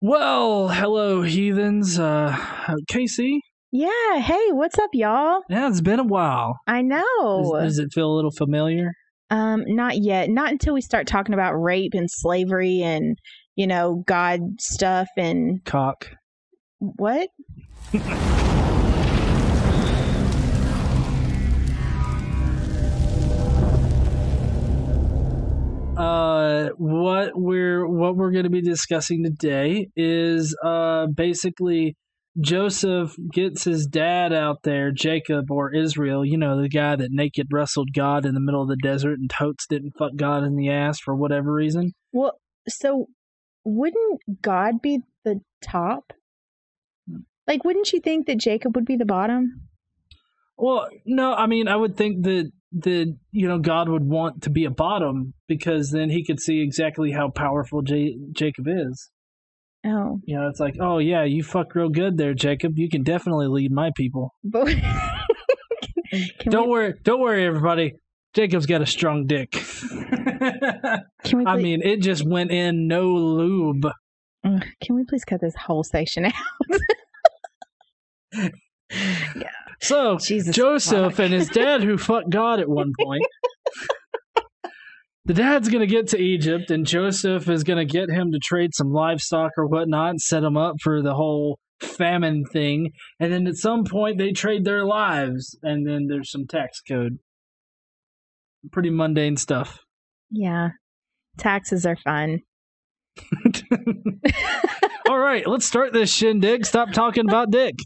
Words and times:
Well, 0.00 0.68
hello, 0.68 1.22
heathens. 1.22 1.98
Uh, 1.98 2.36
Casey. 2.88 3.40
Yeah. 3.72 4.20
Hey, 4.20 4.52
what's 4.52 4.78
up, 4.78 4.90
y'all? 4.92 5.42
Yeah, 5.50 5.68
it's 5.68 5.80
been 5.80 5.98
a 5.98 6.04
while. 6.04 6.60
I 6.68 6.82
know. 6.82 7.58
Does, 7.60 7.76
does 7.76 7.78
it 7.80 7.92
feel 7.92 8.10
a 8.10 8.14
little 8.14 8.30
familiar? 8.30 8.92
um, 9.30 9.64
not 9.66 9.98
yet. 9.98 10.30
Not 10.30 10.52
until 10.52 10.72
we 10.74 10.80
start 10.80 11.06
talking 11.06 11.34
about 11.34 11.54
rape 11.54 11.92
and 11.94 12.08
slavery 12.10 12.80
and 12.82 13.18
you 13.56 13.66
know 13.66 14.02
God 14.06 14.40
stuff 14.60 15.08
and 15.16 15.64
Cock. 15.64 16.10
what? 16.78 17.28
Uh, 25.98 26.68
what 26.76 27.32
we're 27.34 27.86
what 27.86 28.14
we're 28.14 28.30
going 28.30 28.44
to 28.44 28.50
be 28.50 28.62
discussing 28.62 29.24
today 29.24 29.88
is 29.96 30.56
uh 30.64 31.06
basically 31.06 31.96
Joseph 32.40 33.16
gets 33.32 33.64
his 33.64 33.86
dad 33.86 34.32
out 34.32 34.58
there, 34.62 34.92
Jacob 34.92 35.50
or 35.50 35.74
Israel, 35.74 36.24
you 36.24 36.38
know, 36.38 36.60
the 36.60 36.68
guy 36.68 36.94
that 36.94 37.10
naked 37.10 37.48
wrestled 37.50 37.88
God 37.92 38.24
in 38.24 38.34
the 38.34 38.40
middle 38.40 38.62
of 38.62 38.68
the 38.68 38.76
desert 38.76 39.18
and 39.18 39.28
totes 39.28 39.66
didn't 39.66 39.94
fuck 39.98 40.12
God 40.14 40.44
in 40.44 40.54
the 40.54 40.70
ass 40.70 41.00
for 41.00 41.16
whatever 41.16 41.52
reason. 41.52 41.92
Well, 42.12 42.38
so 42.68 43.08
wouldn't 43.64 44.20
God 44.40 44.80
be 44.80 45.00
the 45.24 45.40
top? 45.62 46.12
Like, 47.48 47.64
wouldn't 47.64 47.92
you 47.92 48.00
think 48.00 48.26
that 48.26 48.38
Jacob 48.38 48.76
would 48.76 48.84
be 48.84 48.96
the 48.96 49.04
bottom? 49.04 49.62
Well, 50.56 50.88
no, 51.06 51.34
I 51.34 51.46
mean, 51.46 51.66
I 51.66 51.76
would 51.76 51.96
think 51.96 52.24
that 52.24 52.52
that 52.72 53.16
you 53.32 53.48
know 53.48 53.58
God 53.58 53.88
would 53.88 54.04
want 54.04 54.42
to 54.42 54.50
be 54.50 54.64
a 54.64 54.70
bottom 54.70 55.34
because 55.46 55.90
then 55.90 56.10
he 56.10 56.24
could 56.24 56.40
see 56.40 56.60
exactly 56.60 57.12
how 57.12 57.30
powerful 57.30 57.82
J- 57.82 58.16
Jacob 58.32 58.66
is. 58.68 59.10
Oh, 59.86 60.20
You 60.24 60.36
know, 60.36 60.48
it's 60.48 60.60
like, 60.60 60.74
oh 60.80 60.98
yeah, 60.98 61.24
you 61.24 61.42
fuck 61.42 61.74
real 61.74 61.88
good 61.88 62.16
there, 62.18 62.34
Jacob. 62.34 62.76
You 62.78 62.88
can 62.88 63.04
definitely 63.04 63.46
lead 63.46 63.70
my 63.72 63.90
people. 63.96 64.34
but 64.42 64.66
can 66.10 66.50
don't 66.50 66.66
we, 66.66 66.70
worry, 66.72 66.94
don't 67.04 67.20
worry, 67.20 67.46
everybody. 67.46 67.94
Jacob's 68.34 68.66
got 68.66 68.82
a 68.82 68.86
strong 68.86 69.26
dick. 69.26 69.52
can 69.52 71.38
we? 71.38 71.44
I 71.46 71.56
mean, 71.56 71.80
it 71.82 72.00
just 72.02 72.26
went 72.26 72.50
in 72.50 72.86
no 72.88 73.06
lube. 73.14 73.86
Can 74.44 74.94
we 74.94 75.04
please 75.04 75.24
cut 75.24 75.40
this 75.40 75.54
whole 75.56 75.82
section 75.84 76.26
out? 76.26 76.32
So 79.80 80.18
Jesus, 80.18 80.54
Joseph 80.54 81.16
fuck. 81.16 81.24
and 81.24 81.32
his 81.32 81.48
dad, 81.48 81.82
who 81.82 81.96
fucked 81.98 82.30
God 82.30 82.60
at 82.60 82.68
one 82.68 82.92
point. 83.00 83.24
the 85.24 85.34
dad's 85.34 85.68
gonna 85.68 85.86
get 85.86 86.08
to 86.08 86.18
Egypt, 86.18 86.70
and 86.70 86.86
Joseph 86.86 87.48
is 87.48 87.64
gonna 87.64 87.84
get 87.84 88.10
him 88.10 88.32
to 88.32 88.38
trade 88.38 88.74
some 88.74 88.92
livestock 88.92 89.52
or 89.56 89.66
whatnot, 89.66 90.10
and 90.10 90.20
set 90.20 90.42
him 90.42 90.56
up 90.56 90.76
for 90.82 91.02
the 91.02 91.14
whole 91.14 91.58
famine 91.80 92.44
thing. 92.44 92.92
And 93.20 93.32
then 93.32 93.46
at 93.46 93.56
some 93.56 93.84
point, 93.84 94.18
they 94.18 94.32
trade 94.32 94.64
their 94.64 94.84
lives, 94.84 95.56
and 95.62 95.86
then 95.86 96.06
there's 96.08 96.30
some 96.30 96.46
tax 96.46 96.80
code. 96.80 97.18
Pretty 98.72 98.90
mundane 98.90 99.36
stuff. 99.36 99.84
Yeah, 100.30 100.70
taxes 101.38 101.86
are 101.86 101.96
fun. 101.96 102.40
All 105.08 105.18
right, 105.18 105.46
let's 105.46 105.64
start 105.64 105.92
this 105.92 106.12
shindig. 106.12 106.66
Stop 106.66 106.92
talking 106.92 107.26
about 107.26 107.50
dick. 107.50 107.76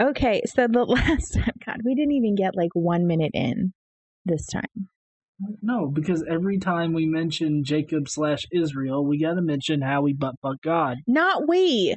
Okay, 0.00 0.42
so 0.46 0.66
the 0.66 0.84
last 0.88 1.34
time, 1.34 1.54
God, 1.64 1.78
we 1.84 1.94
didn't 1.94 2.12
even 2.12 2.34
get 2.34 2.56
like 2.56 2.70
one 2.74 3.06
minute 3.06 3.32
in 3.34 3.72
this 4.24 4.46
time. 4.46 4.88
No, 5.62 5.88
because 5.88 6.24
every 6.28 6.58
time 6.58 6.92
we 6.92 7.06
mention 7.06 7.64
Jacob 7.64 8.08
slash 8.08 8.42
Israel, 8.52 9.04
we 9.04 9.20
got 9.20 9.34
to 9.34 9.42
mention 9.42 9.82
how 9.82 10.02
we 10.02 10.12
butt 10.12 10.36
fuck 10.40 10.62
God. 10.62 10.98
Not 11.06 11.48
we. 11.48 11.96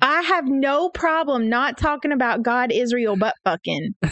I 0.00 0.22
have 0.22 0.46
no 0.46 0.88
problem 0.88 1.48
not 1.48 1.76
talking 1.76 2.12
about 2.12 2.42
God, 2.42 2.72
Israel, 2.72 3.16
butt 3.16 3.34
fucking. 3.44 3.94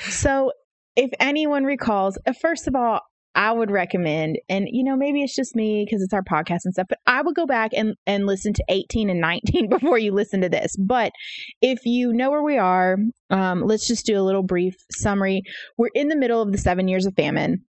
So, 0.00 0.52
if 0.96 1.10
anyone 1.20 1.64
recalls, 1.64 2.18
uh, 2.26 2.32
first 2.32 2.66
of 2.68 2.74
all, 2.74 3.00
I 3.36 3.52
would 3.52 3.70
recommend, 3.70 4.38
and 4.48 4.66
you 4.70 4.82
know, 4.82 4.96
maybe 4.96 5.22
it's 5.22 5.36
just 5.36 5.54
me 5.54 5.84
because 5.84 6.02
it's 6.02 6.12
our 6.12 6.22
podcast 6.22 6.60
and 6.64 6.72
stuff, 6.72 6.88
but 6.88 6.98
I 7.06 7.22
would 7.22 7.36
go 7.36 7.46
back 7.46 7.70
and, 7.72 7.94
and 8.06 8.26
listen 8.26 8.52
to 8.54 8.64
18 8.68 9.10
and 9.10 9.20
19 9.20 9.68
before 9.70 9.98
you 9.98 10.12
listen 10.12 10.40
to 10.40 10.48
this. 10.48 10.74
But 10.76 11.12
if 11.60 11.84
you 11.84 12.12
know 12.12 12.30
where 12.30 12.42
we 12.42 12.58
are, 12.58 12.96
um, 13.30 13.62
let's 13.62 13.86
just 13.86 14.06
do 14.06 14.18
a 14.18 14.24
little 14.24 14.42
brief 14.42 14.74
summary. 14.90 15.42
We're 15.76 15.90
in 15.94 16.08
the 16.08 16.16
middle 16.16 16.42
of 16.42 16.50
the 16.50 16.58
seven 16.58 16.88
years 16.88 17.06
of 17.06 17.14
famine, 17.14 17.64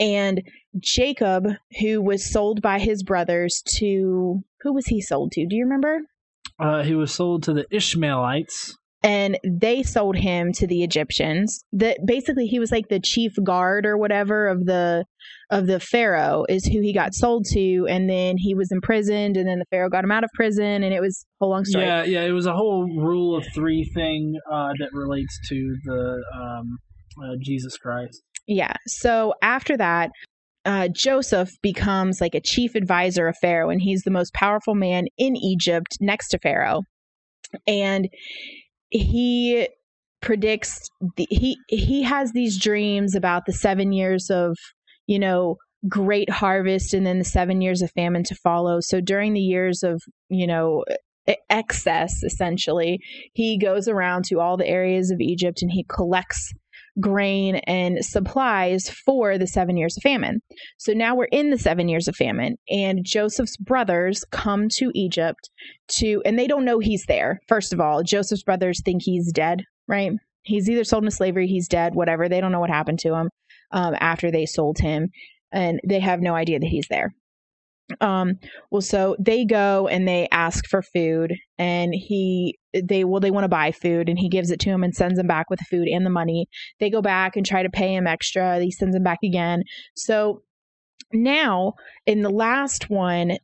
and 0.00 0.42
Jacob, 0.78 1.48
who 1.80 2.00
was 2.00 2.30
sold 2.30 2.62
by 2.62 2.78
his 2.78 3.02
brothers 3.02 3.62
to 3.76 4.42
who 4.62 4.72
was 4.72 4.86
he 4.86 5.00
sold 5.02 5.32
to? 5.32 5.46
Do 5.46 5.56
you 5.56 5.64
remember? 5.64 6.00
uh, 6.58 6.82
he 6.82 6.94
was 6.94 7.12
sold 7.12 7.42
to 7.44 7.52
the 7.52 7.66
Ishmaelites. 7.70 8.76
And 9.02 9.38
they 9.44 9.82
sold 9.82 10.16
him 10.16 10.52
to 10.52 10.66
the 10.66 10.82
Egyptians. 10.82 11.64
That 11.72 11.98
basically 12.06 12.46
he 12.46 12.58
was 12.58 12.70
like 12.70 12.88
the 12.88 13.00
chief 13.00 13.32
guard 13.42 13.84
or 13.86 13.96
whatever 13.96 14.48
of 14.48 14.64
the 14.66 15.04
of 15.50 15.66
the 15.66 15.80
pharaoh 15.80 16.44
is 16.48 16.64
who 16.64 16.80
he 16.80 16.94
got 16.94 17.14
sold 17.14 17.44
to, 17.52 17.86
and 17.88 18.08
then 18.08 18.36
he 18.38 18.54
was 18.54 18.70
imprisoned, 18.72 19.36
and 19.36 19.48
then 19.48 19.58
the 19.58 19.66
pharaoh 19.70 19.90
got 19.90 20.04
him 20.04 20.12
out 20.12 20.24
of 20.24 20.30
prison, 20.34 20.82
and 20.82 20.94
it 20.94 21.00
was 21.00 21.24
a 21.24 21.44
whole 21.44 21.50
long 21.50 21.64
story. 21.64 21.84
Yeah, 21.84 22.04
yeah, 22.04 22.22
it 22.22 22.32
was 22.32 22.46
a 22.46 22.54
whole 22.54 22.84
rule 22.84 23.36
of 23.36 23.46
three 23.54 23.84
thing 23.94 24.34
uh, 24.50 24.72
that 24.78 24.90
relates 24.92 25.38
to 25.48 25.76
the 25.84 26.22
um, 26.34 26.78
uh, 27.22 27.36
Jesus 27.40 27.76
Christ. 27.76 28.22
Yeah. 28.46 28.72
So 28.86 29.34
after 29.42 29.76
that, 29.76 30.10
uh, 30.64 30.88
Joseph 30.94 31.50
becomes 31.62 32.20
like 32.20 32.34
a 32.34 32.40
chief 32.40 32.74
advisor 32.74 33.28
of 33.28 33.36
Pharaoh, 33.40 33.70
and 33.70 33.80
he's 33.80 34.02
the 34.02 34.10
most 34.10 34.32
powerful 34.34 34.74
man 34.74 35.06
in 35.18 35.36
Egypt 35.36 35.98
next 36.00 36.28
to 36.28 36.38
Pharaoh. 36.38 36.82
And 37.66 38.08
he 38.92 39.68
predicts 40.20 40.88
the, 41.16 41.26
he 41.30 41.56
he 41.68 42.02
has 42.02 42.32
these 42.32 42.58
dreams 42.58 43.14
about 43.14 43.44
the 43.46 43.52
seven 43.52 43.92
years 43.92 44.30
of 44.30 44.56
you 45.06 45.18
know 45.18 45.56
great 45.88 46.30
harvest 46.30 46.94
and 46.94 47.04
then 47.04 47.18
the 47.18 47.24
seven 47.24 47.60
years 47.60 47.82
of 47.82 47.90
famine 47.90 48.22
to 48.22 48.36
follow. 48.36 48.78
So 48.80 49.00
during 49.00 49.32
the 49.32 49.40
years 49.40 49.82
of 49.82 50.00
you 50.28 50.46
know 50.46 50.84
excess 51.48 52.22
essentially 52.24 52.98
he 53.32 53.56
goes 53.56 53.86
around 53.86 54.24
to 54.24 54.40
all 54.40 54.56
the 54.56 54.66
areas 54.66 55.12
of 55.12 55.20
egypt 55.20 55.62
and 55.62 55.70
he 55.70 55.84
collects 55.84 56.52
grain 57.00 57.56
and 57.66 58.04
supplies 58.04 58.90
for 58.90 59.38
the 59.38 59.46
seven 59.46 59.76
years 59.76 59.96
of 59.96 60.02
famine. 60.02 60.40
So 60.78 60.92
now 60.92 61.14
we're 61.14 61.24
in 61.26 61.50
the 61.50 61.58
seven 61.58 61.88
years 61.88 62.08
of 62.08 62.16
famine, 62.16 62.56
and 62.68 63.04
Joseph's 63.04 63.56
brothers 63.56 64.24
come 64.30 64.68
to 64.76 64.90
Egypt 64.94 65.50
to, 65.98 66.22
and 66.24 66.38
they 66.38 66.46
don't 66.46 66.64
know 66.64 66.78
he's 66.78 67.04
there. 67.06 67.40
First 67.48 67.72
of 67.72 67.80
all, 67.80 68.02
Joseph's 68.02 68.42
brothers 68.42 68.82
think 68.84 69.02
he's 69.02 69.32
dead, 69.32 69.62
right? 69.88 70.12
He's 70.42 70.68
either 70.68 70.84
sold 70.84 71.04
into 71.04 71.16
slavery, 71.16 71.46
he's 71.46 71.68
dead, 71.68 71.94
whatever. 71.94 72.28
They 72.28 72.40
don't 72.40 72.52
know 72.52 72.60
what 72.60 72.70
happened 72.70 72.98
to 73.00 73.14
him 73.14 73.30
um, 73.70 73.94
after 74.00 74.30
they 74.30 74.46
sold 74.46 74.78
him, 74.78 75.08
and 75.52 75.80
they 75.86 76.00
have 76.00 76.20
no 76.20 76.34
idea 76.34 76.58
that 76.58 76.66
he's 76.66 76.88
there. 76.88 77.14
Um, 78.00 78.38
well, 78.70 78.80
so 78.80 79.16
they 79.18 79.44
go 79.44 79.88
and 79.88 80.06
they 80.06 80.28
ask 80.30 80.66
for 80.66 80.82
food, 80.82 81.34
and 81.58 81.94
he, 81.94 82.58
they, 82.74 83.04
well, 83.04 83.20
they 83.20 83.30
want 83.30 83.44
to 83.44 83.48
buy 83.48 83.72
food, 83.72 84.08
and 84.08 84.18
he 84.18 84.28
gives 84.28 84.50
it 84.50 84.60
to 84.60 84.70
him 84.70 84.82
and 84.82 84.94
sends 84.94 85.16
them 85.16 85.26
back 85.26 85.50
with 85.50 85.58
the 85.58 85.66
food 85.66 85.88
and 85.88 86.06
the 86.06 86.10
money 86.10 86.46
they 86.80 86.90
go 86.90 87.02
back 87.02 87.36
and 87.36 87.44
try 87.44 87.62
to 87.62 87.70
pay 87.70 87.94
him 87.94 88.06
extra. 88.06 88.60
He 88.60 88.70
sends 88.70 88.94
them 88.94 89.02
back 89.02 89.18
again. 89.22 89.62
So 89.94 90.42
now, 91.12 91.74
in 92.06 92.22
the 92.22 92.30
last 92.30 92.90
one, 92.90 93.38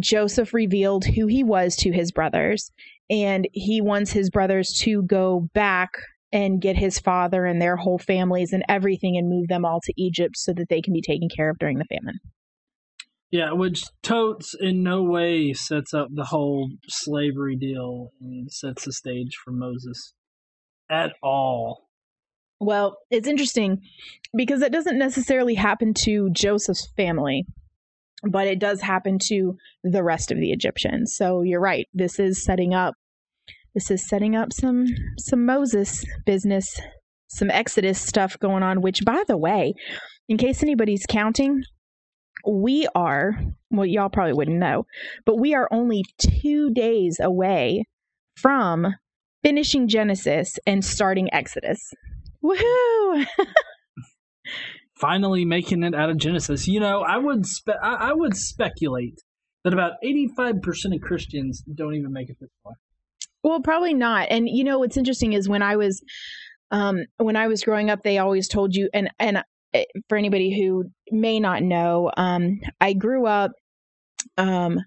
Joseph 0.00 0.52
revealed 0.52 1.04
who 1.04 1.26
he 1.26 1.44
was 1.44 1.76
to 1.76 1.92
his 1.92 2.10
brothers, 2.10 2.70
and 3.08 3.46
he 3.52 3.80
wants 3.80 4.12
his 4.12 4.30
brothers 4.30 4.72
to 4.80 5.02
go 5.02 5.48
back 5.54 5.90
and 6.32 6.60
get 6.60 6.76
his 6.76 6.98
father 6.98 7.44
and 7.44 7.62
their 7.62 7.76
whole 7.76 7.98
families 7.98 8.52
and 8.52 8.64
everything 8.68 9.16
and 9.16 9.28
move 9.28 9.46
them 9.46 9.64
all 9.64 9.80
to 9.80 9.94
Egypt 9.96 10.36
so 10.36 10.52
that 10.52 10.68
they 10.68 10.82
can 10.82 10.92
be 10.92 11.00
taken 11.00 11.28
care 11.34 11.48
of 11.48 11.58
during 11.58 11.78
the 11.78 11.84
famine. 11.84 12.18
Yeah, 13.34 13.50
which 13.50 13.82
totes 14.04 14.54
in 14.54 14.84
no 14.84 15.02
way 15.02 15.54
sets 15.54 15.92
up 15.92 16.06
the 16.14 16.22
whole 16.22 16.70
slavery 16.86 17.56
deal 17.56 18.12
and 18.20 18.48
sets 18.48 18.84
the 18.84 18.92
stage 18.92 19.34
for 19.44 19.50
Moses 19.50 20.14
at 20.88 21.14
all. 21.20 21.88
Well, 22.60 22.96
it's 23.10 23.26
interesting 23.26 23.80
because 24.36 24.62
it 24.62 24.70
doesn't 24.70 25.00
necessarily 25.00 25.56
happen 25.56 25.94
to 26.04 26.30
Joseph's 26.30 26.86
family, 26.96 27.44
but 28.22 28.46
it 28.46 28.60
does 28.60 28.80
happen 28.80 29.18
to 29.24 29.56
the 29.82 30.04
rest 30.04 30.30
of 30.30 30.38
the 30.38 30.52
Egyptians. 30.52 31.16
So 31.16 31.42
you're 31.42 31.60
right. 31.60 31.88
This 31.92 32.20
is 32.20 32.44
setting 32.44 32.72
up 32.72 32.94
this 33.74 33.90
is 33.90 34.08
setting 34.08 34.36
up 34.36 34.52
some 34.52 34.86
some 35.18 35.44
Moses 35.44 36.04
business, 36.24 36.80
some 37.26 37.50
Exodus 37.50 38.00
stuff 38.00 38.38
going 38.38 38.62
on, 38.62 38.80
which 38.80 39.04
by 39.04 39.24
the 39.26 39.36
way, 39.36 39.74
in 40.28 40.36
case 40.36 40.62
anybody's 40.62 41.04
counting, 41.08 41.64
we 42.46 42.86
are, 42.94 43.38
well 43.70 43.86
y'all 43.86 44.08
probably 44.08 44.34
wouldn't 44.34 44.58
know, 44.58 44.86
but 45.24 45.38
we 45.38 45.54
are 45.54 45.68
only 45.70 46.04
2 46.18 46.70
days 46.72 47.18
away 47.20 47.84
from 48.36 48.94
finishing 49.42 49.88
Genesis 49.88 50.58
and 50.66 50.84
starting 50.84 51.32
Exodus. 51.32 51.92
Woohoo! 52.42 53.26
finally 55.00 55.44
making 55.44 55.82
it 55.82 55.94
out 55.94 56.10
of 56.10 56.16
Genesis. 56.16 56.66
You 56.66 56.80
know, 56.80 57.00
I 57.00 57.18
would 57.18 57.46
spe- 57.46 57.80
I, 57.82 57.94
I 57.94 58.12
would 58.12 58.36
speculate 58.36 59.20
that 59.62 59.72
about 59.72 59.92
eighty 60.02 60.28
five 60.36 60.62
percent 60.62 60.94
of 60.94 61.00
Christians 61.00 61.62
don't 61.74 61.94
even 61.94 62.12
make 62.12 62.30
it 62.30 62.36
this 62.40 62.50
far. 62.62 62.74
Well, 63.42 63.60
probably 63.60 63.94
not. 63.94 64.28
And 64.30 64.48
you 64.48 64.64
know 64.64 64.78
what's 64.78 64.96
interesting 64.96 65.34
is 65.34 65.48
when 65.48 65.62
I 65.62 65.76
was 65.76 66.02
um, 66.70 67.04
when 67.18 67.36
I 67.36 67.46
was 67.48 67.62
growing 67.62 67.90
up, 67.90 68.02
they 68.02 68.18
always 68.18 68.48
told 68.48 68.74
you, 68.74 68.88
and 68.92 69.10
and 69.18 69.42
for 70.08 70.16
anybody 70.16 70.58
who 70.58 70.84
may 71.10 71.40
not 71.40 71.62
know, 71.62 72.10
um, 72.16 72.60
I 72.80 72.92
grew 72.92 73.26
up 73.26 73.52
um, 74.36 74.78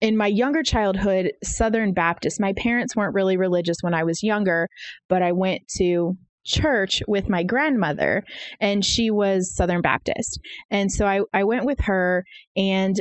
in 0.00 0.16
my 0.16 0.26
younger 0.26 0.62
childhood 0.62 1.32
Southern 1.42 1.92
Baptist. 1.92 2.40
My 2.40 2.52
parents 2.54 2.94
weren't 2.94 3.14
really 3.14 3.36
religious 3.36 3.78
when 3.80 3.94
I 3.94 4.04
was 4.04 4.22
younger, 4.22 4.68
but 5.08 5.22
I 5.22 5.32
went 5.32 5.62
to 5.78 6.16
church 6.44 7.02
with 7.08 7.28
my 7.28 7.42
grandmother 7.42 8.22
and 8.60 8.84
she 8.84 9.10
was 9.10 9.54
Southern 9.54 9.82
Baptist. 9.82 10.38
And 10.70 10.92
so 10.92 11.06
I, 11.06 11.20
I 11.32 11.44
went 11.44 11.64
with 11.64 11.80
her 11.80 12.24
and 12.56 13.00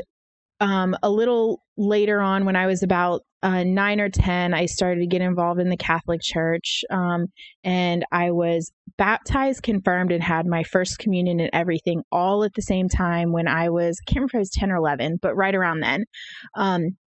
um, 0.59 0.95
a 1.03 1.09
little 1.09 1.61
later 1.77 2.21
on 2.21 2.45
when 2.45 2.55
I 2.55 2.67
was 2.67 2.83
about 2.83 3.21
uh, 3.43 3.63
nine 3.63 3.99
or 3.99 4.09
10, 4.09 4.53
I 4.53 4.65
started 4.65 5.01
to 5.01 5.07
get 5.07 5.21
involved 5.21 5.59
in 5.59 5.69
the 5.69 5.77
Catholic 5.77 6.21
Church. 6.21 6.83
Um, 6.89 7.27
and 7.63 8.05
I 8.11 8.31
was 8.31 8.71
baptized, 8.97 9.61
confirmed, 9.61 10.11
and 10.11 10.23
had 10.23 10.47
my 10.47 10.63
first 10.63 10.97
communion 10.97 11.39
and 11.39 11.49
everything 11.53 12.01
all 12.11 12.43
at 12.43 12.53
the 12.55 12.61
same 12.61 12.89
time 12.89 13.31
when 13.31 13.47
I 13.47 13.69
was, 13.69 13.99
I 14.01 14.05
can't 14.09 14.21
remember 14.21 14.31
if 14.31 14.35
I 14.35 14.39
was 14.39 14.49
10 14.51 14.71
or 14.71 14.77
11, 14.77 15.19
but 15.21 15.35
right 15.35 15.53
around 15.53 15.81
then. 15.81 16.05
Um, 16.55 16.97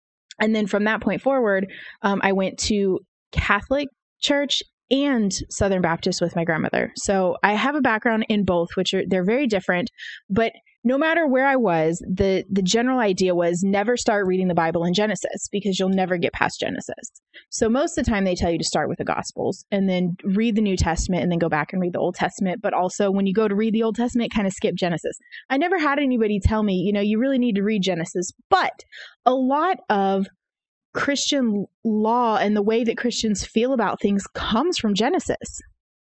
and 0.40 0.54
then 0.54 0.66
from 0.66 0.84
that 0.84 1.00
point 1.00 1.22
forward, 1.22 1.66
um, 2.02 2.20
I 2.22 2.32
went 2.32 2.58
to 2.60 3.00
Catholic 3.32 3.88
church 4.20 4.62
and 4.90 5.32
Southern 5.50 5.82
Baptist 5.82 6.20
with 6.20 6.36
my 6.36 6.44
grandmother. 6.44 6.92
So 6.96 7.36
I 7.42 7.54
have 7.54 7.74
a 7.74 7.80
background 7.80 8.26
in 8.28 8.44
both, 8.44 8.68
which 8.74 8.94
are 8.94 9.02
they're 9.06 9.24
very 9.24 9.46
different, 9.46 9.90
but 10.30 10.52
no 10.88 10.96
matter 10.96 11.26
where 11.26 11.46
I 11.46 11.56
was, 11.56 12.02
the 12.08 12.44
the 12.50 12.62
general 12.62 12.98
idea 12.98 13.34
was 13.34 13.62
never 13.62 13.94
start 13.94 14.26
reading 14.26 14.48
the 14.48 14.54
Bible 14.54 14.84
in 14.84 14.94
Genesis 14.94 15.46
because 15.52 15.78
you'll 15.78 15.90
never 15.90 16.16
get 16.16 16.32
past 16.32 16.60
Genesis. 16.60 17.12
So 17.50 17.68
most 17.68 17.98
of 17.98 18.06
the 18.06 18.10
time 18.10 18.24
they 18.24 18.34
tell 18.34 18.50
you 18.50 18.56
to 18.56 18.64
start 18.64 18.88
with 18.88 18.96
the 18.96 19.04
Gospels 19.04 19.66
and 19.70 19.86
then 19.86 20.16
read 20.24 20.56
the 20.56 20.62
New 20.62 20.78
Testament 20.78 21.22
and 21.22 21.30
then 21.30 21.38
go 21.38 21.50
back 21.50 21.74
and 21.74 21.82
read 21.82 21.92
the 21.92 21.98
Old 21.98 22.14
Testament, 22.14 22.62
but 22.62 22.72
also 22.72 23.10
when 23.10 23.26
you 23.26 23.34
go 23.34 23.46
to 23.46 23.54
read 23.54 23.74
the 23.74 23.82
Old 23.82 23.96
Testament, 23.96 24.32
kind 24.32 24.46
of 24.46 24.54
skip 24.54 24.74
Genesis. 24.76 25.14
I 25.50 25.58
never 25.58 25.78
had 25.78 25.98
anybody 25.98 26.40
tell 26.40 26.62
me, 26.62 26.76
you 26.76 26.92
know, 26.92 27.02
you 27.02 27.18
really 27.18 27.38
need 27.38 27.56
to 27.56 27.62
read 27.62 27.82
Genesis, 27.82 28.32
but 28.48 28.72
a 29.26 29.34
lot 29.34 29.80
of 29.90 30.26
Christian 30.94 31.66
law 31.84 32.38
and 32.38 32.56
the 32.56 32.62
way 32.62 32.82
that 32.82 32.96
Christians 32.96 33.44
feel 33.44 33.74
about 33.74 34.00
things 34.00 34.26
comes 34.34 34.78
from 34.78 34.94
Genesis. 34.94 35.60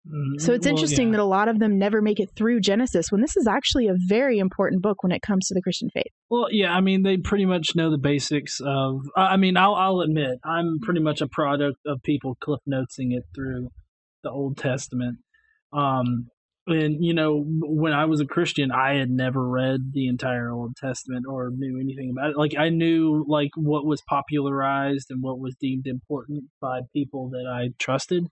Mhm. 0.06 0.40
So 0.40 0.52
it's 0.52 0.66
Well, 0.66 0.74
interesting 0.74 1.08
yeah. 1.08 1.12
that 1.12 1.22
a 1.22 1.24
lot 1.24 1.48
of 1.48 1.58
them 1.60 1.78
never 1.78 2.02
make 2.02 2.18
it 2.18 2.30
through 2.36 2.60
Genesis 2.60 3.06
when 3.10 3.20
this 3.20 3.36
is 3.36 3.46
actually 3.46 3.86
a 3.86 3.94
very 4.08 4.38
important 4.38 4.82
book 4.82 5.02
when 5.02 5.12
it 5.12 5.22
comes 5.22 5.46
to 5.46 5.54
the 5.54 5.62
Christian 5.62 5.90
faith. 5.94 6.12
Well, 6.28 6.48
yeah, 6.50 6.74
I 6.74 6.80
mean, 6.80 7.02
they 7.02 7.18
pretty 7.18 7.46
much 7.46 7.76
know 7.76 7.90
the 7.90 7.98
basics 7.98 8.60
of. 8.60 9.02
I 9.16 9.34
I 9.34 9.36
mean, 9.36 9.56
I'll, 9.56 9.74
I'll 9.74 10.00
admit, 10.00 10.38
I'm 10.44 10.80
pretty 10.80 11.00
much 11.00 11.20
a 11.20 11.28
product 11.28 11.78
of 11.86 12.02
people 12.02 12.36
cliff 12.40 12.60
notesing 12.66 13.12
it 13.12 13.22
through 13.34 13.68
the 14.24 14.30
Old 14.30 14.56
Testament. 14.56 15.18
Um, 15.72 16.28
and 16.66 17.04
you 17.04 17.14
know, 17.14 17.44
when 17.46 17.92
I 17.92 18.04
was 18.04 18.20
a 18.20 18.26
Christian, 18.26 18.70
I 18.72 18.94
had 18.94 19.10
never 19.10 19.48
read 19.48 19.92
the 19.92 20.06
entire 20.08 20.50
Old 20.50 20.76
Testament 20.76 21.26
or 21.28 21.50
knew 21.52 21.78
anything 21.80 22.10
about 22.16 22.30
it. 22.30 22.36
Like, 22.36 22.56
I 22.56 22.68
knew 22.68 23.24
like 23.28 23.50
what 23.56 23.84
was 23.86 24.02
popularized 24.08 25.06
and 25.10 25.22
what 25.22 25.38
was 25.38 25.56
deemed 25.60 25.86
important 25.86 26.44
by 26.60 26.80
people 26.92 27.30
that 27.30 27.46
I 27.48 27.70
trusted. 27.78 28.26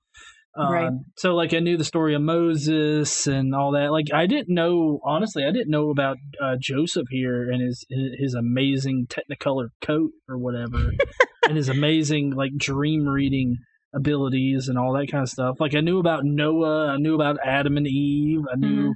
Um, 0.57 0.73
Right. 0.73 0.93
So, 1.17 1.35
like, 1.35 1.55
I 1.55 1.61
knew 1.61 1.77
the 1.77 1.85
story 1.85 2.15
of 2.15 2.23
Moses 2.23 3.27
and 3.27 3.55
all 3.55 3.73
that. 3.73 3.93
Like, 3.93 4.07
I 4.13 4.27
didn't 4.27 4.53
know, 4.53 5.01
honestly, 5.05 5.45
I 5.45 5.53
didn't 5.53 5.71
know 5.71 5.91
about 5.91 6.17
uh, 6.43 6.57
Joseph 6.59 7.07
here 7.11 7.51
and 7.51 7.63
his 7.63 7.85
his 8.19 8.35
amazing 8.35 9.07
Technicolor 9.09 9.69
coat 9.81 10.11
or 10.29 10.39
whatever, 10.39 10.93
and 11.49 11.57
his 11.57 11.69
amazing 11.69 12.33
like 12.33 12.53
dream 12.57 13.07
reading 13.07 13.59
abilities 13.95 14.69
and 14.69 14.79
all 14.79 14.93
that 14.95 15.11
kind 15.11 15.23
of 15.23 15.29
stuff. 15.29 15.57
Like, 15.61 15.75
I 15.75 15.81
knew 15.81 15.99
about 15.99 16.25
Noah, 16.25 16.89
I 16.89 16.97
knew 16.97 17.15
about 17.15 17.39
Adam 17.45 17.77
and 17.77 17.87
Eve, 17.87 18.43
I 18.53 18.57
knew, 18.57 18.95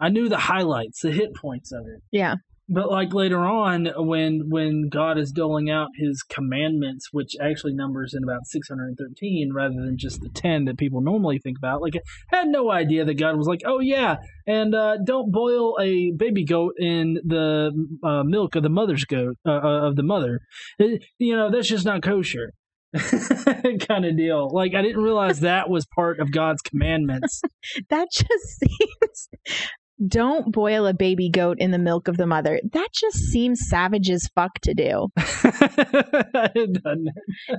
I 0.00 0.08
knew 0.08 0.28
the 0.28 0.38
highlights, 0.38 1.00
the 1.00 1.12
hit 1.12 1.34
points 1.34 1.72
of 1.72 1.80
it 1.86 2.02
Yeah. 2.12 2.34
But 2.68 2.90
like 2.90 3.14
later 3.14 3.38
on 3.38 3.88
when 3.96 4.48
when 4.48 4.88
god 4.88 5.18
is 5.18 5.32
doling 5.32 5.70
out 5.70 5.88
his 5.96 6.22
commandments 6.22 7.08
which 7.12 7.36
actually 7.40 7.72
numbers 7.74 8.14
in 8.14 8.22
about 8.24 8.46
613 8.46 9.52
rather 9.54 9.74
than 9.74 9.96
just 9.96 10.20
the 10.20 10.28
10 10.30 10.64
that 10.64 10.78
people 10.78 11.00
normally 11.00 11.38
think 11.38 11.56
about 11.58 11.80
like 11.80 11.94
i 12.32 12.36
had 12.36 12.48
no 12.48 12.70
idea 12.70 13.04
that 13.04 13.14
god 13.14 13.36
was 13.36 13.46
like 13.46 13.62
oh 13.64 13.80
yeah 13.80 14.16
and 14.46 14.74
uh, 14.74 14.96
don't 15.04 15.32
boil 15.32 15.76
a 15.80 16.12
baby 16.12 16.44
goat 16.44 16.74
in 16.78 17.14
the 17.24 17.72
uh, 18.04 18.22
milk 18.22 18.54
of 18.54 18.62
the 18.62 18.68
mother's 18.68 19.04
goat 19.04 19.36
uh, 19.44 19.50
uh, 19.50 19.88
of 19.88 19.96
the 19.96 20.02
mother. 20.04 20.40
It- 20.78 21.02
you 21.18 21.34
know 21.34 21.50
that's 21.50 21.68
just 21.68 21.84
not 21.84 22.02
kosher 22.02 22.52
kind 22.94 24.04
of 24.04 24.16
deal. 24.16 24.48
Like 24.52 24.74
i 24.74 24.82
didn't 24.82 25.02
realize 25.02 25.40
that 25.40 25.68
was 25.68 25.84
part 25.94 26.20
of 26.20 26.30
god's 26.30 26.62
commandments. 26.62 27.42
That 27.90 28.08
just 28.12 28.58
seems 28.60 29.28
don't 30.04 30.52
boil 30.52 30.86
a 30.86 30.94
baby 30.94 31.30
goat 31.30 31.56
in 31.58 31.70
the 31.70 31.78
milk 31.78 32.08
of 32.08 32.16
the 32.16 32.26
mother. 32.26 32.60
That 32.72 32.88
just 32.92 33.16
seems 33.16 33.60
savage 33.68 34.10
as 34.10 34.28
fuck 34.34 34.58
to 34.62 34.74
do. 34.74 35.08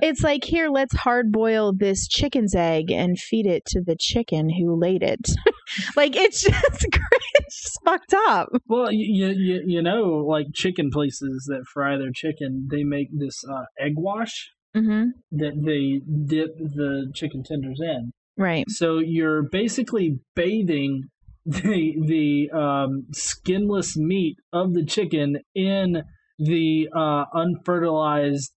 It's 0.02 0.22
like, 0.22 0.44
here, 0.44 0.68
let's 0.68 0.94
hard 0.96 1.32
boil 1.32 1.72
this 1.72 2.06
chicken's 2.06 2.54
egg 2.54 2.90
and 2.90 3.18
feed 3.18 3.46
it 3.46 3.64
to 3.66 3.80
the 3.80 3.96
chicken 3.98 4.50
who 4.50 4.78
laid 4.78 5.02
it. 5.02 5.30
like, 5.96 6.16
it's 6.16 6.42
just. 6.42 6.86
It's 7.40 7.62
just 7.62 7.78
fucked 7.84 8.14
up. 8.28 8.48
Well, 8.66 8.92
you, 8.92 9.28
you 9.28 9.62
you 9.64 9.82
know, 9.82 10.24
like 10.26 10.46
chicken 10.52 10.90
places 10.90 11.46
that 11.48 11.64
fry 11.72 11.96
their 11.96 12.10
chicken, 12.12 12.68
they 12.70 12.84
make 12.84 13.08
this 13.16 13.42
uh, 13.48 13.64
egg 13.78 13.92
wash 13.96 14.50
Mm-hmm. 14.76 15.04
that 15.32 15.62
they 15.64 16.02
dip 16.26 16.58
the 16.58 17.10
chicken 17.14 17.42
tenders 17.42 17.80
in. 17.80 18.12
Right. 18.36 18.66
So 18.68 18.98
you're 18.98 19.42
basically 19.42 20.18
bathing 20.36 21.04
the 21.48 21.96
the 22.06 22.50
um, 22.56 23.06
skinless 23.12 23.96
meat 23.96 24.36
of 24.52 24.74
the 24.74 24.84
chicken 24.84 25.38
in 25.54 26.02
the 26.38 26.88
uh, 26.94 27.24
unfertilized 27.34 28.52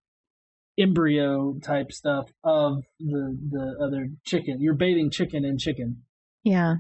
embryo 0.78 1.56
type 1.64 1.92
stuff 1.92 2.30
of 2.44 2.84
the 3.00 3.38
the 3.50 3.76
other 3.82 4.10
chicken. 4.26 4.60
You're 4.60 4.76
bathing 4.76 5.10
chicken 5.10 5.46
in 5.46 5.58
chicken. 5.58 6.04
Yeah. 6.44 6.76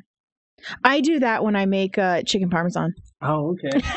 I 0.83 1.01
do 1.01 1.19
that 1.19 1.43
when 1.43 1.55
I 1.55 1.65
make 1.65 1.97
uh, 1.97 2.21
chicken 2.23 2.49
parmesan. 2.49 2.93
Oh, 3.21 3.55
okay. 3.55 3.81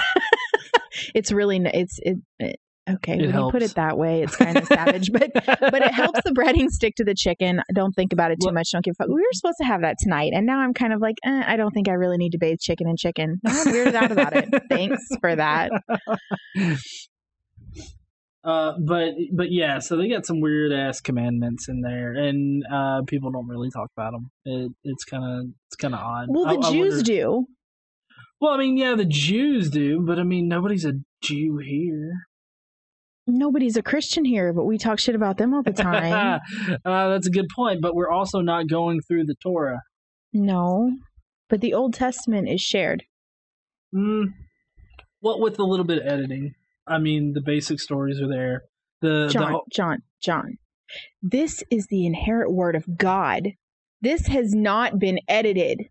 It's 1.15 1.33
really, 1.33 1.59
it's, 1.59 1.99
it, 2.03 2.19
it 2.39 2.61
okay. 2.89 3.15
It 3.15 3.27
when 3.33 3.45
you 3.45 3.51
put 3.51 3.63
it 3.63 3.75
that 3.75 3.97
way, 3.99 4.23
it's 4.23 4.37
kind 4.37 4.56
of 4.56 4.67
savage, 4.67 5.11
but 5.13 5.31
but 5.35 5.82
it 5.82 5.93
helps 5.93 6.20
the 6.25 6.31
breading 6.32 6.69
stick 6.70 6.94
to 6.97 7.05
the 7.05 7.15
chicken. 7.15 7.61
Don't 7.75 7.93
think 7.93 8.13
about 8.13 8.31
it 8.31 8.37
too 8.41 8.47
Well- 8.47 8.55
much. 8.55 8.70
Don't 8.73 8.85
give 8.85 8.93
a 8.99 9.05
fuck. 9.05 9.08
We 9.08 9.15
were 9.20 9.27
supposed 9.32 9.58
to 9.58 9.65
have 9.65 9.81
that 9.82 9.97
tonight, 10.01 10.32
and 10.35 10.47
now 10.47 10.61
I'm 10.61 10.75
kind 10.75 10.93
of 10.93 11.01
like, 11.01 11.17
eh, 11.25 11.43
I 11.47 11.56
don't 11.56 11.73
think 11.73 11.89
I 11.89 11.93
really 11.93 12.17
need 12.19 12.31
to 12.32 12.39
bathe 12.39 12.58
chicken 12.61 12.89
in 12.89 12.97
chicken. 12.97 13.41
Now 13.43 13.51
I'm 13.61 13.67
weirded 13.69 13.94
out 13.94 14.13
about 14.13 14.37
it. 14.37 14.49
Thanks 14.69 15.03
for 15.20 15.35
that. 15.37 15.70
Uh, 18.44 18.75
but 18.79 19.15
but 19.35 19.51
yeah, 19.51 19.79
so 19.79 19.97
they 19.97 20.06
got 20.06 20.27
some 20.27 20.39
weird 20.39 20.70
ass 20.70 21.01
commandments 21.01 21.67
in 21.67 21.81
there, 21.81 22.13
and 22.13 22.63
uh, 22.70 23.01
people 23.06 23.31
don't 23.32 23.49
really 23.49 23.70
talk 23.70 23.89
about 23.97 24.13
them. 24.13 24.31
It, 24.44 24.70
it's 24.85 25.03
kind 25.05 25.25
of 25.25 25.47
it's 25.69 25.77
kind 25.77 25.94
of 25.94 26.01
odd. 26.01 26.27
Well, 26.29 26.44
the 26.44 26.67
I- 26.67 26.69
I 26.69 26.73
Jews 26.73 26.94
wonder- 26.97 27.03
do. 27.05 27.47
Well, 28.43 28.53
I 28.53 28.58
mean, 28.58 28.77
yeah, 28.77 28.94
the 28.97 29.06
Jews 29.06 29.70
do, 29.70 30.03
but 30.06 30.19
I 30.19 30.25
mean, 30.25 30.47
nobody's 30.49 30.85
a 30.85 30.93
Jew 31.23 31.56
here. 31.65 32.13
Nobody's 33.27 33.77
a 33.77 33.83
Christian 33.83 34.25
here, 34.25 34.53
but 34.53 34.65
we 34.65 34.77
talk 34.77 34.99
shit 34.99 35.15
about 35.15 35.39
them 35.39 35.55
all 35.55 35.63
the 35.63 35.73
time. 35.91 36.41
uh, 36.85 37.09
that's 37.09 37.27
a 37.27 37.31
good 37.31 37.47
point, 37.55 37.81
but 37.81 37.95
we're 37.95 38.11
also 38.11 38.41
not 38.41 38.69
going 38.69 39.01
through 39.09 39.25
the 39.25 39.35
Torah. 39.43 39.81
no, 40.33 40.93
but 41.49 41.61
the 41.61 41.75
Old 41.75 41.95
Testament 41.95 42.49
is 42.49 42.61
shared. 42.61 43.05
Mm, 43.95 44.27
what 45.21 45.41
with 45.41 45.59
a 45.59 45.65
little 45.65 45.85
bit 45.85 45.99
of 45.99 46.07
editing? 46.07 46.53
I 46.87 46.99
mean, 46.99 47.33
the 47.33 47.41
basic 47.41 47.81
stories 47.81 48.21
are 48.21 48.29
there. 48.29 48.63
The, 49.01 49.27
the 49.27 49.33
John, 49.33 49.61
John, 49.73 49.99
John. 50.23 50.57
This 51.23 51.63
is 51.71 51.87
the 51.87 52.05
inherent 52.07 52.53
word 52.53 52.77
of 52.77 52.97
God. 52.97 53.49
This 54.01 54.27
has 54.27 54.53
not 54.55 54.99
been 54.99 55.19
edited. 55.29 55.85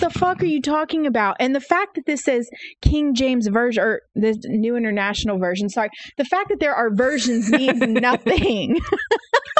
The 0.00 0.10
fuck 0.10 0.42
are 0.42 0.46
you 0.46 0.60
talking 0.60 1.06
about? 1.06 1.36
And 1.40 1.54
the 1.54 1.60
fact 1.60 1.94
that 1.94 2.04
this 2.06 2.22
says 2.24 2.48
King 2.82 3.14
James 3.14 3.46
version 3.46 3.82
or 3.82 4.00
the 4.14 4.36
New 4.46 4.76
International 4.76 5.38
Version, 5.38 5.68
sorry, 5.68 5.90
the 6.18 6.24
fact 6.24 6.48
that 6.50 6.60
there 6.60 6.74
are 6.74 6.94
versions 6.94 7.50
means 7.50 7.80
nothing. 7.80 8.80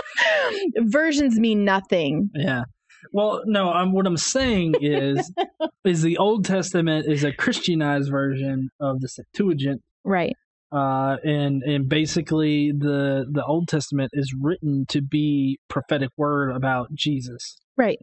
versions 0.76 1.38
mean 1.38 1.64
nothing. 1.64 2.30
Yeah. 2.34 2.64
Well, 3.12 3.42
no, 3.46 3.70
I'm 3.70 3.92
what 3.92 4.06
I'm 4.06 4.16
saying 4.16 4.74
is 4.80 5.32
is 5.84 6.02
the 6.02 6.18
Old 6.18 6.44
Testament 6.44 7.06
is 7.08 7.22
a 7.24 7.32
Christianized 7.32 8.10
version 8.10 8.70
of 8.80 9.00
the 9.00 9.08
Septuagint 9.08 9.82
Right. 10.04 10.32
uh, 10.72 11.16
and 11.24 11.62
and 11.62 11.88
basically 11.88 12.72
the 12.72 13.24
the 13.30 13.44
Old 13.44 13.68
Testament 13.68 14.10
is 14.14 14.34
written 14.40 14.84
to 14.88 15.00
be 15.00 15.58
prophetic 15.68 16.10
word 16.16 16.50
about 16.56 16.92
Jesus. 16.94 17.56
Right. 17.76 17.98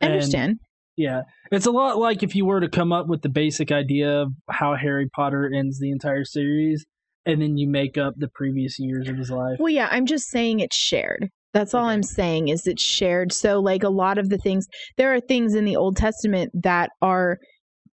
I 0.00 0.06
And- 0.06 0.14
understand. 0.14 0.58
Yeah, 0.96 1.22
it's 1.50 1.66
a 1.66 1.70
lot 1.70 1.98
like 1.98 2.22
if 2.22 2.34
you 2.34 2.44
were 2.44 2.60
to 2.60 2.68
come 2.68 2.92
up 2.92 3.06
with 3.08 3.22
the 3.22 3.28
basic 3.30 3.72
idea 3.72 4.22
of 4.22 4.32
how 4.50 4.74
Harry 4.76 5.08
Potter 5.08 5.50
ends 5.52 5.78
the 5.78 5.90
entire 5.90 6.24
series, 6.24 6.84
and 7.24 7.40
then 7.40 7.56
you 7.56 7.68
make 7.68 7.96
up 7.96 8.14
the 8.16 8.28
previous 8.34 8.78
years 8.78 9.08
of 9.08 9.16
his 9.16 9.30
life. 9.30 9.56
Well, 9.58 9.72
yeah, 9.72 9.88
I'm 9.90 10.06
just 10.06 10.28
saying 10.28 10.60
it's 10.60 10.76
shared. 10.76 11.28
That's 11.54 11.74
all 11.74 11.84
Okay. 11.84 11.94
I'm 11.94 12.02
saying 12.02 12.48
is 12.48 12.66
it's 12.66 12.82
shared. 12.82 13.32
So, 13.32 13.60
like 13.60 13.82
a 13.82 13.88
lot 13.88 14.18
of 14.18 14.28
the 14.28 14.38
things, 14.38 14.66
there 14.96 15.14
are 15.14 15.20
things 15.20 15.54
in 15.54 15.64
the 15.64 15.76
Old 15.76 15.96
Testament 15.96 16.50
that 16.62 16.90
are 17.00 17.38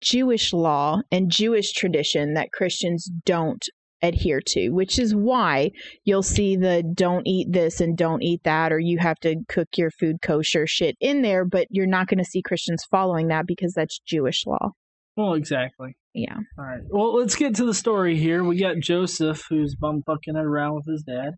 Jewish 0.02 0.54
law 0.54 1.02
and 1.12 1.30
Jewish 1.32 1.74
tradition 1.74 2.34
that 2.36 2.52
Christians 2.52 3.10
don't 3.26 3.64
adhere 4.02 4.42
to, 4.48 4.70
which 4.70 5.00
is 5.00 5.16
why 5.16 5.72
you'll 6.04 6.24
see 6.24 6.56
the 6.56 6.84
don't 6.94 7.26
eat 7.28 7.52
this 7.52 7.82
and 7.82 7.98
don't 7.98 8.22
eat 8.22 8.42
that, 8.44 8.72
or 8.72 8.80
you 8.80 8.98
have 9.00 9.20
to 9.20 9.38
cook 9.48 9.68
your 9.76 9.92
food 9.92 10.18
kosher 10.22 10.68
shit 10.68 10.96
in 11.00 11.22
there, 11.22 11.46
but 11.46 11.68
you're 11.70 11.88
not 11.88 12.08
going 12.08 12.18
to 12.20 12.26
see 12.26 12.42
Christians 12.42 12.84
following 12.90 13.28
that 13.28 13.48
because 13.48 13.74
that's 13.74 14.00
Jewish 14.00 14.46
law. 14.46 14.72
Well, 15.16 15.34
exactly. 15.34 15.96
Yeah. 16.14 16.38
All 16.58 16.66
right. 16.66 16.82
Well, 16.90 17.16
let's 17.16 17.36
get 17.36 17.56
to 17.56 17.66
the 17.66 17.74
story 17.74 18.18
here. 18.18 18.44
We 18.44 18.60
got 18.60 18.80
Joseph, 18.80 19.46
who's 19.50 19.76
bum 19.76 20.04
fucking 20.06 20.36
it 20.36 20.46
around 20.46 20.76
with 20.76 20.86
his 20.86 21.04
dad. 21.04 21.32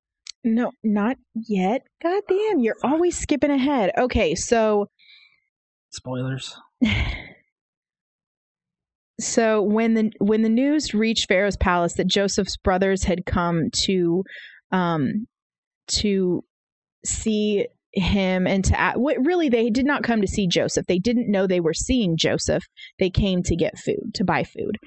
No, 0.44 0.72
not 0.84 1.18
yet. 1.34 1.82
God 2.02 2.24
damn, 2.28 2.60
you're 2.60 2.78
always 2.84 3.18
skipping 3.18 3.52
ahead. 3.52 3.92
Okay, 3.98 4.36
so 4.36 4.88
Spoilers. 5.92 6.56
so 9.20 9.62
when 9.62 9.94
the 9.94 10.12
when 10.20 10.42
the 10.42 10.50
news 10.50 10.94
reached 10.94 11.28
Pharaoh's 11.28 11.58
palace 11.58 11.94
that 11.94 12.08
Joseph's 12.08 12.58
brothers 12.58 13.04
had 13.04 13.26
come 13.26 13.70
to 13.86 14.24
um 14.72 15.28
to 15.88 16.44
see 17.06 17.68
him 17.94 18.46
and 18.46 18.66
to 18.66 18.94
what 18.96 19.18
really 19.26 19.50
they 19.50 19.70
did 19.70 19.86
not 19.86 20.04
come 20.04 20.22
to 20.22 20.28
see 20.28 20.48
Joseph. 20.48 20.86
They 20.88 21.00
didn't 21.00 21.32
know 21.32 21.48
they 21.48 21.60
were 21.60 21.74
seeing 21.74 22.18
Joseph. 22.18 22.64
They 23.00 23.10
came 23.10 23.42
to 23.44 23.56
get 23.56 23.80
food, 23.80 24.14
to 24.16 24.24
buy 24.24 24.44
food. 24.44 24.78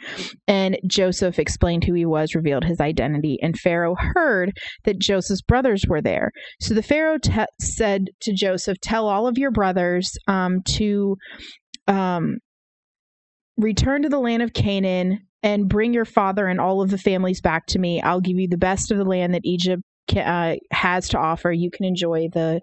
And 0.47 0.79
Joseph 0.87 1.39
explained 1.39 1.85
who 1.85 1.95
he 1.95 2.07
was, 2.07 2.35
revealed 2.35 2.65
his 2.65 2.81
identity, 2.81 3.39
and 3.43 3.59
Pharaoh 3.59 3.97
heard 3.99 4.53
that 4.85 5.01
Joseph's 5.01 5.43
brothers 5.43 5.85
were 5.89 6.01
there. 6.01 6.31
So 6.61 6.75
the 6.75 6.83
Pharaoh 6.83 7.19
te- 7.19 7.47
said 7.61 8.11
to 8.21 8.33
Joseph, 8.33 8.79
"Tell 8.81 9.09
all 9.09 9.27
of 9.27 9.39
your 9.39 9.51
brothers 9.51 10.13
um, 10.29 10.63
to 10.77 11.17
um, 11.89 12.39
return 13.57 14.03
to 14.03 14.09
the 14.09 14.19
land 14.19 14.43
of 14.43 14.53
Canaan 14.53 15.27
and 15.43 15.69
bring 15.69 15.93
your 15.93 16.05
father 16.05 16.47
and 16.47 16.61
all 16.61 16.83
of 16.83 16.91
the 16.91 16.99
families 16.99 17.41
back 17.41 17.67
to 17.67 17.79
me. 17.79 18.01
I'll 18.01 18.21
give 18.21 18.39
you 18.39 18.49
the 18.49 18.57
best 18.57 18.91
of 18.91 18.99
the 18.99 19.05
land 19.05 19.35
that 19.35 19.43
Egypt 19.45 19.83
uh, 20.17 20.55
has 20.71 21.09
to 21.09 21.19
offer. 21.19 21.53
You 21.53 21.71
can 21.71 21.85
enjoy 21.85 22.29
the 22.33 22.61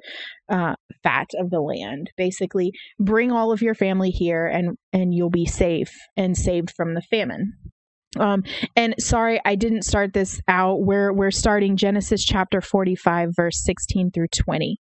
uh, 0.50 0.76
fat 1.04 1.28
of 1.40 1.50
the 1.50 1.62
land. 1.62 2.12
Basically, 2.18 2.72
bring 3.00 3.32
all 3.32 3.52
of 3.52 3.62
your 3.62 3.76
family 3.76 4.10
here, 4.10 4.46
and 4.46 4.78
and 4.94 5.14
you'll 5.14 5.30
be 5.30 5.46
safe 5.46 5.92
and 6.16 6.38
saved 6.38 6.72
from 6.76 6.94
the 6.94 7.02
famine." 7.02 7.54
Um, 8.18 8.44
and 8.76 8.96
sorry, 9.00 9.40
I 9.46 9.56
didn't 9.56 9.84
start 9.84 10.14
this 10.14 10.42
out. 10.48 10.82
We're 10.82 11.14
we're 11.14 11.32
starting 11.32 11.78
Genesis 11.78 12.24
chapter 12.24 12.62
forty 12.62 12.96
five, 12.96 13.30
verse 13.36 13.64
sixteen 13.64 14.12
through 14.12 14.30
twenty. 14.36 14.78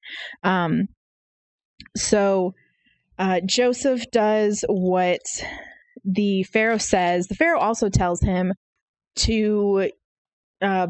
Um, 0.43 0.89
so 1.97 2.55
uh, 3.19 3.41
Joseph 3.47 4.11
does 4.11 4.65
what 4.69 5.21
the 6.05 6.43
Pharaoh 6.45 6.79
says. 6.79 7.27
The 7.27 7.35
Pharaoh 7.35 7.61
also 7.61 7.89
tells 7.89 8.21
him 8.21 8.53
to 9.17 9.91
uh, 10.61 10.89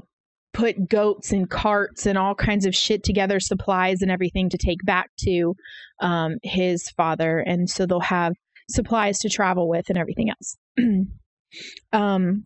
put 0.52 0.88
goats 0.88 1.32
and 1.32 1.48
carts 1.48 2.06
and 2.06 2.18
all 2.18 2.34
kinds 2.34 2.66
of 2.66 2.74
shit 2.74 3.02
together, 3.02 3.40
supplies 3.40 4.02
and 4.02 4.10
everything 4.10 4.50
to 4.50 4.58
take 4.58 4.84
back 4.84 5.10
to 5.20 5.54
um, 6.00 6.36
his 6.42 6.88
father, 6.90 7.38
and 7.38 7.68
so 7.68 7.86
they'll 7.86 8.00
have 8.00 8.34
supplies 8.70 9.18
to 9.20 9.28
travel 9.28 9.68
with 9.68 9.88
and 9.88 9.98
everything 9.98 10.30
else. 10.30 10.56
um, 11.92 12.44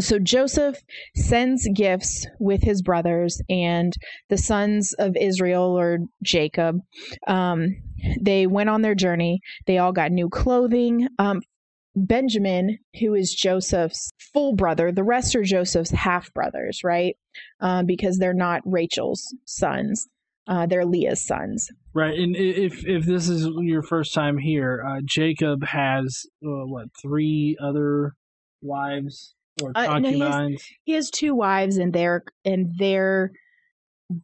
so 0.00 0.18
Joseph 0.18 0.76
sends 1.16 1.68
gifts 1.74 2.26
with 2.38 2.62
his 2.62 2.82
brothers 2.82 3.40
and 3.48 3.92
the 4.28 4.38
sons 4.38 4.92
of 4.98 5.16
Israel 5.16 5.76
or 5.78 5.98
Jacob. 6.22 6.78
Um, 7.26 7.76
they 8.20 8.46
went 8.46 8.68
on 8.68 8.82
their 8.82 8.94
journey. 8.94 9.40
They 9.66 9.78
all 9.78 9.92
got 9.92 10.12
new 10.12 10.28
clothing. 10.28 11.08
Um, 11.18 11.40
Benjamin, 12.06 12.78
who 13.00 13.14
is 13.14 13.34
Joseph's 13.34 14.10
full 14.32 14.54
brother, 14.54 14.92
the 14.92 15.04
rest 15.04 15.34
are 15.36 15.42
Joseph's 15.42 15.90
half 15.90 16.32
brothers, 16.34 16.80
right? 16.84 17.16
Um, 17.60 17.86
because 17.86 18.18
they're 18.18 18.34
not 18.34 18.62
Rachel's 18.64 19.34
sons. 19.46 20.06
Uh, 20.46 20.66
they're 20.66 20.86
Leah's 20.86 21.26
sons. 21.26 21.68
Right, 21.94 22.18
and 22.18 22.34
if 22.36 22.86
if 22.86 23.04
this 23.04 23.28
is 23.28 23.48
your 23.60 23.82
first 23.82 24.14
time 24.14 24.38
here, 24.38 24.82
uh, 24.86 25.00
Jacob 25.04 25.64
has 25.64 26.24
uh, 26.44 26.64
what 26.66 26.86
three 27.02 27.56
other 27.62 28.14
wives 28.62 29.34
or 29.60 29.72
Uh, 29.74 29.98
no, 29.98 30.08
he 30.08 30.18
has- 30.20 30.28
concubines? 30.30 30.64
He 30.84 30.92
has 30.92 31.10
two 31.10 31.34
wives, 31.34 31.76
and 31.76 31.92
their 31.92 32.24
and 32.44 32.72
their 32.78 33.32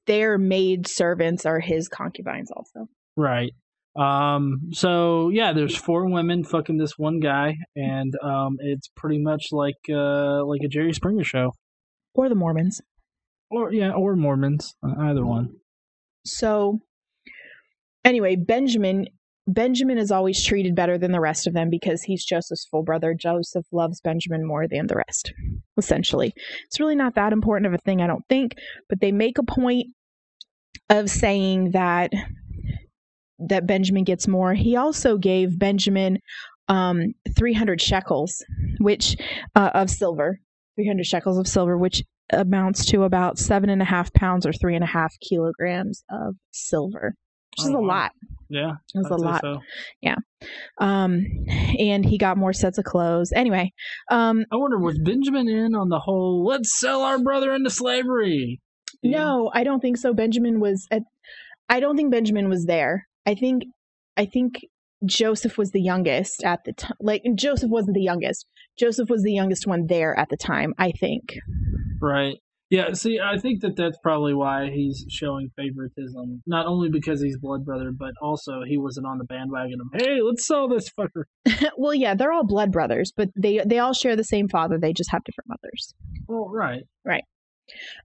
their 0.07 0.39
maid 0.39 0.87
servants 0.87 1.45
are 1.45 1.61
his 1.61 1.89
concubines, 1.89 2.51
also. 2.51 2.89
Right. 3.17 3.53
Um. 3.97 4.71
So 4.73 5.29
yeah, 5.29 5.53
there's 5.53 5.77
four 5.77 6.09
women 6.11 6.45
fucking 6.45 6.79
this 6.79 6.93
one 6.99 7.21
guy, 7.21 7.57
and 7.77 8.13
um, 8.23 8.57
it's 8.61 8.89
pretty 8.97 9.19
much 9.19 9.47
like 9.53 9.77
uh 9.89 10.45
like 10.45 10.63
a 10.65 10.69
Jerry 10.69 10.93
Springer 10.93 11.25
show, 11.25 11.53
Or 12.15 12.29
the 12.29 12.35
Mormons. 12.35 12.81
or 13.51 13.73
yeah, 13.73 13.93
or 13.93 14.17
Mormons, 14.17 14.75
uh, 14.85 14.95
either 15.01 15.25
one. 15.25 15.51
So 16.27 16.81
anyway, 18.05 18.37
Benjamin 18.37 19.07
Benjamin 19.47 19.99
is 19.99 20.11
always 20.11 20.43
treated 20.45 20.75
better 20.75 20.97
than 20.99 21.13
the 21.13 21.21
rest 21.21 21.47
of 21.47 21.53
them 21.55 21.69
because 21.71 22.03
he's 22.03 22.25
Joseph's 22.25 22.67
full 22.71 22.83
brother. 22.83 23.15
Joseph 23.15 23.67
loves 23.73 24.01
Benjamin 24.01 24.45
more 24.47 24.67
than 24.67 24.87
the 24.87 24.97
rest, 24.97 25.33
essentially. 25.77 26.33
It's 26.67 26.81
really 26.81 26.97
not 26.97 27.15
that 27.15 27.33
important 27.35 27.67
of 27.67 27.75
a 27.75 27.79
thing, 27.79 28.01
I 28.01 28.07
don't 28.07 28.25
think, 28.29 28.55
but 28.89 29.01
they 29.01 29.13
make 29.13 29.37
a 29.39 29.43
point 29.45 29.89
of 30.89 31.11
saying 31.11 31.73
that 31.73 32.11
that 33.39 33.67
Benjamin 33.67 34.05
gets 34.05 34.27
more. 34.29 34.55
He 34.55 34.77
also 34.77 35.17
gave 35.19 35.59
Benjamin 35.59 36.19
um 36.69 37.13
300 37.37 37.81
shekels, 37.81 38.43
which 38.81 39.17
uh, 39.55 39.71
of 39.75 39.91
silver, 39.91 40.39
300 40.77 41.05
shekels 41.05 41.37
of 41.39 41.47
silver, 41.47 41.77
which 41.77 42.03
amounts 42.33 42.87
to 42.87 43.03
about 43.03 43.39
seven 43.39 43.69
and 43.69 43.83
a 43.83 43.85
half 43.85 44.11
pounds 44.15 44.47
or 44.47 44.53
three 44.53 44.75
and 44.75 44.83
a 44.83 44.87
half 44.87 45.15
kilograms 45.29 46.03
of 46.11 46.35
silver, 46.53 47.15
which 47.57 47.67
is 47.67 47.71
Oh, 47.71 47.77
a 47.77 47.81
wow. 47.81 47.87
lot. 47.87 48.13
Yeah, 48.49 48.73
It's 48.95 49.11
a 49.11 49.15
I'd 49.15 49.21
say 49.21 49.27
lot. 49.27 49.41
so. 49.43 49.61
Um, 50.79 51.27
and 51.79 52.05
he 52.05 52.19
got 52.19 52.37
more 52.37 52.53
sets 52.53 52.79
of 52.79 52.85
clothes. 52.85 53.33
Anyway, 53.35 53.73
um, 54.11 54.45
I 54.51 54.57
wonder 54.57 54.79
was 54.79 54.99
Benjamin 54.99 55.49
in 55.49 55.75
on 55.75 55.89
the 55.89 55.99
whole 55.99 56.45
"let's 56.45 56.79
sell 56.79 57.03
our 57.03 57.19
brother 57.19 57.53
into 57.55 57.71
slavery"? 57.71 58.61
Yeah. 59.03 59.19
no, 59.19 59.51
I 59.55 59.65
don't 59.65 59.81
think 59.81 59.97
so. 59.97 60.15
Benjamin 60.15 60.61
was 60.61 60.87
at. 60.91 61.03
I 61.69 61.81
don't 61.81 61.97
think 61.97 62.11
Benjamin 62.11 62.49
was 62.49 62.67
there. 62.67 63.07
I 63.27 63.35
think, 63.35 63.65
I 64.17 64.27
think 64.27 64.61
Joseph 65.05 65.59
was 65.59 65.71
the 65.71 65.83
youngest 65.83 66.43
at 66.45 66.65
the 66.65 66.73
time. 66.73 66.97
Like 67.01 67.23
Joseph 67.35 67.71
wasn't 67.71 67.95
the 67.95 68.03
youngest. 68.03 68.47
Joseph 68.79 69.09
was 69.09 69.23
the 69.23 69.33
youngest 69.33 69.67
one 69.67 69.87
there 69.87 70.19
at 70.19 70.29
the 70.29 70.37
time. 70.37 70.75
I 70.79 70.93
think. 70.93 71.35
Right. 72.01 72.37
Yeah, 72.71 72.93
see, 72.93 73.21
I 73.21 73.39
think 73.39 73.61
that 73.61 73.77
that's 73.77 73.99
probably 74.03 74.35
why 74.35 74.71
he's 74.73 75.05
showing 75.09 75.51
favoritism. 75.57 76.43
Not 76.47 76.67
only 76.67 76.89
because 76.89 77.23
he's 77.23 77.39
blood 77.39 77.65
brother, 77.65 77.93
but 77.97 78.15
also 78.21 78.63
he 78.67 78.79
wasn't 78.79 79.07
on 79.07 79.19
the 79.19 79.25
bandwagon 79.25 79.79
of, 79.81 80.01
hey, 80.01 80.21
let's 80.23 80.47
sell 80.47 80.69
this 80.69 80.91
fucker. 80.91 81.25
well, 81.77 81.95
yeah, 81.95 82.15
they're 82.15 82.33
all 82.33 82.45
blood 82.45 82.73
brothers, 82.73 83.13
but 83.17 83.29
they 83.37 83.61
they 83.65 83.79
all 83.79 83.93
share 83.93 84.17
the 84.17 84.25
same 84.25 84.49
father. 84.49 84.79
They 84.79 84.93
just 84.93 85.11
have 85.13 85.23
different 85.25 85.51
mothers. 85.51 85.95
Well, 86.27 86.49
right. 86.53 86.83
Right. 87.05 87.25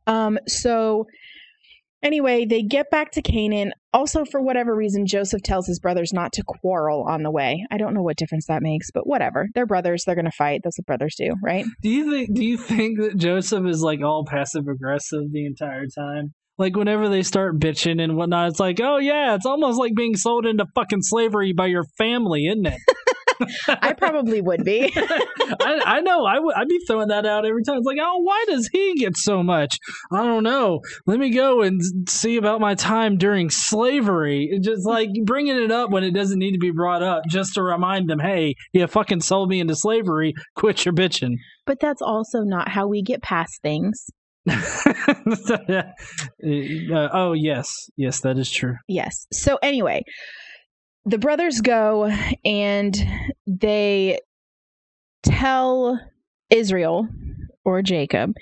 Um, 0.05 0.38
so 0.47 1.05
anyway, 2.03 2.46
they 2.46 2.62
get 2.62 2.89
back 2.89 3.12
to 3.12 3.22
Canaan. 3.22 3.72
Also, 3.94 4.25
for 4.25 4.41
whatever 4.41 4.75
reason, 4.75 5.06
Joseph 5.06 5.41
tells 5.41 5.68
his 5.68 5.79
brothers 5.79 6.13
not 6.13 6.34
to 6.34 6.44
quarrel 6.46 7.06
on 7.10 7.24
the 7.24 7.32
way. 7.32 7.65
I 7.72 7.77
don't 7.77 7.94
know 7.94 8.03
what 8.03 8.18
difference 8.18 8.46
that 8.48 8.62
makes, 8.62 8.91
but 8.91 9.08
whatever. 9.08 9.48
They're 9.56 9.65
brothers. 9.65 10.03
They're 10.06 10.15
going 10.15 10.25
to 10.25 10.32
fight. 10.32 10.62
That's 10.63 10.77
what 10.77 10.86
brothers 10.86 11.15
do, 11.18 11.34
right? 11.44 11.65
Do 11.82 11.89
you 11.89 12.12
think 12.12 12.34
do 12.34 12.46
you 12.46 12.58
think 12.58 13.00
that 13.00 13.18
Joseph 13.18 13.65
is 13.65 13.82
like 13.82 14.01
all 14.03 14.25
passive 14.25 14.68
aggressive 14.68 15.32
the 15.32 15.46
entire 15.46 15.86
time? 15.88 16.34
Like 16.58 16.75
whenever 16.75 17.08
they 17.08 17.24
start 17.24 17.58
bitching 17.58 18.01
and 18.01 18.18
whatnot, 18.18 18.50
it's 18.50 18.60
like, 18.60 18.82
oh 18.82 18.98
yeah, 18.98 19.34
it's 19.36 19.46
almost 19.46 19.79
like 19.79 19.96
being 19.96 20.15
sold 20.15 20.46
into 20.46 20.65
fucking 20.75 21.01
slavery 21.01 21.53
by 21.53 21.68
your 21.68 21.86
family, 21.98 22.48
isn't 22.48 22.65
it? 22.65 22.79
I 23.67 23.93
probably 23.93 24.41
would 24.41 24.63
be. 24.63 24.91
I, 24.98 25.81
I 25.86 26.01
know. 26.01 26.25
I 26.25 26.39
would. 26.39 26.55
I'd 26.55 26.67
be 26.67 26.79
throwing 26.88 27.08
that 27.10 27.25
out 27.25 27.46
every 27.46 27.63
time. 27.63 27.77
It's 27.77 27.86
like, 27.86 27.98
oh, 28.01 28.17
why 28.19 28.46
does 28.48 28.67
he 28.72 28.96
get 28.96 29.17
so 29.17 29.43
much? 29.43 29.77
I 30.12 30.24
don't 30.24 30.43
know. 30.43 30.81
Let 31.05 31.19
me 31.19 31.29
go 31.31 31.62
and 31.62 31.81
see 32.10 32.38
about 32.38 32.60
my 32.62 32.75
time 32.75 33.17
during 33.17 33.50
slavery. 33.50 34.50
It's 34.51 34.65
Just 34.65 34.86
like 34.86 35.10
bringing 35.24 35.58
it 35.58 35.72
up 35.72 35.89
when 35.91 36.03
it 36.03 36.12
doesn't 36.12 36.39
need 36.39 36.51
to 36.51 36.60
be 36.60 36.72
brought 36.72 37.03
up, 37.03 37.24
just 37.27 37.53
to 37.55 37.63
remind 37.63 38.10
them, 38.10 38.19
hey, 38.19 38.55
you 38.74 38.86
fucking 38.88 39.22
sold 39.22 39.50
me 39.50 39.60
into 39.60 39.75
slavery. 39.75 40.34
Quit 40.55 40.86
your 40.86 40.93
bitching. 40.93 41.36
but 41.65 41.79
that's 41.79 42.01
also 42.01 42.41
not 42.41 42.69
how 42.69 42.88
we 42.88 43.01
get 43.01 43.22
past 43.22 43.62
things. 43.62 44.10
Uh, 46.41 47.10
oh 47.13 47.34
yes, 47.34 47.72
yes, 47.98 48.22
that 48.22 48.38
is 48.38 48.50
true. 48.50 48.75
Yes. 48.88 49.27
So 49.31 49.58
anyway, 49.62 50.03
the 51.09 51.17
brothers 51.17 51.61
go 51.61 52.11
and 52.45 52.97
they 53.47 54.19
tell 55.23 55.99
Israel 56.49 57.07
or 57.65 57.81
Jacob 57.81 58.33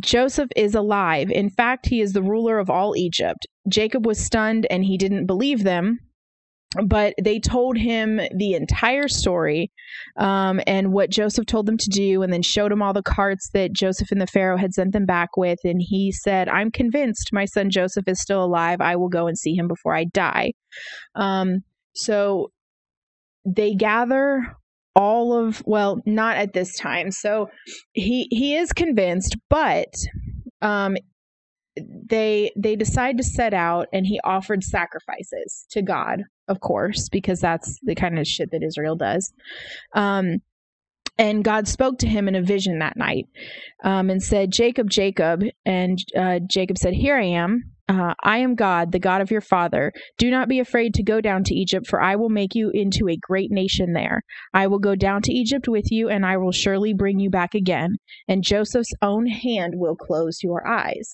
Joseph 0.00 0.50
is 0.56 0.74
alive. 0.74 1.30
In 1.30 1.48
fact, 1.48 1.86
he 1.86 2.00
is 2.00 2.12
the 2.12 2.22
ruler 2.22 2.58
of 2.58 2.68
all 2.68 2.96
Egypt. 2.96 3.46
Jacob 3.68 4.04
was 4.04 4.18
stunned 4.18 4.66
and 4.68 4.84
he 4.84 4.98
didn't 4.98 5.26
believe 5.26 5.62
them, 5.64 5.98
but 6.84 7.14
they 7.22 7.38
told 7.38 7.78
him 7.78 8.20
the 8.36 8.54
entire 8.54 9.08
story 9.08 9.70
um, 10.18 10.60
and 10.66 10.92
what 10.92 11.10
Joseph 11.10 11.46
told 11.46 11.66
them 11.66 11.78
to 11.78 11.88
do, 11.88 12.22
and 12.22 12.32
then 12.32 12.42
showed 12.42 12.72
him 12.72 12.82
all 12.82 12.92
the 12.92 13.02
carts 13.02 13.50
that 13.54 13.72
Joseph 13.72 14.10
and 14.10 14.20
the 14.20 14.26
Pharaoh 14.26 14.58
had 14.58 14.74
sent 14.74 14.92
them 14.92 15.06
back 15.06 15.36
with. 15.36 15.60
And 15.64 15.80
he 15.80 16.12
said, 16.12 16.48
I'm 16.48 16.70
convinced 16.70 17.32
my 17.32 17.44
son 17.46 17.70
Joseph 17.70 18.08
is 18.08 18.20
still 18.20 18.44
alive. 18.44 18.80
I 18.80 18.96
will 18.96 19.08
go 19.08 19.26
and 19.26 19.38
see 19.38 19.54
him 19.54 19.68
before 19.68 19.94
I 19.94 20.04
die. 20.04 20.52
Um, 21.14 21.62
so 21.96 22.50
they 23.44 23.74
gather 23.74 24.56
all 24.94 25.34
of 25.34 25.62
well 25.66 26.00
not 26.06 26.36
at 26.36 26.52
this 26.52 26.78
time 26.78 27.10
so 27.10 27.48
he 27.92 28.28
he 28.30 28.56
is 28.56 28.72
convinced 28.72 29.36
but 29.50 29.94
um 30.62 30.96
they 31.76 32.50
they 32.56 32.74
decide 32.76 33.18
to 33.18 33.22
set 33.22 33.52
out 33.52 33.88
and 33.92 34.06
he 34.06 34.18
offered 34.24 34.64
sacrifices 34.64 35.66
to 35.70 35.82
god 35.82 36.22
of 36.48 36.60
course 36.60 37.08
because 37.10 37.40
that's 37.40 37.78
the 37.82 37.94
kind 37.94 38.18
of 38.18 38.26
shit 38.26 38.50
that 38.50 38.62
israel 38.62 38.96
does 38.96 39.32
um 39.94 40.38
and 41.18 41.44
God 41.44 41.66
spoke 41.66 41.98
to 42.00 42.08
him 42.08 42.28
in 42.28 42.34
a 42.34 42.42
vision 42.42 42.78
that 42.80 42.96
night 42.96 43.26
um, 43.84 44.10
and 44.10 44.22
said, 44.22 44.52
Jacob, 44.52 44.90
Jacob. 44.90 45.42
And 45.64 45.98
uh, 46.16 46.40
Jacob 46.46 46.78
said, 46.78 46.94
Here 46.94 47.16
I 47.16 47.24
am. 47.24 47.72
Uh, 47.88 48.14
I 48.24 48.38
am 48.38 48.56
God, 48.56 48.90
the 48.90 48.98
God 48.98 49.20
of 49.20 49.30
your 49.30 49.40
father. 49.40 49.92
Do 50.18 50.30
not 50.30 50.48
be 50.48 50.58
afraid 50.58 50.94
to 50.94 51.04
go 51.04 51.20
down 51.20 51.44
to 51.44 51.54
Egypt, 51.54 51.86
for 51.86 52.02
I 52.02 52.16
will 52.16 52.28
make 52.28 52.54
you 52.54 52.70
into 52.74 53.08
a 53.08 53.16
great 53.16 53.50
nation 53.52 53.92
there. 53.92 54.22
I 54.52 54.66
will 54.66 54.80
go 54.80 54.96
down 54.96 55.22
to 55.22 55.32
Egypt 55.32 55.68
with 55.68 55.92
you, 55.92 56.08
and 56.08 56.26
I 56.26 56.36
will 56.36 56.52
surely 56.52 56.94
bring 56.94 57.20
you 57.20 57.30
back 57.30 57.54
again, 57.54 57.96
and 58.26 58.42
Joseph's 58.42 58.92
own 59.02 59.26
hand 59.26 59.74
will 59.76 59.94
close 59.94 60.42
your 60.42 60.66
eyes. 60.66 61.12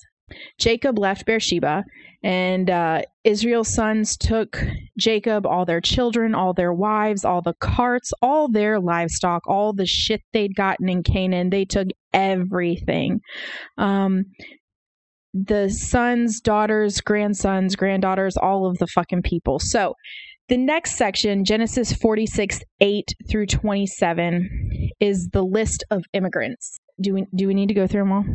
Jacob 0.57 0.97
left 0.97 1.27
Beersheba, 1.27 1.83
and 2.23 2.69
uh, 2.69 3.01
Israel's 3.23 3.73
sons 3.73 4.17
took 4.17 4.63
Jacob, 4.97 5.45
all 5.45 5.65
their 5.65 5.81
children, 5.81 6.33
all 6.33 6.53
their 6.53 6.73
wives, 6.73 7.23
all 7.23 7.41
the 7.41 7.53
carts, 7.59 8.11
all 8.21 8.49
their 8.49 8.79
livestock, 8.79 9.43
all 9.47 9.73
the 9.73 9.85
shit 9.85 10.21
they'd 10.31 10.55
gotten 10.55 10.89
in 10.89 11.03
Canaan. 11.03 11.49
They 11.49 11.65
took 11.65 11.89
everything. 12.13 13.19
Um, 13.77 14.25
the 15.33 15.69
sons, 15.69 16.39
daughters, 16.39 17.01
grandsons, 17.01 17.75
granddaughters, 17.75 18.37
all 18.37 18.65
of 18.65 18.77
the 18.77 18.87
fucking 18.87 19.23
people. 19.23 19.59
So 19.59 19.95
the 20.49 20.57
next 20.57 20.95
section, 20.97 21.45
Genesis 21.45 21.93
46, 21.93 22.59
8 22.81 23.05
through 23.29 23.45
27, 23.47 24.89
is 24.99 25.29
the 25.31 25.41
list 25.43 25.83
of 25.89 26.03
immigrants. 26.13 26.77
Do 27.01 27.13
we 27.15 27.25
do 27.35 27.47
we 27.47 27.53
need 27.53 27.67
to 27.69 27.73
go 27.73 27.87
through 27.87 28.01
them 28.01 28.11
all? 28.11 28.25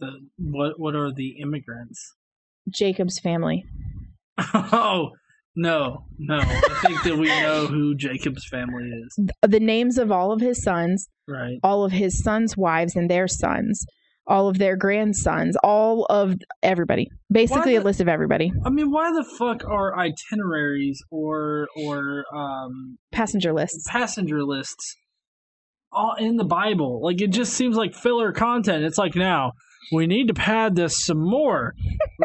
The, 0.00 0.10
what 0.38 0.78
what 0.78 0.94
are 0.94 1.12
the 1.12 1.36
immigrants? 1.40 2.14
Jacob's 2.70 3.18
family. 3.20 3.64
Oh 4.54 5.10
no, 5.56 6.04
no. 6.18 6.38
I 6.40 6.80
think 6.84 7.02
that 7.04 7.16
we 7.16 7.28
know 7.28 7.66
who 7.68 7.94
Jacob's 7.94 8.44
family 8.50 8.90
is. 8.90 9.18
The 9.46 9.60
names 9.60 9.98
of 9.98 10.10
all 10.10 10.32
of 10.32 10.40
his 10.40 10.60
sons, 10.64 11.08
Right. 11.28 11.58
all 11.62 11.84
of 11.84 11.92
his 11.92 12.20
sons' 12.22 12.56
wives 12.56 12.96
and 12.96 13.08
their 13.08 13.28
sons, 13.28 13.86
all 14.26 14.48
of 14.48 14.58
their 14.58 14.76
grandsons, 14.76 15.56
all 15.62 16.06
of 16.06 16.34
everybody. 16.62 17.10
Basically, 17.30 17.74
Why 17.74 17.80
a 17.80 17.84
list 17.84 18.00
of 18.00 18.08
everybody. 18.08 18.52
I 18.64 18.70
mean, 18.70 18.90
why 18.90 19.12
the 19.12 19.24
fuck 19.38 19.64
are 19.64 19.98
itineraries 19.98 21.02
or 21.10 21.68
or 21.76 22.24
um, 22.34 22.98
Passenger 23.12 23.52
lists. 23.52 23.84
passenger 23.88 24.42
lists 24.42 24.96
all 25.92 26.14
in 26.18 26.36
the 26.36 26.44
Bible? 26.44 27.00
Like 27.02 27.20
it 27.20 27.30
just 27.30 27.52
seems 27.54 27.76
like 27.76 27.94
filler 27.94 28.32
content. 28.32 28.84
It's 28.84 28.98
like 28.98 29.14
now 29.14 29.52
we 29.92 30.06
need 30.06 30.28
to 30.28 30.34
pad 30.34 30.76
this 30.76 31.04
some 31.04 31.20
more. 31.20 31.74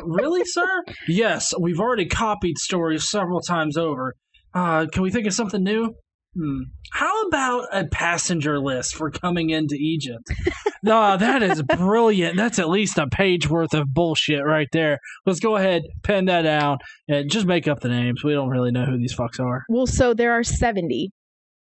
really, 0.03 0.44
sir? 0.46 0.84
Yes, 1.08 1.53
we've 1.60 1.80
already 1.80 2.06
copied 2.06 2.58
stories 2.58 3.10
several 3.10 3.41
times 3.41 3.78
over. 3.78 4.15
Uh, 4.54 4.86
can 4.91 5.04
we 5.04 5.12
think 5.12 5.28
of 5.28 5.34
something 5.34 5.63
new? 5.63 5.93
Hmm. 6.36 6.62
How 6.92 7.28
about 7.28 7.68
a 7.72 7.88
passenger 7.88 8.60
list 8.60 8.96
for 8.96 9.10
coming 9.10 9.50
into 9.50 9.76
Egypt? 9.76 10.32
no, 10.84 11.18
that 11.18 11.42
is 11.42 11.63
brilliant. 11.63 12.38
That's 12.38 12.60
at 12.60 12.70
least 12.70 12.98
a 12.98 13.08
page 13.08 13.50
worth 13.50 13.74
of 13.74 13.94
bullshit 13.94 14.46
right 14.46 14.68
there. 14.72 15.00
Let's 15.26 15.39
go 15.39 15.56
ahead, 15.56 15.84
pen 16.04 16.26
that 16.26 16.44
down, 16.44 16.78
and 17.08 17.32
just 17.32 17.46
make 17.46 17.68
up 17.68 17.80
the 17.80 17.89
names. 17.89 18.24
We 18.24 18.34
don't 18.34 18.50
really 18.50 18.72
know 18.72 18.86
who 18.86 18.98
these 18.98 19.15
fucks 19.15 19.39
are. 19.39 19.63
Well, 19.70 19.88
so 19.88 20.13
there 20.13 20.34
are 20.34 20.44
70, 20.44 21.12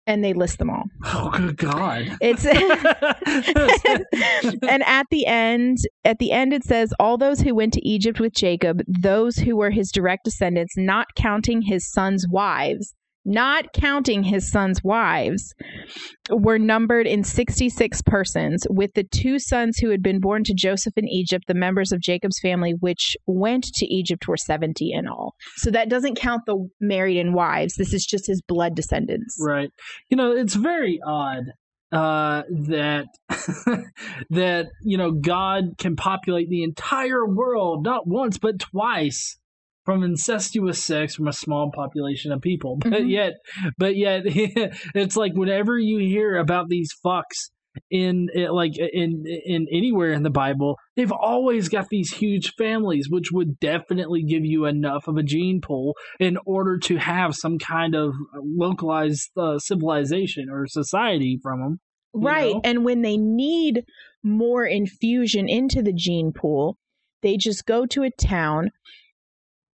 and 0.08 0.24
they 0.24 0.34
list 0.34 0.60
them 0.60 0.69
all. 0.69 0.84
Oh, 1.06 1.30
good 1.32 1.58
God. 1.58 2.17
It's 2.21 2.45
and 4.63 4.84
at 4.84 5.08
the 5.10 5.26
end, 5.26 5.78
at 6.04 6.19
the 6.19 6.32
end 6.32 6.54
it 6.54 6.63
says 6.63 6.93
all 7.00 7.17
those 7.17 7.41
who 7.41 7.56
went 7.56 7.74
to 7.74 7.88
Egypt 7.88 8.19
with 8.19 8.34
Jacob, 8.34 8.82
those 8.88 9.38
who 9.38 9.56
were 9.56 9.71
his 9.71 9.91
direct 9.91 10.26
descendants, 10.26 10.76
not 10.78 11.08
counting 11.15 11.62
his 11.62 11.89
sons' 11.89 12.26
wives, 12.30 12.93
not 13.25 13.73
counting 13.73 14.23
his 14.23 14.49
sons' 14.49 14.84
wives, 14.84 15.53
were 16.29 16.60
numbered 16.60 17.07
in 17.07 17.23
66 17.23 18.01
persons, 18.03 18.65
with 18.69 18.91
the 18.93 19.03
two 19.03 19.39
sons 19.39 19.77
who 19.77 19.89
had 19.89 20.01
been 20.01 20.19
born 20.19 20.43
to 20.43 20.53
Joseph 20.53 20.93
in 20.97 21.07
Egypt, 21.07 21.45
the 21.47 21.53
members 21.53 21.91
of 21.91 22.01
Jacob's 22.01 22.39
family, 22.39 22.73
which 22.79 23.15
went 23.27 23.65
to 23.75 23.86
Egypt, 23.86 24.27
were 24.27 24.38
70 24.38 24.91
in 24.91 25.07
all. 25.07 25.36
So 25.57 25.71
that 25.71 25.89
doesn't 25.89 26.15
count 26.15 26.41
the 26.45 26.67
married 26.79 27.17
and 27.17 27.34
wives. 27.34 27.75
This 27.75 27.93
is 27.93 28.05
just 28.05 28.27
his 28.27 28.41
blood 28.47 28.75
descendants. 28.75 29.38
Right. 29.39 29.69
You 30.10 30.17
know, 30.17 30.31
it's 30.31 30.55
very 30.55 30.99
odd 31.05 31.43
uh, 31.91 32.43
that 32.49 33.07
that 34.29 34.67
you 34.81 34.97
know 34.97 35.12
God 35.12 35.77
can 35.77 35.95
populate 35.95 36.49
the 36.49 36.63
entire 36.63 37.25
world 37.25 37.84
not 37.84 38.07
once 38.07 38.38
but 38.38 38.60
twice 38.60 39.38
from 39.86 40.04
incestuous 40.04 40.84
sex 40.84 41.15
from 41.15 41.28
a 41.28 41.34
small 41.34 41.72
population 41.72 42.32
of 42.32 42.41
people. 42.41 42.78
But 42.78 43.04
Mhm. 43.04 43.10
yet, 43.10 43.34
but 43.78 43.96
yet, 43.96 44.24
it's 44.96 45.15
like 45.17 45.34
whenever 45.34 45.78
you 45.78 45.98
hear 46.00 46.38
about 46.38 46.70
these 46.70 46.89
fucks 47.04 47.50
in 47.89 48.28
like 48.36 48.78
in 48.78 49.24
in 49.26 49.65
anywhere 49.72 50.12
in 50.12 50.24
the 50.24 50.30
Bible, 50.30 50.78
they've 50.96 51.12
always 51.12 51.70
got 51.70 51.88
these 51.89 52.13
huge 52.13 52.54
families, 52.58 53.10
which 53.10 53.32
would 53.32 53.60
definitely 53.60 54.24
give 54.24 54.44
you 54.46 54.65
enough 54.65 55.08
of 55.08 55.15
a 55.17 55.24
gene 55.24 55.62
pool 55.62 55.96
in 56.20 56.38
order 56.46 56.78
to 56.80 56.98
have 56.98 57.34
some 57.34 57.58
kind 57.58 57.96
of 57.96 58.13
localized 58.44 59.30
uh, 59.38 59.58
civilization 59.58 60.50
or 60.50 60.67
society 60.67 61.39
from 61.41 61.62
them. 61.62 61.80
Right. 62.13 62.54
know? 62.54 62.62
And 62.63 62.84
when 62.84 63.04
they 63.04 63.15
need 63.15 63.86
more 64.22 64.65
infusion 64.65 65.48
into 65.48 65.82
the 65.82 65.94
gene 65.94 66.34
pool, 66.34 66.78
they 67.22 67.38
just 67.38 67.65
go 67.65 67.86
to 67.86 68.04
a 68.04 68.12
town, 68.12 68.72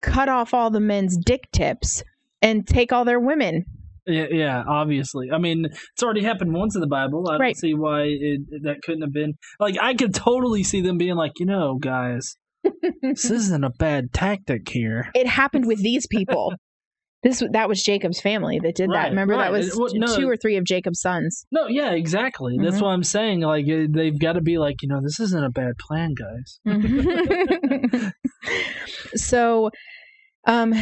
cut 0.07 0.29
off 0.29 0.55
all 0.55 0.71
the 0.71 0.81
men's 0.81 1.17
dick 1.19 1.51
tips, 1.53 2.03
and 2.41 2.67
take 2.67 2.93
all 2.93 3.05
their 3.05 3.21
women. 3.21 3.65
Yeah, 4.07 4.27
yeah, 4.31 4.63
obviously. 4.69 5.33
I 5.33 5.39
mean, 5.39 5.65
it's 5.67 6.03
already 6.03 6.23
happened 6.23 6.55
once 6.55 6.77
in 6.77 6.81
the 6.81 6.87
Bible. 6.87 7.29
I 7.29 7.39
don't 7.39 7.57
see 7.57 7.75
why 7.75 8.03
it, 8.03 8.41
that 8.63 8.77
couldn't 8.85 9.03
have 9.03 9.13
been. 9.13 9.35
Like, 9.59 9.77
I 9.83 9.95
could 9.95 10.15
totally 10.15 10.63
see 10.63 10.81
them 10.81 10.97
being 10.97 11.17
like, 11.17 11.33
you 11.41 11.47
know, 11.47 11.77
guys, 11.81 12.37
this 13.03 13.31
isn't 13.31 13.65
a 13.65 13.71
bad 13.71 14.13
tactic 14.13 14.69
here. 14.69 15.11
It 15.15 15.27
happened 15.27 15.67
with 15.67 15.83
these 15.83 16.07
people. 16.07 16.55
This 17.23 17.43
that 17.53 17.69
was 17.69 17.83
Jacob's 17.83 18.21
family 18.21 18.61
that 18.63 18.77
did 18.77 18.89
Right, 18.89 19.05
that. 19.05 19.09
Remember 19.09 19.35
right. 19.35 19.51
that 19.51 19.51
was 19.51 19.75
well, 19.77 19.89
no. 19.95 20.15
two 20.15 20.29
or 20.29 20.37
three 20.37 20.57
of 20.59 20.65
Jacob's 20.65 21.01
sons. 21.01 21.45
No, 21.51 21.67
yeah, 21.67 21.91
exactly. 21.93 22.57
That's 22.63 22.77
Mhm. 22.77 22.83
what 22.83 22.89
I'm 22.91 23.03
saying. 23.03 23.41
Like, 23.41 23.67
they've 23.67 24.17
got 24.17 24.35
to 24.35 24.43
be 24.43 24.59
like, 24.59 24.77
you 24.83 24.89
know, 24.89 25.01
this 25.03 25.19
isn't 25.19 25.43
a 25.43 25.51
bad 25.51 25.73
plan, 25.79 26.15
guys. 26.15 26.61
so 29.17 29.71
um 30.47 30.73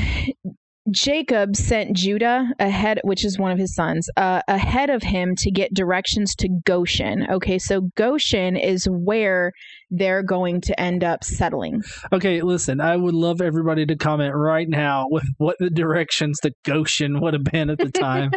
Jacob 0.90 1.57
sent 1.57 1.97
Judah 1.97 2.47
ahead, 2.59 3.01
which 3.05 3.25
is 3.25 3.38
one 3.38 3.51
of 3.51 3.59
his 3.59 3.75
sons, 3.75 4.09
uh, 4.16 4.42
ahead 4.49 4.90
of 4.90 5.03
him 5.03 5.35
to 5.38 5.51
get 5.51 5.73
directions 5.73 6.35
to 6.37 6.49
Goshen. 6.66 7.27
Okay, 7.31 7.59
so 7.59 7.88
Goshen 7.97 8.57
is 8.57 8.87
where 8.90 9.53
they're 9.90 10.23
going 10.23 10.61
to 10.62 10.79
end 10.79 11.03
up 11.03 11.25
settling. 11.25 11.83
Okay, 12.12 12.42
listen, 12.42 12.81
I 12.81 12.97
would 12.97 13.14
love 13.14 13.40
everybody 13.40 13.87
to 13.87 13.97
comment 13.97 14.35
right 14.35 14.68
now 14.68 15.07
with 15.09 15.25
what 15.38 15.57
the 15.59 15.70
directions 15.70 16.38
to 16.42 16.53
Goshen 16.64 17.20
would 17.20 17.33
have 17.33 17.44
been 17.44 17.70
at 17.70 17.79
the 17.79 17.90
time. 17.90 18.33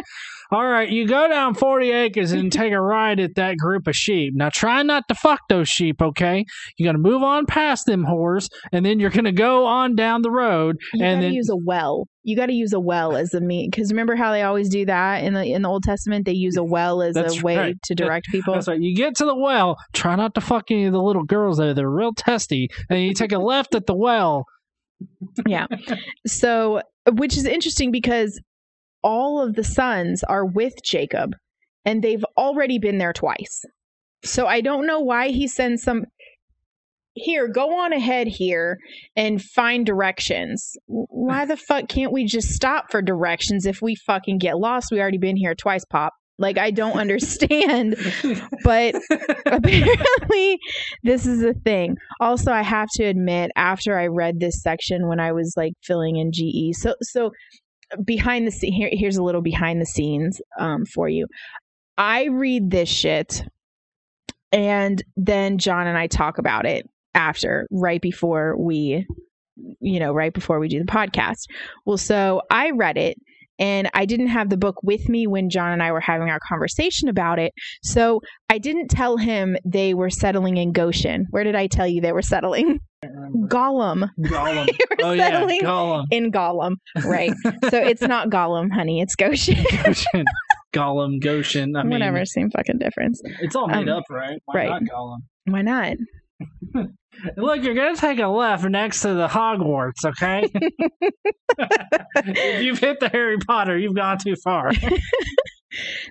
All 0.50 0.66
right, 0.66 0.88
you 0.88 1.06
go 1.06 1.28
down 1.28 1.52
40 1.52 1.90
acres 1.90 2.32
and 2.32 2.50
take 2.50 2.72
a 2.72 2.80
ride 2.80 3.20
at 3.20 3.34
that 3.34 3.58
group 3.58 3.86
of 3.86 3.94
sheep. 3.94 4.32
Now, 4.34 4.48
try 4.48 4.82
not 4.82 5.04
to 5.08 5.14
fuck 5.14 5.40
those 5.50 5.68
sheep, 5.68 6.00
okay? 6.00 6.46
You're 6.78 6.90
going 6.90 7.02
to 7.02 7.10
move 7.10 7.22
on 7.22 7.44
past 7.44 7.84
them 7.84 8.06
whores, 8.06 8.48
and 8.72 8.86
then 8.86 8.98
you're 8.98 9.10
going 9.10 9.24
to 9.24 9.32
go 9.32 9.66
on 9.66 9.94
down 9.94 10.22
the 10.22 10.30
road. 10.30 10.76
You 10.94 11.04
and 11.04 11.22
then, 11.22 11.32
use 11.34 11.50
a 11.50 11.56
well. 11.56 12.06
You 12.28 12.36
got 12.36 12.46
to 12.46 12.52
use 12.52 12.74
a 12.74 12.80
well 12.80 13.16
as 13.16 13.32
a 13.32 13.40
mean 13.40 13.70
because 13.70 13.90
remember 13.90 14.14
how 14.14 14.32
they 14.32 14.42
always 14.42 14.68
do 14.68 14.84
that 14.84 15.24
in 15.24 15.32
the 15.32 15.44
in 15.44 15.62
the 15.62 15.68
Old 15.68 15.82
Testament. 15.82 16.26
They 16.26 16.32
use 16.32 16.56
a 16.56 16.62
well 16.62 17.00
as 17.00 17.14
That's 17.14 17.40
a 17.40 17.42
way 17.42 17.56
right. 17.56 17.82
to 17.84 17.94
direct 17.94 18.26
people. 18.26 18.52
That's 18.52 18.68
right. 18.68 18.80
You 18.80 18.94
get 18.94 19.14
to 19.16 19.24
the 19.24 19.34
well, 19.34 19.78
try 19.94 20.14
not 20.14 20.34
to 20.34 20.42
fuck 20.42 20.70
any 20.70 20.84
of 20.84 20.92
the 20.92 21.02
little 21.02 21.24
girls 21.24 21.56
there. 21.56 21.72
They're 21.72 21.88
real 21.88 22.12
testy. 22.12 22.68
And 22.90 23.00
you 23.00 23.14
take 23.14 23.32
a 23.32 23.38
left 23.38 23.74
at 23.74 23.86
the 23.86 23.94
well. 23.94 24.44
yeah. 25.46 25.66
So, 26.26 26.82
which 27.12 27.36
is 27.36 27.46
interesting 27.46 27.90
because 27.90 28.38
all 29.02 29.40
of 29.40 29.54
the 29.54 29.64
sons 29.64 30.22
are 30.24 30.44
with 30.44 30.74
Jacob 30.84 31.34
and 31.84 32.02
they've 32.02 32.24
already 32.36 32.78
been 32.78 32.98
there 32.98 33.14
twice. 33.14 33.64
So 34.24 34.46
I 34.46 34.60
don't 34.60 34.86
know 34.86 35.00
why 35.00 35.28
he 35.28 35.46
sends 35.46 35.82
some 35.82 36.04
here, 37.18 37.48
go 37.48 37.78
on 37.78 37.92
ahead 37.92 38.26
here 38.26 38.78
and 39.16 39.42
find 39.42 39.84
directions. 39.84 40.76
Why 40.86 41.44
the 41.44 41.56
fuck 41.56 41.88
can't 41.88 42.12
we 42.12 42.24
just 42.24 42.48
stop 42.48 42.90
for 42.90 43.02
directions 43.02 43.66
if 43.66 43.82
we 43.82 43.94
fucking 43.94 44.38
get 44.38 44.58
lost? 44.58 44.88
We 44.90 45.00
already 45.00 45.18
been 45.18 45.36
here 45.36 45.54
twice, 45.54 45.84
Pop. 45.84 46.12
Like 46.40 46.56
I 46.56 46.70
don't 46.70 46.96
understand, 46.96 47.96
but 48.64 48.94
apparently 49.46 50.58
this 51.02 51.26
is 51.26 51.42
a 51.42 51.52
thing. 51.52 51.96
Also, 52.20 52.52
I 52.52 52.62
have 52.62 52.88
to 52.94 53.04
admit 53.04 53.50
after 53.56 53.98
I 53.98 54.06
read 54.06 54.38
this 54.38 54.62
section 54.62 55.08
when 55.08 55.18
I 55.18 55.32
was 55.32 55.54
like 55.56 55.72
filling 55.82 56.16
in 56.16 56.30
GE. 56.32 56.76
So 56.76 56.94
so 57.02 57.32
behind 58.04 58.46
the 58.46 58.52
scene 58.52 58.72
here, 58.72 58.88
here's 58.92 59.16
a 59.16 59.22
little 59.22 59.42
behind 59.42 59.80
the 59.80 59.86
scenes 59.86 60.40
um, 60.60 60.84
for 60.86 61.08
you. 61.08 61.26
I 61.96 62.26
read 62.26 62.70
this 62.70 62.88
shit 62.88 63.42
and 64.52 65.02
then 65.16 65.58
John 65.58 65.86
and 65.86 65.98
I 65.98 66.06
talk 66.06 66.38
about 66.38 66.66
it 66.66 66.88
after 67.14 67.66
right 67.70 68.00
before 68.00 68.56
we 68.56 69.06
you 69.80 69.98
know 69.98 70.12
right 70.12 70.32
before 70.32 70.58
we 70.60 70.68
do 70.68 70.78
the 70.78 70.84
podcast. 70.90 71.44
Well, 71.84 71.98
so 71.98 72.42
I 72.50 72.70
read 72.70 72.96
it 72.96 73.16
and 73.58 73.90
I 73.92 74.04
didn't 74.06 74.28
have 74.28 74.50
the 74.50 74.56
book 74.56 74.76
with 74.84 75.08
me 75.08 75.26
when 75.26 75.50
John 75.50 75.72
and 75.72 75.82
I 75.82 75.90
were 75.90 76.00
having 76.00 76.28
our 76.30 76.38
conversation 76.48 77.08
about 77.08 77.40
it. 77.40 77.52
So 77.82 78.20
I 78.48 78.58
didn't 78.58 78.86
tell 78.88 79.16
him 79.16 79.56
they 79.64 79.94
were 79.94 80.10
settling 80.10 80.58
in 80.58 80.70
Goshen. 80.70 81.26
Where 81.30 81.42
did 81.42 81.56
I 81.56 81.66
tell 81.66 81.86
you 81.88 82.00
they 82.00 82.12
were 82.12 82.22
settling? 82.22 82.78
Gollum. 83.04 84.08
Gollum. 84.20 84.68
Oh 85.02 85.12
yeah, 85.12 85.44
Gollum. 85.44 86.04
In 86.12 86.30
Gollum, 86.30 86.76
right? 87.04 87.32
so 87.70 87.78
it's 87.78 88.02
not 88.02 88.28
Gollum, 88.30 88.70
honey. 88.72 89.00
It's 89.00 89.16
Goshen. 89.16 89.56
Goshen. 89.84 90.24
Gollum, 90.72 91.20
Goshen. 91.20 91.74
I 91.74 91.82
mean, 91.82 91.90
Whatever, 91.90 92.24
same 92.26 92.50
fucking 92.50 92.78
difference. 92.78 93.20
It's 93.40 93.56
all 93.56 93.66
made 93.66 93.88
Um, 93.88 93.98
up, 93.98 94.04
right? 94.10 94.40
Why 94.44 94.54
right. 94.54 94.68
not 94.68 94.82
Gollum? 94.82 95.18
Why 95.46 95.62
not? 95.62 95.96
Look, 97.36 97.62
you're 97.64 97.74
gonna 97.74 97.96
take 97.96 98.20
a 98.20 98.28
left 98.28 98.64
next 98.64 99.02
to 99.02 99.14
the 99.14 99.26
Hogwarts, 99.28 100.04
okay? 100.04 100.48
if 102.16 102.62
you've 102.62 102.78
hit 102.78 103.00
the 103.00 103.08
Harry 103.08 103.38
Potter, 103.38 103.76
you've 103.76 103.94
gone 103.94 104.18
too 104.18 104.36
far. 104.36 104.70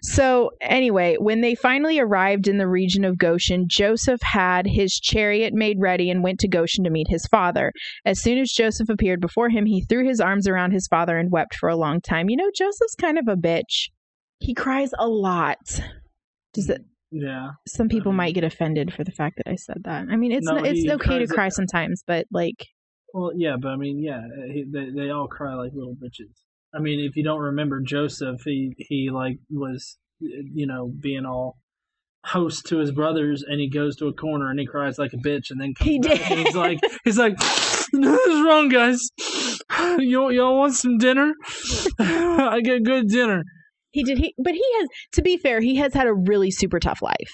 So, 0.04 0.52
anyway, 0.62 1.18
when 1.20 1.42
they 1.42 1.56
finally 1.56 2.00
arrived 2.00 2.48
in 2.48 2.58
the 2.58 2.68
region 2.68 3.04
of 3.04 3.18
Goshen, 3.18 3.66
Joseph 3.68 4.22
had 4.22 4.68
his 4.68 4.94
chariot 4.94 5.54
made 5.54 5.78
ready 5.80 6.10
and 6.10 6.24
went 6.24 6.40
to 6.42 6.48
Goshen 6.48 6.84
to 6.84 6.90
meet 6.90 7.08
his 7.10 7.26
father. 7.26 7.72
As 8.06 8.22
soon 8.22 8.38
as 8.38 8.52
Joseph 8.52 8.90
appeared 8.90 9.20
before 9.20 9.50
him, 9.50 9.66
he 9.66 9.82
threw 9.82 10.08
his 10.08 10.20
arms 10.20 10.48
around 10.48 10.72
his 10.72 10.88
father 10.88 11.18
and 11.18 11.32
wept 11.32 11.56
for 11.56 11.70
a 11.70 11.76
long 11.76 12.02
time. 12.02 12.30
You 12.30 12.38
know, 12.38 12.52
Joseph's 12.56 12.96
kind 12.96 13.18
of 13.18 13.28
a 13.28 13.36
bitch. 13.36 13.90
He 14.40 14.54
cries 14.54 14.92
a 15.00 15.08
lot. 15.08 15.82
Does 16.54 16.70
it? 16.70 16.86
Yeah. 17.12 17.52
Some 17.68 17.88
people 17.90 18.12
um, 18.12 18.18
might 18.18 18.34
get 18.34 18.44
offended 18.44 18.94
for 18.94 19.04
the 19.04 19.12
fact 19.12 19.38
that 19.38 19.50
I 19.50 19.56
said 19.56 19.84
that. 19.84 20.08
I 20.10 20.16
mean, 20.16 20.32
it's 20.32 20.46
No, 20.46 20.58
it's 20.58 20.90
okay 20.90 21.20
to 21.20 21.28
cry 21.28 21.50
sometimes, 21.50 22.04
but 22.06 22.28
like, 22.32 22.68
Well, 23.14 23.32
yeah, 23.36 23.56
but 23.60 23.70
I 23.70 23.76
mean, 23.78 24.00
yeah, 24.04 24.22
he, 24.52 24.66
they 24.70 24.90
they 24.90 25.10
all 25.10 25.28
cry 25.28 25.54
like 25.56 25.72
little 25.74 25.96
bitches. 25.96 26.34
I 26.74 26.80
mean, 26.80 27.00
if 27.00 27.16
you 27.16 27.24
don't 27.24 27.40
remember 27.40 27.82
Joseph, 27.82 28.42
he 28.44 28.74
he 28.78 29.10
like 29.10 29.40
was, 29.50 29.98
you 30.20 30.68
know, 30.68 30.92
being 31.00 31.26
all 31.26 31.58
host 32.26 32.66
to 32.68 32.80
his 32.80 32.92
brothers, 32.92 33.44
and 33.48 33.60
he 33.60 33.70
goes 33.70 33.96
to 33.98 34.08
a 34.08 34.14
corner 34.14 34.50
and 34.50 34.60
he 34.60 34.66
cries 34.66 35.00
like 35.00 35.14
a 35.14 35.18
bitch, 35.18 35.50
and 35.50 35.62
then 35.62 35.74
comes 35.74 35.90
He 35.90 36.00
did. 36.00 36.18
he's 36.20 36.56
like, 36.56 36.80
he's 37.06 37.18
like, 37.18 37.38
"Nothing's 37.94 38.42
wrong, 38.46 38.70
guys. 38.70 39.10
You 40.00 40.30
y'all 40.32 40.58
want 40.58 40.74
some 40.74 40.98
dinner? 40.98 41.34
I 42.00 42.62
get 42.64 42.84
good 42.84 43.08
dinner." 43.08 43.44
He 43.98 44.04
did 44.04 44.20
he, 44.20 44.34
but 44.38 44.54
he 44.54 44.64
has. 44.80 44.88
To 45.14 45.22
be 45.24 45.38
fair, 45.38 45.60
he 45.60 45.76
has 45.78 45.94
had 45.94 46.06
a 46.06 46.14
really 46.14 46.52
super 46.52 46.80
tough 46.80 47.02
life. 47.02 47.32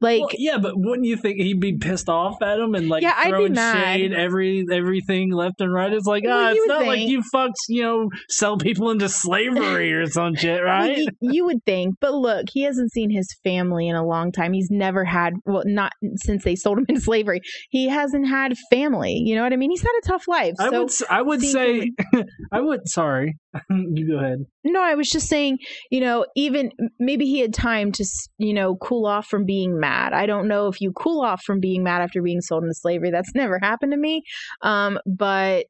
Like, 0.00 0.20
Well, 0.20 0.28
yeah, 0.36 0.58
but 0.58 0.74
wouldn't 0.76 1.06
you 1.06 1.16
think 1.16 1.38
he'd 1.38 1.60
be 1.60 1.78
pissed 1.78 2.08
off 2.08 2.42
at 2.42 2.58
him 2.58 2.74
and 2.74 2.88
like 2.88 3.02
Yeah, 3.02 3.28
throwing 3.28 3.54
mad. 3.54 3.72
shade 3.72 4.12
every 4.12 4.66
everything 4.70 5.32
left 5.32 5.60
and 5.60 5.72
right? 5.72 5.92
It's 5.92 6.06
like, 6.06 6.24
Well, 6.24 6.48
ah, 6.48 6.50
it's 6.50 6.66
not 6.66 6.86
like 6.86 7.08
you 7.08 7.22
fucks, 7.34 7.52
you 7.68 7.82
know, 7.82 8.10
sell 8.28 8.58
people 8.58 8.90
into 8.90 9.08
slavery 9.08 9.92
or 9.92 10.06
some 10.10 10.34
shit, 10.34 10.62
right? 10.62 10.98
you, 10.98 11.06
you 11.20 11.44
would 11.44 11.64
think, 11.64 11.94
but 12.00 12.14
look, 12.14 12.46
he 12.52 12.62
hasn't 12.62 12.92
seen 12.92 13.10
his 13.10 13.26
family 13.44 13.88
in 13.88 13.96
a 13.96 14.04
long 14.04 14.32
time. 14.32 14.52
He's 14.52 14.70
never 14.70 15.04
had, 15.04 15.34
well, 15.46 15.62
not 15.64 15.92
since 16.16 16.44
they 16.44 16.56
sold 16.56 16.78
him 16.78 16.86
into 16.88 17.00
slavery. 17.00 17.40
He 17.70 17.88
hasn't 17.88 18.28
had 18.28 18.54
family. 18.70 19.14
You 19.24 19.36
know 19.36 19.42
what 19.42 19.52
I 19.52 19.56
mean? 19.56 19.70
He's 19.70 19.82
had 19.82 19.92
a 20.02 20.06
tough 20.06 20.28
life. 20.28 20.54
I 20.58 20.70
so, 20.70 20.82
would, 20.82 20.92
I 21.08 21.22
would 21.22 21.40
say, 21.40 21.92
I 22.52 22.60
would. 22.60 22.88
Sorry, 22.88 23.36
you 23.70 24.08
go 24.08 24.18
ahead. 24.18 24.46
no, 24.64 24.82
I 24.82 24.94
was 24.94 25.10
just 25.10 25.28
saying, 25.28 25.58
you 25.90 26.00
know, 26.00 26.26
even 26.36 26.70
maybe 26.98 27.26
he 27.26 27.40
had 27.40 27.52
time 27.52 27.92
to, 27.92 28.04
you 28.38 28.54
know, 28.54 28.76
cool 28.76 29.06
off 29.06 29.26
from 29.26 29.44
being 29.44 29.78
mad. 29.78 30.12
I 30.12 30.26
don't 30.26 30.48
know 30.48 30.68
if 30.68 30.80
you 30.80 30.92
cool 30.92 31.20
off 31.20 31.42
from 31.42 31.60
being 31.60 31.82
mad 31.82 32.02
after 32.02 32.22
being 32.22 32.40
sold 32.40 32.62
into 32.62 32.74
slavery. 32.74 33.10
That's 33.10 33.32
never 33.34 33.58
happened 33.58 33.92
to 33.92 33.98
me. 33.98 34.22
Um, 34.62 34.98
but 35.04 35.66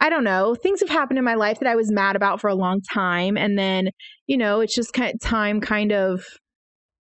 I 0.00 0.08
don't 0.08 0.24
know. 0.24 0.54
Things 0.54 0.80
have 0.80 0.88
happened 0.88 1.18
in 1.18 1.24
my 1.24 1.34
life 1.34 1.58
that 1.60 1.68
I 1.68 1.76
was 1.76 1.90
mad 1.90 2.16
about 2.16 2.40
for 2.40 2.48
a 2.48 2.54
long 2.54 2.80
time. 2.80 3.36
And 3.36 3.58
then, 3.58 3.90
you 4.26 4.36
know, 4.36 4.60
it's 4.60 4.74
just 4.74 4.92
kind 4.92 5.14
of 5.14 5.20
time 5.20 5.60
kind 5.60 5.92
of 5.92 6.24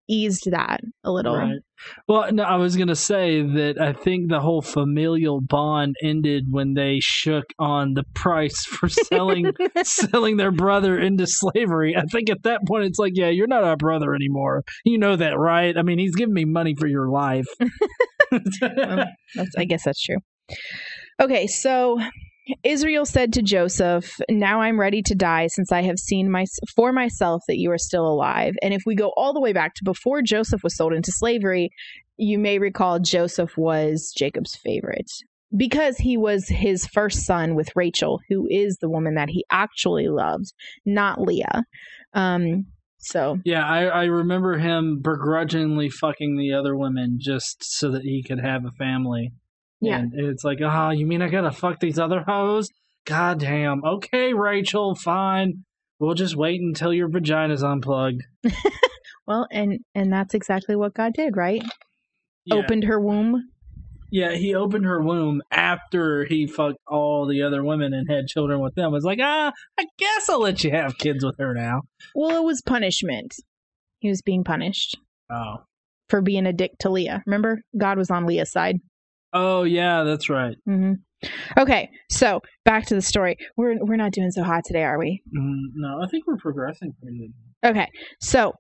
eased 0.09 0.51
that 0.51 0.81
a 1.05 1.13
little. 1.13 1.37
Right. 1.37 1.61
Well, 2.09 2.33
no, 2.33 2.43
I 2.43 2.57
was 2.57 2.77
gonna 2.77 2.97
say 2.97 3.43
that 3.43 3.81
I 3.81 3.93
think 3.93 4.29
the 4.29 4.41
whole 4.41 4.63
familial 4.63 5.41
bond 5.41 5.97
ended 6.03 6.47
when 6.51 6.75
they 6.75 6.99
shook 7.01 7.45
on 7.59 7.95
the 7.95 8.05
price 8.15 8.65
for 8.65 8.89
selling 8.89 9.53
selling 9.85 10.37
their 10.37 10.51
brother 10.51 10.99
into 10.99 11.27
slavery. 11.27 11.97
I 11.97 12.03
think 12.11 12.31
at 12.31 12.43
that 12.43 12.67
point 12.67 12.85
it's 12.85 12.99
like, 12.99 13.13
yeah, 13.15 13.29
you're 13.29 13.47
not 13.47 13.65
our 13.65 13.77
brother 13.77 14.15
anymore. 14.15 14.65
You 14.85 14.99
know 14.99 15.17
that, 15.17 15.39
right? 15.39 15.77
I 15.77 15.83
mean, 15.83 15.99
he's 15.99 16.17
giving 16.17 16.35
me 16.35 16.45
money 16.45 16.75
for 16.75 16.87
your 16.87 17.09
life. 17.09 17.47
That's, 18.31 19.55
I 19.57 19.65
guess 19.65 19.85
that's 19.85 20.03
true. 20.03 20.19
Okay, 21.21 21.47
so 21.47 21.99
Israel 22.65 23.05
said 23.05 23.33
to 23.33 23.43
Joseph, 23.43 24.19
Now 24.31 24.61
I'm 24.61 24.81
ready 24.81 25.03
to 25.03 25.15
die 25.15 25.49
since 25.49 25.73
I 25.73 25.83
have 25.83 25.99
seen 25.99 26.31
my, 26.31 26.47
for 26.75 26.93
myself 26.93 27.43
that 27.49 27.59
you 27.59 27.71
are 27.71 27.79
still 27.79 28.07
alive. 28.07 28.55
And 28.63 28.75
if 28.75 28.83
we 28.87 28.95
go 28.95 29.13
all 29.17 29.33
the 29.33 29.41
way 29.41 29.53
back 29.53 29.75
to 29.75 29.85
before 29.85 30.23
Joseph 30.23 30.63
was 30.63 30.77
sold 30.77 30.93
into 30.93 31.13
slavery, 31.13 31.71
you 32.17 32.39
may 32.39 32.59
recall 32.59 32.99
Joseph 32.99 33.57
was 33.57 34.13
Jacob's 34.17 34.57
favorite 34.57 35.11
because 35.57 35.97
he 35.97 36.17
was 36.17 36.49
his 36.49 36.87
first 36.87 37.25
son 37.25 37.55
with 37.55 37.75
Rachel, 37.75 38.21
who 38.29 38.47
is 38.51 38.77
the 38.79 38.91
woman 38.91 39.15
that 39.15 39.31
he 39.31 39.45
actually 39.51 40.09
loved, 40.09 40.53
not 40.85 41.21
Leah. 41.21 41.65
Um, 42.13 42.67
so 42.99 43.39
yeah, 43.45 43.65
I, 43.65 43.85
I 43.85 44.05
remember 44.05 44.59
him 44.59 45.01
begrudgingly 45.01 45.89
fucking 45.89 46.37
the 46.37 46.53
other 46.53 46.77
women 46.77 47.19
just 47.21 47.63
so 47.63 47.93
that 47.93 48.03
he 48.03 48.23
could 48.23 48.41
have 48.41 48.65
a 48.65 48.73
family. 48.73 49.33
Yeah. 49.81 49.99
And 49.99 50.13
it's 50.15 50.45
like, 50.45 50.59
ah, 50.63 50.91
you 50.91 51.07
mean 51.07 51.23
I 51.23 51.29
gotta 51.29 51.53
fuck 51.53 51.81
these 51.81 51.99
other 51.99 52.23
hoes? 52.27 52.69
God 53.07 53.41
damn. 53.41 53.85
Okay, 53.85 54.35
Rachel, 54.35 54.95
fine. 54.95 55.65
We'll 56.01 56.15
just 56.15 56.37
wait 56.37 56.61
until 56.61 56.93
your 56.93 57.09
vagina's 57.09 57.63
unplugged. 57.63 58.23
well, 59.27 59.47
and 59.51 59.81
and 59.95 60.13
that's 60.13 60.35
exactly 60.35 60.77
what 60.77 60.95
God 60.95 61.13
did, 61.15 61.37
right? 61.37 61.63
Yeah. 62.45 62.57
Opened 62.57 62.85
her 62.85 63.01
womb. 63.01 63.51
Yeah, 64.11 64.33
he 64.33 64.55
opened 64.55 64.87
her 64.87 65.03
womb 65.03 65.43
after 65.51 66.25
he 66.25 66.47
fucked 66.47 66.79
all 66.87 67.27
the 67.27 67.43
other 67.43 67.63
women 67.63 67.93
and 67.93 68.09
had 68.11 68.27
children 68.27 68.61
with 68.61 68.75
them. 68.75 68.95
It's 68.95 69.05
like, 69.05 69.19
ah, 69.21 69.53
I 69.79 69.87
guess 69.99 70.31
I'll 70.31 70.41
let 70.41 70.65
you 70.65 70.71
have 70.71 70.97
kids 70.97 71.23
with 71.25 71.37
her 71.39 71.53
now. 71.53 71.83
Well, 72.15 72.35
it 72.37 72.45
was 72.45 72.63
punishment. 72.63 73.35
He 73.99 74.09
was 74.09 74.23
being 74.23 74.45
punished 74.45 74.97
Oh. 75.31 75.57
for 76.09 76.23
being 76.23 76.47
a 76.47 76.55
dick 76.55 76.73
to 76.81 76.89
Leah. 76.89 77.23
Remember, 77.27 77.61
God 77.77 77.99
was 77.99 78.11
on 78.11 78.25
Leah's 78.25 78.51
side. 78.51 78.79
Oh 79.33 79.63
yeah, 79.65 80.05
that's 80.05 80.29
right. 80.29 80.57
hmm 80.65 80.95
Okay, 81.57 81.91
so 82.11 82.41
back 82.65 82.87
to 82.87 82.95
the 82.95 83.03
story. 83.03 83.37
We're 83.57 83.77
we're 83.85 83.97
not 83.97 84.13
doing 84.13 84.31
so 84.31 84.45
hot 84.45 84.63
today, 84.65 84.85
are 84.85 84.99
we? 84.99 85.23
Mm, 85.37 85.73
no, 85.75 86.01
I 86.03 86.07
think 86.07 86.27
we're 86.27 86.37
progressing 86.37 86.95
pretty 87.03 87.19
good. 87.19 87.71
Okay, 87.71 87.89
so 88.21 88.55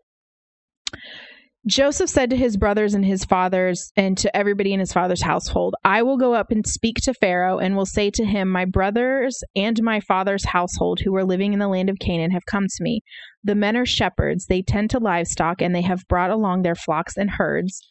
Joseph 1.67 2.09
said 2.09 2.31
to 2.31 2.37
his 2.37 2.57
brothers 2.57 2.95
and 2.95 3.05
his 3.05 3.25
fathers 3.25 3.93
and 3.97 4.17
to 4.19 4.35
everybody 4.35 4.73
in 4.73 4.81
his 4.81 4.93
father's 4.93 5.23
household, 5.23 5.75
I 5.85 6.03
will 6.03 6.17
go 6.17 6.33
up 6.33 6.51
and 6.51 6.67
speak 6.67 6.97
to 7.03 7.13
Pharaoh 7.13 7.59
and 7.59 7.77
will 7.77 7.87
say 7.87 8.11
to 8.11 8.25
him, 8.25 8.49
My 8.49 8.65
brothers 8.65 9.43
and 9.55 9.81
my 9.83 10.01
father's 10.01 10.47
household 10.47 11.01
who 11.05 11.15
are 11.17 11.25
living 11.25 11.53
in 11.53 11.59
the 11.59 11.69
land 11.69 11.91
of 11.91 11.99
Canaan 11.99 12.31
have 12.31 12.47
come 12.47 12.67
to 12.69 12.83
me. 12.83 13.03
The 13.45 13.55
men 13.55 13.77
are 13.77 13.87
shepherds, 13.87 14.47
they 14.47 14.63
tend 14.63 14.91
to 14.91 14.99
livestock, 14.99 15.61
and 15.61 15.75
they 15.75 15.83
have 15.83 16.09
brought 16.09 16.31
along 16.31 16.63
their 16.63 16.75
flocks 16.75 17.17
and 17.17 17.31
herds 17.31 17.87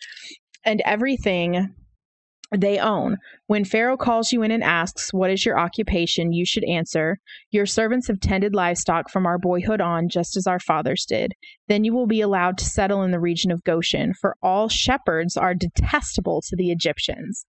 and 0.66 0.82
everything 0.84 1.74
they 2.56 2.80
own. 2.80 3.18
When 3.48 3.66
Pharaoh 3.66 3.98
calls 3.98 4.32
you 4.32 4.42
in 4.42 4.52
and 4.52 4.64
asks, 4.64 5.14
What 5.14 5.30
is 5.30 5.46
your 5.46 5.60
occupation? 5.60 6.32
you 6.32 6.46
should 6.46 6.64
answer, 6.64 7.20
Your 7.52 7.66
servants 7.66 8.08
have 8.08 8.20
tended 8.20 8.56
livestock 8.56 9.10
from 9.10 9.26
our 9.26 9.38
boyhood 9.38 9.82
on, 9.82 10.10
just 10.10 10.38
as 10.38 10.48
our 10.48 10.60
fathers 10.60 11.06
did. 11.06 11.34
Then 11.68 11.84
you 11.84 11.94
will 11.94 12.08
be 12.08 12.22
allowed 12.22 12.58
to 12.60 12.66
settle 12.66 13.04
in 13.04 13.12
the 13.12 13.20
region 13.20 13.52
of 13.52 13.64
Goshen, 13.64 14.14
for 14.14 14.36
all 14.42 14.70
shepherds 14.70 15.36
are 15.36 15.54
detestable 15.54 16.42
to 16.48 16.56
the 16.56 16.72
Egyptians. 16.72 17.46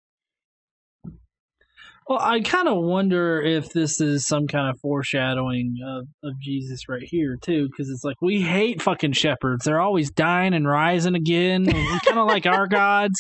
Well, 2.07 2.19
I 2.21 2.41
kind 2.41 2.69
of 2.69 2.83
wonder 2.83 3.41
if 3.41 3.73
this 3.73 3.99
is 3.99 4.27
some 4.27 4.47
kind 4.47 4.69
of 4.69 4.79
foreshadowing 4.81 5.77
of, 5.87 6.07
of 6.23 6.35
Jesus 6.39 6.87
right 6.87 7.03
here 7.03 7.39
too, 7.41 7.67
because 7.67 7.89
it's 7.89 8.05
like 8.05 8.21
we 8.21 8.43
hate 8.43 8.83
fucking 8.83 9.13
shepherds. 9.13 9.65
They're 9.65 9.81
always 9.81 10.11
dying 10.11 10.53
and 10.53 10.69
rising 10.69 11.15
again, 11.15 11.65
kind 11.65 12.19
of 12.19 12.27
like 12.27 12.45
our 12.45 12.67
gods. 12.67 13.15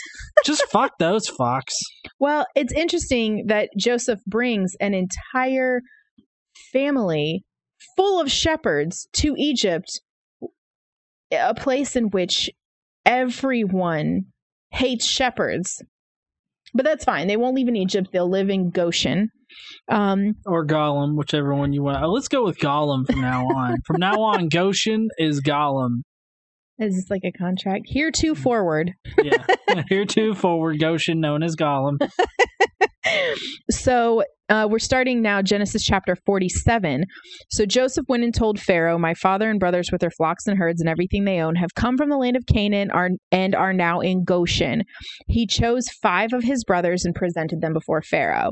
Just 0.44 0.66
fuck 0.70 0.92
those 0.98 1.30
fucks. 1.30 1.72
Well, 2.18 2.46
it's 2.54 2.74
interesting 2.74 3.44
that 3.46 3.70
Joseph 3.78 4.20
brings 4.26 4.74
an 4.80 4.92
entire 4.92 5.80
family 6.70 7.42
full 7.96 8.20
of 8.20 8.30
shepherds 8.30 9.08
to 9.14 9.34
Egypt, 9.38 9.88
a 11.32 11.54
place 11.54 11.96
in 11.96 12.10
which 12.10 12.50
everyone 13.06 14.26
hates 14.70 15.06
shepherds 15.06 15.82
but 16.74 16.84
that's 16.84 17.04
fine. 17.04 17.28
They 17.28 17.36
won't 17.36 17.56
live 17.56 17.68
in 17.68 17.76
Egypt. 17.76 18.10
They'll 18.12 18.28
live 18.28 18.50
in 18.50 18.70
Goshen. 18.70 19.28
Um, 19.88 20.34
or 20.46 20.66
Gollum, 20.66 21.16
whichever 21.16 21.54
one 21.54 21.72
you 21.72 21.82
want. 21.82 22.02
Uh, 22.02 22.08
let's 22.08 22.28
go 22.28 22.44
with 22.44 22.58
Gollum 22.58 23.06
from 23.06 23.20
now 23.20 23.44
on. 23.56 23.76
from 23.86 24.00
now 24.00 24.20
on, 24.20 24.48
Goshen 24.48 25.08
is 25.18 25.40
Gollum. 25.40 26.02
Is 26.78 26.96
this 26.96 27.08
like 27.08 27.22
a 27.24 27.30
contract? 27.30 27.84
Here 27.86 28.10
to 28.10 28.34
forward. 28.34 28.92
yeah. 29.22 29.44
Here 29.88 30.04
to 30.06 30.34
forward, 30.34 30.80
Goshen, 30.80 31.20
known 31.20 31.44
as 31.44 31.54
Gollum. 31.54 31.98
so 33.70 34.22
uh, 34.50 34.68
we're 34.70 34.78
starting 34.78 35.22
now 35.22 35.40
Genesis 35.40 35.82
chapter 35.82 36.16
47. 36.26 37.04
So 37.50 37.64
Joseph 37.64 38.04
went 38.08 38.24
and 38.24 38.34
told 38.34 38.60
Pharaoh, 38.60 38.98
My 38.98 39.14
father 39.14 39.48
and 39.48 39.58
brothers 39.58 39.88
with 39.90 40.00
their 40.00 40.10
flocks 40.10 40.46
and 40.46 40.58
herds 40.58 40.80
and 40.80 40.88
everything 40.88 41.24
they 41.24 41.40
own 41.40 41.54
have 41.54 41.74
come 41.74 41.96
from 41.96 42.10
the 42.10 42.18
land 42.18 42.36
of 42.36 42.44
Canaan 42.46 42.90
are, 42.90 43.10
and 43.32 43.54
are 43.54 43.72
now 43.72 44.00
in 44.00 44.24
Goshen. 44.24 44.82
He 45.28 45.46
chose 45.46 45.88
five 46.02 46.32
of 46.32 46.42
his 46.42 46.62
brothers 46.64 47.04
and 47.04 47.14
presented 47.14 47.62
them 47.62 47.72
before 47.72 48.02
Pharaoh. 48.02 48.50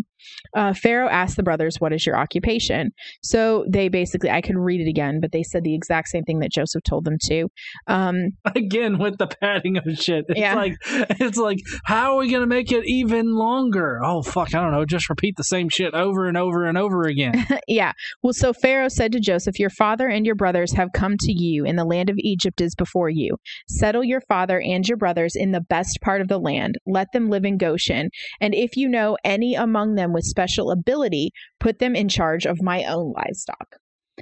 Uh, 0.57 0.72
Pharaoh 0.72 1.09
asked 1.09 1.37
the 1.37 1.42
brothers, 1.42 1.77
What 1.79 1.92
is 1.92 2.07
your 2.07 2.16
occupation? 2.16 2.90
So 3.22 3.66
they 3.68 3.88
basically, 3.88 4.31
I 4.31 4.40
could 4.40 4.57
read 4.57 4.81
it 4.81 4.88
again, 4.88 5.18
but 5.20 5.33
they 5.33 5.42
said 5.42 5.62
the 5.62 5.75
exact 5.75 6.09
same 6.09 6.25
thing 6.25 6.38
that 6.38 6.53
Joseph 6.53 6.83
told 6.85 7.05
them 7.05 7.16
to. 7.25 7.48
Um, 7.87 8.31
again, 8.55 8.98
with 8.98 9.18
the 9.18 9.27
padding 9.27 9.77
of 9.77 9.85
shit. 9.98 10.25
It's 10.29 10.40
yeah. 10.40 10.55
like, 10.55 10.77
it's 11.20 11.37
like, 11.37 11.59
how 11.85 12.14
are 12.14 12.20
we 12.20 12.31
going 12.31 12.42
to 12.42 12.46
make 12.46 12.72
it 12.72 12.87
even 12.87 13.35
longer? 13.35 14.01
Oh, 14.04 14.22
fuck, 14.22 14.54
I 14.54 14.60
don't 14.60 14.72
know. 14.72 14.84
Just 14.84 15.08
repeat 15.08 15.36
the 15.36 15.44
same 15.44 15.68
shit 15.68 15.94
over 15.94 16.26
and 16.26 16.36
over 16.36 16.64
and 16.64 16.76
over 16.76 17.02
again. 17.02 17.46
yeah. 17.68 17.92
Well, 18.22 18.32
so 18.32 18.52
Pharaoh 18.52 18.88
said 18.88 19.12
to 19.12 19.20
Joseph, 19.20 19.58
Your 19.58 19.70
father 19.70 20.08
and 20.08 20.26
your 20.26 20.34
brothers 20.34 20.72
have 20.72 20.88
come 20.94 21.16
to 21.20 21.32
you, 21.32 21.64
and 21.64 21.78
the 21.78 21.84
land 21.84 22.10
of 22.10 22.16
Egypt 22.18 22.60
is 22.60 22.74
before 22.74 23.10
you. 23.10 23.36
Settle 23.68 24.04
your 24.04 24.20
father 24.22 24.60
and 24.60 24.86
your 24.86 24.96
brothers 24.96 25.34
in 25.36 25.52
the 25.52 25.60
best 25.60 26.00
part 26.00 26.20
of 26.20 26.28
the 26.28 26.38
land. 26.38 26.76
Let 26.86 27.08
them 27.12 27.30
live 27.30 27.44
in 27.44 27.58
Goshen. 27.58 28.10
And 28.40 28.54
if 28.54 28.76
you 28.76 28.88
know 28.88 29.16
any 29.24 29.54
among 29.54 29.94
them 29.94 30.12
with 30.12 30.24
special 30.24 30.70
ability, 30.70 31.30
put 31.60 31.78
them 31.78 31.94
in 31.94 32.08
charge 32.08 32.46
of 32.46 32.62
my 32.62 32.84
own 32.84 33.12
livestock. 33.12 33.76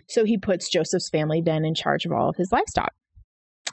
So 0.08 0.24
he 0.24 0.38
puts 0.38 0.70
Joseph's 0.70 1.10
family 1.10 1.42
then 1.44 1.64
in 1.64 1.74
charge 1.74 2.04
of 2.04 2.12
all 2.12 2.28
of 2.28 2.36
his 2.36 2.52
livestock. 2.52 2.92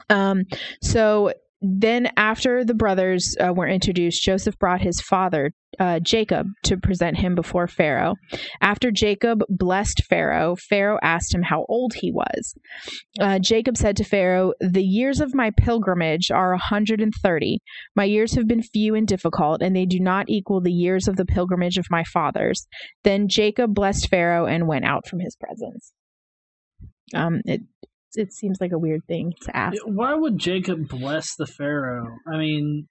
Um, 0.09 0.43
so 0.81 1.33
then, 1.61 2.09
after 2.17 2.63
the 2.63 2.75
brothers 2.75 3.35
uh, 3.39 3.51
were 3.51 3.67
introduced, 3.67 4.23
Joseph 4.23 4.59
brought 4.59 4.81
his 4.81 5.01
father, 5.01 5.53
uh, 5.79 5.99
Jacob, 5.99 6.45
to 6.65 6.77
present 6.77 7.17
him 7.17 7.33
before 7.33 7.67
Pharaoh. 7.67 8.15
After 8.61 8.91
Jacob 8.91 9.41
blessed 9.49 10.03
Pharaoh, 10.07 10.55
Pharaoh 10.55 10.99
asked 11.01 11.33
him 11.33 11.41
how 11.41 11.65
old 11.67 11.93
he 11.95 12.11
was. 12.11 12.53
Uh, 13.19 13.39
Jacob 13.39 13.75
said 13.75 13.97
to 13.97 14.03
Pharaoh, 14.03 14.53
The 14.59 14.83
years 14.83 15.19
of 15.19 15.33
my 15.33 15.49
pilgrimage 15.49 16.29
are 16.29 16.51
a 16.51 16.57
130. 16.57 17.59
My 17.95 18.03
years 18.03 18.35
have 18.35 18.47
been 18.47 18.61
few 18.61 18.93
and 18.93 19.07
difficult, 19.07 19.63
and 19.63 19.75
they 19.75 19.85
do 19.85 19.99
not 19.99 20.29
equal 20.29 20.61
the 20.61 20.71
years 20.71 21.07
of 21.07 21.15
the 21.15 21.25
pilgrimage 21.25 21.77
of 21.77 21.87
my 21.89 22.03
fathers. 22.03 22.67
Then 23.03 23.27
Jacob 23.27 23.73
blessed 23.73 24.09
Pharaoh 24.09 24.45
and 24.45 24.67
went 24.67 24.85
out 24.85 25.07
from 25.07 25.21
his 25.21 25.35
presence. 25.35 25.91
Um, 27.15 27.41
it 27.45 27.61
it 28.17 28.33
seems 28.33 28.59
like 28.59 28.71
a 28.71 28.77
weird 28.77 29.05
thing 29.07 29.33
to 29.43 29.55
ask. 29.55 29.77
Why 29.85 30.13
would 30.15 30.37
Jacob 30.37 30.87
bless 30.89 31.35
the 31.37 31.45
Pharaoh? 31.45 32.17
I 32.27 32.37
mean, 32.37 32.87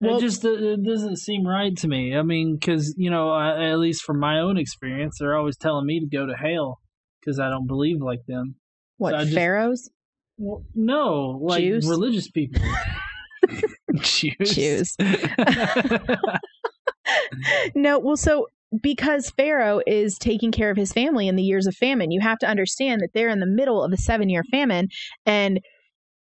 well, 0.00 0.16
it 0.16 0.20
just 0.20 0.44
it 0.44 0.82
doesn't 0.82 1.18
seem 1.18 1.46
right 1.46 1.76
to 1.76 1.88
me. 1.88 2.16
I 2.16 2.22
mean, 2.22 2.56
because 2.58 2.94
you 2.96 3.10
know, 3.10 3.30
I, 3.30 3.70
at 3.70 3.78
least 3.78 4.02
from 4.02 4.18
my 4.18 4.40
own 4.40 4.56
experience, 4.56 5.16
they're 5.20 5.36
always 5.36 5.56
telling 5.58 5.86
me 5.86 6.00
to 6.00 6.06
go 6.06 6.26
to 6.26 6.34
hell 6.34 6.80
because 7.20 7.38
I 7.38 7.50
don't 7.50 7.66
believe 7.66 8.00
like 8.00 8.24
them. 8.26 8.56
What 8.96 9.28
so 9.28 9.34
pharaohs? 9.34 9.90
Well, 10.38 10.64
no, 10.74 11.38
like 11.42 11.60
Jews? 11.60 11.86
religious 11.86 12.30
people. 12.30 12.62
Jews. 14.00 14.54
Jews. 14.54 14.96
no, 17.74 17.98
well, 17.98 18.16
so 18.16 18.46
because 18.82 19.30
Pharaoh 19.30 19.80
is 19.86 20.18
taking 20.18 20.52
care 20.52 20.70
of 20.70 20.76
his 20.76 20.92
family 20.92 21.28
in 21.28 21.36
the 21.36 21.42
years 21.42 21.66
of 21.66 21.74
famine. 21.74 22.10
You 22.10 22.20
have 22.20 22.38
to 22.38 22.46
understand 22.46 23.00
that 23.00 23.10
they're 23.14 23.28
in 23.28 23.40
the 23.40 23.46
middle 23.46 23.82
of 23.82 23.92
a 23.92 23.96
seven 23.96 24.28
year 24.28 24.44
famine 24.50 24.88
and 25.26 25.60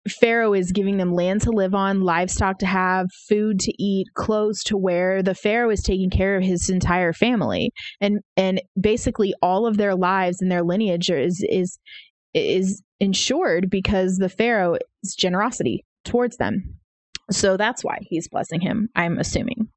Pharaoh 0.09 0.53
is 0.53 0.71
giving 0.71 0.97
them 0.97 1.13
land 1.13 1.41
to 1.41 1.51
live 1.51 1.75
on, 1.75 2.01
livestock 2.01 2.57
to 2.59 2.65
have, 2.65 3.07
food 3.29 3.59
to 3.59 3.73
eat, 3.83 4.07
clothes 4.15 4.63
to 4.63 4.77
wear. 4.77 5.21
The 5.21 5.35
Pharaoh 5.35 5.69
is 5.69 5.83
taking 5.83 6.09
care 6.09 6.35
of 6.35 6.43
his 6.43 6.69
entire 6.69 7.13
family, 7.13 7.71
and 7.99 8.19
and 8.35 8.61
basically 8.79 9.33
all 9.41 9.67
of 9.67 9.77
their 9.77 9.95
lives 9.95 10.41
and 10.41 10.51
their 10.51 10.63
lineage 10.63 11.09
is 11.11 11.45
is 11.47 11.77
is 12.33 12.81
ensured 12.99 13.69
because 13.69 14.17
the 14.17 14.29
Pharaoh's 14.29 14.79
generosity 15.17 15.85
towards 16.03 16.37
them. 16.37 16.79
So 17.29 17.55
that's 17.55 17.83
why 17.83 17.99
he's 18.01 18.27
blessing 18.27 18.61
him. 18.61 18.89
I'm 18.95 19.19
assuming. 19.19 19.69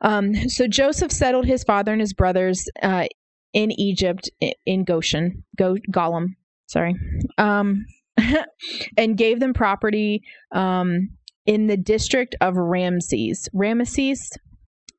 Um, 0.00 0.34
so 0.48 0.66
Joseph 0.66 1.12
settled 1.12 1.46
his 1.46 1.64
father 1.64 1.92
and 1.92 2.00
his 2.00 2.12
brothers 2.12 2.64
uh, 2.82 3.06
in 3.52 3.70
Egypt, 3.72 4.30
in 4.66 4.84
Goshen, 4.84 5.44
Go- 5.56 5.78
Gollum, 5.90 6.36
sorry, 6.66 6.94
um, 7.38 7.86
and 8.96 9.16
gave 9.16 9.40
them 9.40 9.54
property 9.54 10.22
um, 10.52 11.10
in 11.46 11.66
the 11.66 11.76
district 11.76 12.36
of 12.40 12.56
Ramses. 12.56 13.48
Ramesses, 13.54 14.18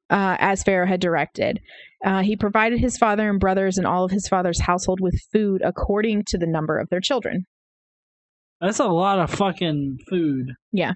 uh, 0.10 0.38
as 0.40 0.64
Pharaoh 0.64 0.88
had 0.88 1.02
directed. 1.02 1.60
Uh, 2.06 2.22
he 2.22 2.36
provided 2.36 2.80
his 2.80 2.98
father 2.98 3.30
and 3.30 3.40
brothers 3.40 3.78
and 3.78 3.88
all 3.88 4.04
of 4.04 4.12
his 4.12 4.28
father's 4.28 4.62
household 4.62 5.00
with 5.02 5.20
food 5.32 5.62
according 5.64 6.24
to 6.28 6.38
the 6.38 6.48
number 6.48 6.78
of 6.78 6.90
their 6.90 7.02
children. 7.02 7.46
That's 8.62 8.80
a 8.80 8.88
lot 8.88 9.20
of 9.20 9.30
fucking 9.32 10.00
food. 10.10 10.54
Yeah. 10.72 10.94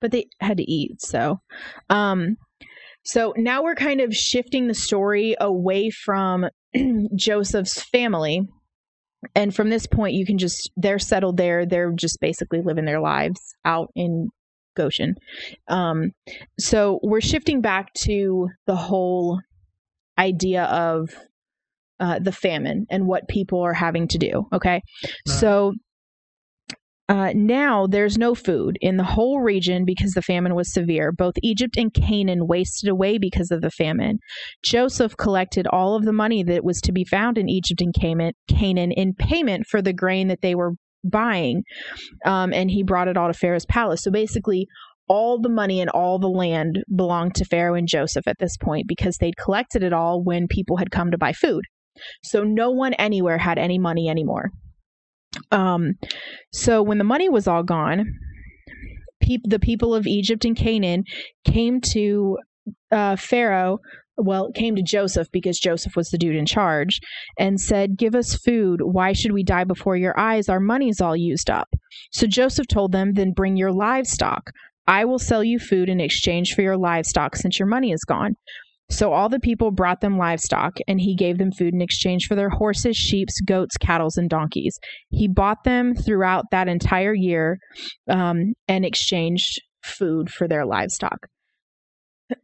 But 0.00 0.12
they 0.12 0.26
had 0.40 0.58
to 0.58 0.70
eat, 0.70 1.00
so 1.00 1.40
um 1.88 2.36
so 3.04 3.34
now 3.36 3.62
we're 3.62 3.74
kind 3.74 4.00
of 4.00 4.14
shifting 4.14 4.66
the 4.66 4.74
story 4.74 5.36
away 5.40 5.90
from 5.90 6.46
Joseph's 7.14 7.82
family. 7.82 8.48
And 9.34 9.54
from 9.54 9.70
this 9.70 9.86
point, 9.86 10.14
you 10.14 10.26
can 10.26 10.38
just, 10.38 10.70
they're 10.76 10.98
settled 10.98 11.36
there. 11.36 11.64
They're 11.64 11.92
just 11.92 12.18
basically 12.20 12.60
living 12.62 12.84
their 12.84 13.00
lives 13.00 13.40
out 13.64 13.90
in 13.94 14.28
Goshen. 14.76 15.14
Um, 15.68 16.12
so 16.58 17.00
we're 17.02 17.20
shifting 17.20 17.60
back 17.60 17.92
to 17.94 18.48
the 18.66 18.76
whole 18.76 19.40
idea 20.18 20.64
of 20.64 21.10
uh, 22.00 22.18
the 22.18 22.32
famine 22.32 22.86
and 22.90 23.06
what 23.06 23.28
people 23.28 23.60
are 23.60 23.74
having 23.74 24.08
to 24.08 24.18
do. 24.18 24.46
Okay. 24.52 24.82
So 25.26 25.74
uh, 27.08 27.32
now 27.34 27.86
there's 27.86 28.16
no 28.16 28.34
food 28.34 28.78
in 28.80 28.96
the 28.96 29.04
whole 29.04 29.40
region 29.40 29.84
because 29.84 30.12
the 30.12 30.22
famine 30.22 30.54
was 30.54 30.72
severe. 30.72 31.12
Both 31.12 31.34
Egypt 31.42 31.76
and 31.76 31.92
Canaan 31.92 32.46
wasted 32.46 32.88
away 32.88 33.18
because 33.18 33.50
of 33.50 33.60
the 33.60 33.70
famine. 33.70 34.18
Joseph 34.64 35.16
collected 35.16 35.66
all 35.66 35.96
of 35.96 36.04
the 36.04 36.12
money 36.12 36.42
that 36.44 36.64
was 36.64 36.80
to 36.80 36.92
be 36.92 37.04
found 37.04 37.36
in 37.36 37.48
Egypt 37.48 37.82
and 37.82 37.94
Canaan 38.48 38.92
in 38.92 39.12
payment 39.14 39.66
for 39.66 39.82
the 39.82 39.92
grain 39.92 40.28
that 40.28 40.40
they 40.40 40.54
were 40.54 40.72
buying, 41.04 41.62
um, 42.24 42.54
and 42.54 42.70
he 42.70 42.82
brought 42.82 43.08
it 43.08 43.18
all 43.18 43.28
to 43.28 43.38
Pharaoh's 43.38 43.66
palace. 43.66 44.02
So 44.02 44.10
basically, 44.10 44.66
all 45.06 45.38
the 45.38 45.50
money 45.50 45.82
and 45.82 45.90
all 45.90 46.18
the 46.18 46.28
land 46.28 46.82
belonged 46.96 47.34
to 47.34 47.44
Pharaoh 47.44 47.74
and 47.74 47.86
Joseph 47.86 48.26
at 48.26 48.38
this 48.38 48.56
point 48.56 48.86
because 48.88 49.18
they'd 49.18 49.36
collected 49.36 49.82
it 49.82 49.92
all 49.92 50.22
when 50.22 50.48
people 50.48 50.78
had 50.78 50.90
come 50.90 51.10
to 51.10 51.18
buy 51.18 51.34
food. 51.34 51.64
So 52.22 52.42
no 52.42 52.70
one 52.70 52.94
anywhere 52.94 53.36
had 53.36 53.58
any 53.58 53.78
money 53.78 54.08
anymore. 54.08 54.50
Um, 55.50 55.94
so 56.52 56.82
when 56.82 56.98
the 56.98 57.04
money 57.04 57.28
was 57.28 57.46
all 57.46 57.62
gone, 57.62 58.06
the 59.44 59.58
people 59.60 59.94
of 59.94 60.06
Egypt 60.06 60.44
and 60.44 60.56
Canaan 60.56 61.04
came 61.44 61.80
to 61.80 62.38
uh, 62.92 63.16
Pharaoh. 63.16 63.78
Well, 64.16 64.52
came 64.52 64.76
to 64.76 64.82
Joseph 64.82 65.28
because 65.32 65.58
Joseph 65.58 65.96
was 65.96 66.10
the 66.10 66.18
dude 66.18 66.36
in 66.36 66.46
charge 66.46 67.00
and 67.36 67.60
said, 67.60 67.96
Give 67.96 68.14
us 68.14 68.36
food. 68.36 68.80
Why 68.80 69.12
should 69.12 69.32
we 69.32 69.42
die 69.42 69.64
before 69.64 69.96
your 69.96 70.18
eyes? 70.18 70.48
Our 70.48 70.60
money's 70.60 71.00
all 71.00 71.16
used 71.16 71.50
up. 71.50 71.68
So 72.12 72.28
Joseph 72.28 72.68
told 72.68 72.92
them, 72.92 73.14
Then 73.14 73.32
bring 73.32 73.56
your 73.56 73.72
livestock. 73.72 74.52
I 74.86 75.04
will 75.04 75.18
sell 75.18 75.42
you 75.42 75.58
food 75.58 75.88
in 75.88 75.98
exchange 75.98 76.54
for 76.54 76.62
your 76.62 76.76
livestock 76.76 77.34
since 77.36 77.58
your 77.58 77.66
money 77.66 77.90
is 77.90 78.04
gone. 78.04 78.36
So 78.90 79.12
all 79.12 79.28
the 79.28 79.40
people 79.40 79.70
brought 79.70 80.00
them 80.00 80.18
livestock, 80.18 80.76
and 80.86 81.00
he 81.00 81.16
gave 81.16 81.38
them 81.38 81.50
food 81.50 81.74
in 81.74 81.80
exchange 81.80 82.26
for 82.26 82.34
their 82.34 82.50
horses, 82.50 82.96
sheep, 82.96 83.28
goats, 83.46 83.76
cattle, 83.76 84.10
and 84.16 84.28
donkeys. 84.28 84.78
He 85.10 85.26
bought 85.26 85.64
them 85.64 85.94
throughout 85.94 86.44
that 86.50 86.68
entire 86.68 87.14
year 87.14 87.58
um, 88.08 88.52
and 88.68 88.84
exchanged 88.84 89.62
food 89.82 90.30
for 90.30 90.46
their 90.46 90.66
livestock. 90.66 91.18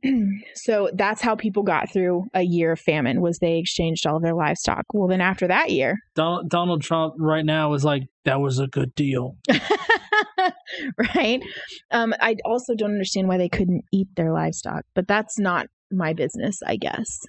so 0.55 0.90
that's 0.94 1.22
how 1.22 1.35
people 1.35 1.62
got 1.62 1.90
through 1.92 2.24
a 2.35 2.42
year 2.42 2.72
of 2.72 2.81
famine 2.81 3.20
was 3.20 3.38
they 3.38 3.59
exchanged 3.59 4.07
all 4.07 4.16
of 4.16 4.22
their 4.22 4.35
livestock. 4.35 4.85
Well, 4.92 5.09
then 5.09 5.20
after 5.20 5.48
that 5.48 5.70
year, 5.70 5.96
Donald, 6.14 6.50
Donald 6.50 6.83
Trump 6.83 7.14
right 7.18 7.44
now 7.44 7.72
is 7.74 7.85
like 7.85 8.03
that 8.24 8.40
was 8.40 8.59
a 8.59 8.66
good 8.66 8.94
deal. 8.94 9.37
right? 11.14 11.42
Um, 11.90 12.14
I 12.20 12.37
also 12.44 12.74
don't 12.74 12.92
understand 12.92 13.29
why 13.29 13.38
they 13.38 13.48
couldn't 13.48 13.83
eat 13.92 14.09
their 14.16 14.33
livestock, 14.33 14.85
but 14.94 15.09
that's 15.09 15.38
not 15.38 15.66
my 15.90 16.12
business, 16.12 16.62
I 16.66 16.76
guess. 16.76 17.20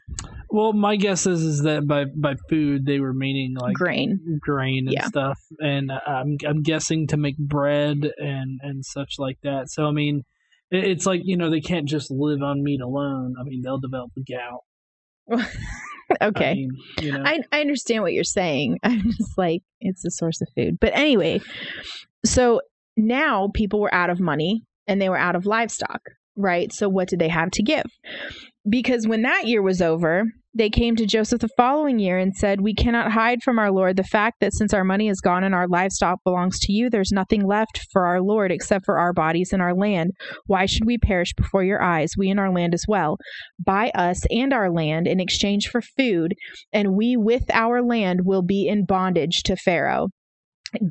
Well, 0.49 0.73
my 0.73 0.95
guess 0.97 1.25
is 1.25 1.41
is 1.41 1.63
that 1.63 1.87
by 1.87 2.05
by 2.05 2.35
food 2.49 2.85
they 2.85 2.99
were 2.99 3.13
meaning 3.13 3.55
like 3.55 3.77
Grain. 3.77 4.39
grain 4.39 4.87
and 4.87 4.93
Yeah. 4.95 5.07
stuff, 5.07 5.39
and 5.59 5.91
I'm 5.91 6.37
I'm 6.45 6.61
guessing 6.61 7.07
to 7.07 7.17
make 7.17 7.37
bread 7.37 8.11
and 8.17 8.59
and 8.61 8.85
such 8.85 9.15
like 9.17 9.37
that. 9.43 9.69
So 9.69 9.85
I 9.85 9.91
mean, 9.91 10.23
it, 10.69 10.83
it's 10.83 11.05
like 11.05 11.21
you 11.23 11.37
know 11.37 11.49
they 11.49 11.61
can't 11.61 11.87
just 11.87 12.11
live 12.11 12.41
on 12.41 12.63
meat 12.63 12.81
alone. 12.81 13.35
I 13.39 13.43
mean, 13.43 13.61
they'll 13.61 13.79
develop 13.79 14.11
the 14.15 14.23
gout. 14.23 14.63
I 16.19 16.19
Okay. 16.21 16.53
mean, 16.53 16.71
you 17.01 17.13
know, 17.13 17.23
I, 17.25 17.39
I 17.51 17.61
understand 17.61 18.03
what 18.03 18.13
you're 18.13 18.23
saying. 18.25 18.79
I'm 18.83 19.01
just 19.11 19.37
like, 19.37 19.63
it's 19.79 20.03
a 20.05 20.11
source 20.11 20.41
of 20.41 20.49
food. 20.55 20.77
But 20.79 20.91
anyway, 20.93 21.39
so 22.25 22.61
now 22.97 23.49
people 23.53 23.79
were 23.79 23.93
out 23.93 24.09
of 24.09 24.19
money 24.19 24.63
and 24.87 25.01
they 25.01 25.09
were 25.09 25.17
out 25.17 25.35
of 25.35 25.45
livestock, 25.45 26.01
right? 26.35 26.71
So 26.73 26.89
what 26.89 27.07
did 27.07 27.19
they 27.19 27.29
have 27.29 27.51
to 27.51 27.63
give? 27.63 27.85
Because 28.69 29.07
when 29.07 29.23
that 29.23 29.47
year 29.47 29.61
was 29.61 29.81
over, 29.81 30.25
they 30.53 30.69
came 30.69 30.95
to 30.97 31.05
Joseph 31.05 31.39
the 31.39 31.47
following 31.55 31.97
year 31.97 32.17
and 32.17 32.35
said, 32.35 32.61
We 32.61 32.75
cannot 32.75 33.13
hide 33.13 33.41
from 33.41 33.57
our 33.57 33.71
Lord 33.71 33.95
the 33.95 34.03
fact 34.03 34.41
that 34.41 34.53
since 34.53 34.73
our 34.73 34.83
money 34.83 35.07
is 35.07 35.21
gone 35.21 35.43
and 35.43 35.55
our 35.55 35.67
livestock 35.67 36.19
belongs 36.23 36.59
to 36.59 36.73
you, 36.73 36.89
there's 36.89 37.11
nothing 37.11 37.47
left 37.47 37.87
for 37.91 38.05
our 38.05 38.21
Lord 38.21 38.51
except 38.51 38.85
for 38.85 38.99
our 38.99 39.13
bodies 39.13 39.53
and 39.53 39.61
our 39.61 39.73
land. 39.73 40.11
Why 40.45 40.65
should 40.65 40.85
we 40.85 40.97
perish 40.97 41.33
before 41.33 41.63
your 41.63 41.81
eyes, 41.81 42.11
we 42.17 42.29
and 42.29 42.39
our 42.39 42.51
land 42.51 42.73
as 42.73 42.83
well? 42.87 43.17
Buy 43.63 43.91
us 43.95 44.25
and 44.29 44.53
our 44.53 44.69
land 44.69 45.07
in 45.07 45.19
exchange 45.19 45.69
for 45.69 45.81
food, 45.81 46.35
and 46.73 46.95
we 46.95 47.15
with 47.15 47.45
our 47.53 47.81
land 47.81 48.25
will 48.25 48.43
be 48.43 48.67
in 48.67 48.85
bondage 48.85 49.43
to 49.43 49.55
Pharaoh. 49.55 50.09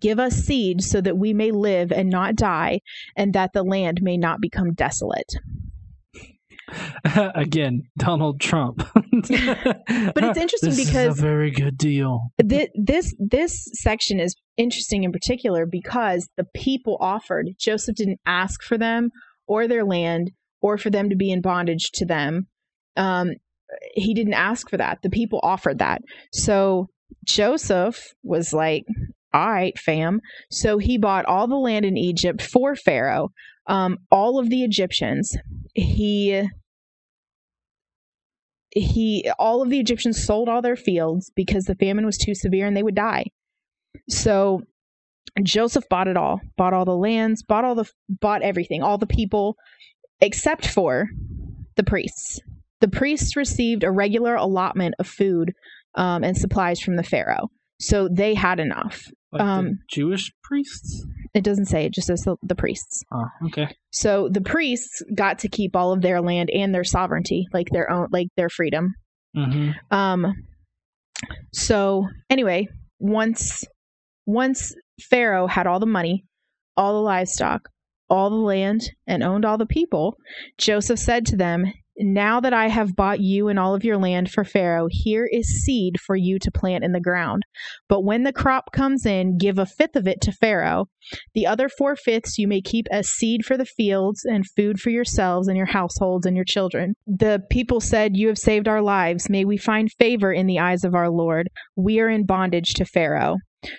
Give 0.00 0.18
us 0.18 0.34
seed 0.34 0.82
so 0.82 1.00
that 1.02 1.18
we 1.18 1.34
may 1.34 1.50
live 1.50 1.92
and 1.92 2.08
not 2.08 2.34
die, 2.34 2.80
and 3.16 3.34
that 3.34 3.52
the 3.52 3.62
land 3.62 4.00
may 4.02 4.16
not 4.16 4.40
become 4.40 4.72
desolate. 4.72 5.32
again, 7.34 7.82
Donald 7.98 8.40
Trump. 8.40 8.82
But 10.14 10.24
it's 10.24 10.38
interesting 10.38 10.70
this 10.70 10.86
because 10.86 11.12
is 11.12 11.18
a 11.18 11.22
very 11.22 11.50
good 11.50 11.76
deal. 11.76 12.32
Thi- 12.46 12.70
this 12.74 13.14
this 13.18 13.68
section 13.74 14.20
is 14.20 14.34
interesting 14.56 15.04
in 15.04 15.12
particular 15.12 15.66
because 15.66 16.28
the 16.36 16.46
people 16.54 16.96
offered 17.00 17.48
Joseph 17.58 17.96
didn't 17.96 18.20
ask 18.26 18.62
for 18.62 18.78
them 18.78 19.10
or 19.46 19.66
their 19.66 19.84
land 19.84 20.30
or 20.60 20.78
for 20.78 20.90
them 20.90 21.10
to 21.10 21.16
be 21.16 21.30
in 21.30 21.40
bondage 21.40 21.90
to 21.94 22.06
them. 22.06 22.46
Um, 22.96 23.32
he 23.94 24.14
didn't 24.14 24.34
ask 24.34 24.68
for 24.68 24.76
that. 24.76 24.98
The 25.02 25.10
people 25.10 25.40
offered 25.42 25.78
that. 25.78 26.02
So 26.32 26.88
Joseph 27.24 28.14
was 28.22 28.52
like, 28.52 28.84
"All 29.32 29.50
right, 29.50 29.78
fam." 29.78 30.20
So 30.50 30.78
he 30.78 30.98
bought 30.98 31.26
all 31.26 31.46
the 31.46 31.56
land 31.56 31.84
in 31.84 31.96
Egypt 31.96 32.42
for 32.42 32.74
Pharaoh, 32.76 33.30
um, 33.66 33.98
all 34.10 34.38
of 34.38 34.50
the 34.50 34.62
Egyptians. 34.62 35.36
He 35.74 36.42
he 38.72 39.30
all 39.38 39.62
of 39.62 39.70
the 39.70 39.80
Egyptians 39.80 40.22
sold 40.22 40.48
all 40.48 40.62
their 40.62 40.76
fields 40.76 41.30
because 41.34 41.64
the 41.64 41.74
famine 41.74 42.06
was 42.06 42.16
too 42.16 42.34
severe 42.34 42.66
and 42.66 42.76
they 42.76 42.82
would 42.82 42.94
die. 42.94 43.24
So 44.08 44.62
Joseph 45.42 45.88
bought 45.88 46.08
it 46.08 46.16
all, 46.16 46.40
bought 46.56 46.72
all 46.72 46.84
the 46.84 46.96
lands, 46.96 47.42
bought 47.42 47.64
all 47.64 47.74
the 47.74 47.90
bought 48.08 48.42
everything, 48.42 48.82
all 48.82 48.98
the 48.98 49.06
people 49.06 49.56
except 50.20 50.66
for 50.66 51.08
the 51.76 51.82
priests. 51.82 52.40
The 52.80 52.88
priests 52.88 53.36
received 53.36 53.84
a 53.84 53.90
regular 53.90 54.34
allotment 54.34 54.94
of 54.98 55.06
food 55.06 55.52
um, 55.94 56.24
and 56.24 56.36
supplies 56.36 56.80
from 56.80 56.96
the 56.96 57.02
pharaoh, 57.02 57.50
so 57.80 58.08
they 58.08 58.34
had 58.34 58.60
enough. 58.60 59.02
Like 59.32 59.42
Um, 59.42 59.78
Jewish 59.88 60.32
priests. 60.42 61.06
It 61.34 61.44
doesn't 61.44 61.66
say; 61.66 61.84
it 61.84 61.92
just 61.94 62.08
says 62.08 62.22
the, 62.22 62.36
the 62.42 62.56
priests. 62.56 63.04
Oh, 63.12 63.26
okay. 63.46 63.68
So 63.90 64.28
the 64.28 64.40
priests 64.40 65.02
got 65.14 65.38
to 65.40 65.48
keep 65.48 65.76
all 65.76 65.92
of 65.92 66.02
their 66.02 66.20
land 66.20 66.50
and 66.52 66.74
their 66.74 66.82
sovereignty, 66.84 67.46
like 67.52 67.68
their 67.70 67.90
own, 67.90 68.08
like 68.10 68.28
their 68.36 68.48
freedom. 68.48 68.94
hmm 69.34 69.70
Um 69.90 70.34
so 71.52 72.06
anyway, 72.28 72.68
once 72.98 73.64
once 74.26 74.74
Pharaoh 75.00 75.46
had 75.46 75.66
all 75.66 75.80
the 75.80 75.86
money, 75.86 76.24
all 76.76 76.94
the 76.94 77.00
livestock, 77.02 77.68
all 78.08 78.30
the 78.30 78.36
land, 78.36 78.90
and 79.06 79.22
owned 79.22 79.44
all 79.44 79.58
the 79.58 79.66
people, 79.66 80.16
Joseph 80.58 80.98
said 80.98 81.26
to 81.26 81.36
them, 81.36 81.72
Now 82.02 82.40
that 82.40 82.54
I 82.54 82.68
have 82.68 82.96
bought 82.96 83.20
you 83.20 83.48
and 83.48 83.58
all 83.58 83.74
of 83.74 83.84
your 83.84 83.98
land 83.98 84.30
for 84.30 84.42
Pharaoh, 84.42 84.88
here 84.90 85.28
is 85.30 85.62
seed 85.62 86.00
for 86.00 86.16
you 86.16 86.38
to 86.38 86.50
plant 86.50 86.82
in 86.82 86.92
the 86.92 87.00
ground. 87.00 87.42
But 87.88 88.04
when 88.04 88.22
the 88.22 88.32
crop 88.32 88.72
comes 88.72 89.04
in, 89.04 89.36
give 89.36 89.58
a 89.58 89.66
fifth 89.66 89.96
of 89.96 90.06
it 90.06 90.22
to 90.22 90.32
Pharaoh. 90.32 90.86
The 91.34 91.46
other 91.46 91.68
four 91.68 91.96
fifths 91.96 92.38
you 92.38 92.48
may 92.48 92.62
keep 92.62 92.86
as 92.90 93.10
seed 93.10 93.44
for 93.44 93.58
the 93.58 93.66
fields 93.66 94.24
and 94.24 94.48
food 94.56 94.80
for 94.80 94.88
yourselves 94.88 95.46
and 95.46 95.58
your 95.58 95.66
households 95.66 96.24
and 96.24 96.34
your 96.34 96.44
children. 96.46 96.94
The 97.06 97.42
people 97.50 97.80
said, 97.80 98.16
You 98.16 98.28
have 98.28 98.38
saved 98.38 98.66
our 98.66 98.80
lives. 98.80 99.28
May 99.28 99.44
we 99.44 99.58
find 99.58 99.92
favor 99.92 100.32
in 100.32 100.46
the 100.46 100.58
eyes 100.58 100.84
of 100.84 100.94
our 100.94 101.10
Lord. 101.10 101.50
We 101.76 102.00
are 102.00 102.08
in 102.08 102.24
bondage 102.24 102.72
to 102.74 102.86
Pharaoh. 102.86 103.36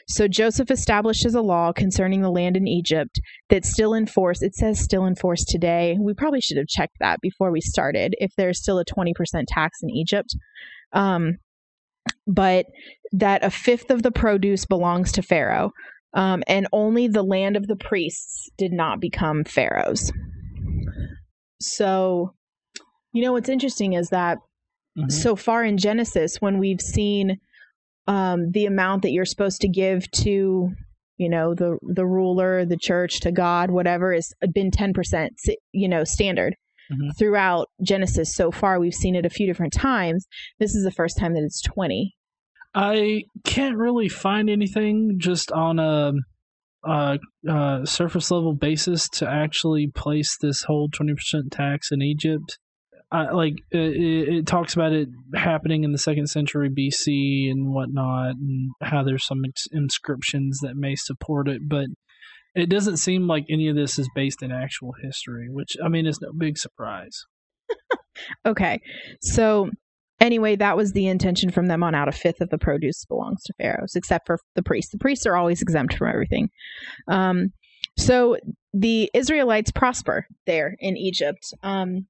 So 0.08 0.28
Joseph 0.28 0.70
establishes 0.70 1.34
a 1.34 1.42
law 1.42 1.72
concerning 1.74 2.22
the 2.22 2.30
land 2.30 2.56
in 2.56 2.68
Egypt 2.68 3.20
that's 3.50 3.72
still 3.72 3.94
in 3.94 4.06
force. 4.06 4.42
It 4.42 4.56
says 4.56 4.80
still 4.80 5.06
in 5.06 5.16
force 5.16 5.44
today. 5.44 5.98
We 6.00 6.14
probably 6.14 6.42
should 6.42 6.58
have 6.58 6.68
checked 6.68 6.98
that 7.00 7.20
before 7.22 7.52
we 7.52 7.62
started 7.62 8.14
if 8.20 8.32
there's 8.38 8.60
still 8.60 8.80
a 8.80 8.86
20% 8.86 9.14
tax 9.48 9.80
in 9.82 9.90
Egypt. 9.90 10.36
Um, 10.94 11.38
but 12.28 12.66
that 13.12 13.44
a 13.44 13.50
fifth 13.50 13.90
of 13.90 14.04
the 14.04 14.12
produce 14.12 14.66
belongs 14.66 15.12
to 15.14 15.22
Pharaoh. 15.22 15.72
Um, 16.14 16.44
and 16.48 16.68
only 16.74 17.08
the 17.08 17.24
land 17.24 17.56
of 17.56 17.68
the 17.68 17.76
priests 17.76 18.50
did 18.58 18.74
not 18.74 19.00
become 19.00 19.44
Pharaoh's. 19.46 20.12
So, 21.60 22.34
you 23.14 23.24
know, 23.24 23.32
what's 23.34 23.50
interesting 23.50 23.94
is 23.94 24.10
that 24.10 24.38
Mhm. 24.98 25.12
so 25.12 25.36
far 25.38 25.64
in 25.64 25.78
Genesis, 25.78 26.38
when 26.42 26.58
we've 26.60 26.82
seen 26.82 27.38
um, 28.08 28.52
the 28.52 28.66
amount 28.66 29.02
that 29.04 29.12
you're 29.12 29.26
supposed 29.26 29.62
to 29.62 29.68
give 29.70 30.10
to, 30.12 30.70
you 31.18 31.30
know, 31.30 31.54
the 31.54 31.78
the 31.82 32.06
ruler, 32.06 32.66
the 32.66 32.78
church, 32.78 33.20
to 33.22 33.32
God, 33.32 33.72
whatever, 33.72 34.14
has 34.14 34.32
been 34.54 34.72
ten 34.72 34.94
percent, 34.94 35.34
you 35.72 35.88
know, 35.88 36.04
standard 36.04 36.56
Mhm. 36.92 37.12
throughout 37.18 37.68
Genesis. 37.82 38.36
So 38.36 38.52
far, 38.52 38.80
we've 38.80 38.94
seen 38.94 39.16
it 39.16 39.26
a 39.26 39.30
few 39.30 39.46
different 39.48 39.72
times. 39.74 40.26
This 40.60 40.76
is 40.76 40.84
the 40.84 40.92
first 40.92 41.18
time 41.18 41.34
that 41.36 41.44
it's 41.44 41.62
twenty. 41.62 42.16
I 42.74 43.24
can't 43.44 43.78
really 43.78 44.08
find 44.10 44.50
anything 44.50 45.16
just 45.18 45.52
on 45.52 45.78
a, 45.78 46.14
a, 46.86 47.20
a 47.48 47.82
surface 47.86 48.32
level 48.32 48.54
basis 48.56 49.10
to 49.10 49.30
actually 49.30 49.88
place 49.88 50.38
this 50.42 50.64
whole 50.64 50.88
20% 50.90 51.16
tax 51.52 51.92
in 51.92 52.02
Egypt. 52.02 52.58
I, 53.12 53.32
like 53.32 53.56
uh, 53.74 53.78
it, 53.80 54.30
it 54.30 54.48
talks 54.48 54.74
about 54.74 54.94
it 54.94 55.10
happening 55.36 55.84
in 55.84 55.92
the 55.92 55.98
second 55.98 56.28
century 56.28 56.70
BC 56.70 57.52
and 57.52 57.74
whatnot, 57.74 58.36
and 58.36 58.72
how 58.82 59.04
there's 59.04 59.26
some 59.26 59.44
ins- 59.44 59.68
inscriptions 59.72 60.60
that 60.62 60.76
may 60.76 60.96
support 60.96 61.50
it, 61.50 61.68
but 61.68 61.88
it 62.56 62.70
doesn't 62.70 62.98
seem 62.98 63.28
like 63.28 63.46
any 63.50 63.68
of 63.68 63.76
this 63.76 63.98
is 64.00 64.10
based 64.16 64.42
in 64.42 64.52
actual 64.52 64.94
history, 65.02 65.48
which 65.50 65.76
I 65.84 65.90
mean 65.90 66.06
is 66.06 66.22
no 66.22 66.32
big 66.38 66.58
surprise. 66.58 67.26
Okay, 68.46 68.82
so 69.22 69.70
anyway, 70.20 70.56
that 70.58 70.78
was 70.78 70.92
the 70.92 71.08
intention 71.08 71.50
from 71.50 71.68
them 71.68 71.82
on 71.82 71.96
out. 71.96 72.10
A 72.10 72.12
fifth 72.12 72.42
of 72.42 72.50
the 72.50 72.58
produce 72.58 73.06
belongs 73.06 73.42
to 73.44 73.54
pharaohs, 73.60 73.96
except 73.96 74.28
for 74.28 74.38
the 74.54 74.62
priests. 74.62 74.92
The 74.92 75.00
priests 75.00 75.26
are 75.26 75.36
always 75.36 75.62
exempt 75.62 75.96
from 75.96 76.10
everything. 76.10 76.50
Um, 77.08 77.54
so 77.98 78.38
the 78.74 79.10
Israelites 79.14 79.72
prosper 79.72 80.28
there 80.46 80.76
in 80.80 80.98
Egypt, 80.98 81.54
um, 81.64 82.08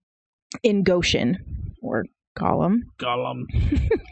in 0.63 0.83
Goshen 0.83 1.37
or 1.81 2.05
Gollum. 2.37 2.81
Gollum. 2.99 3.45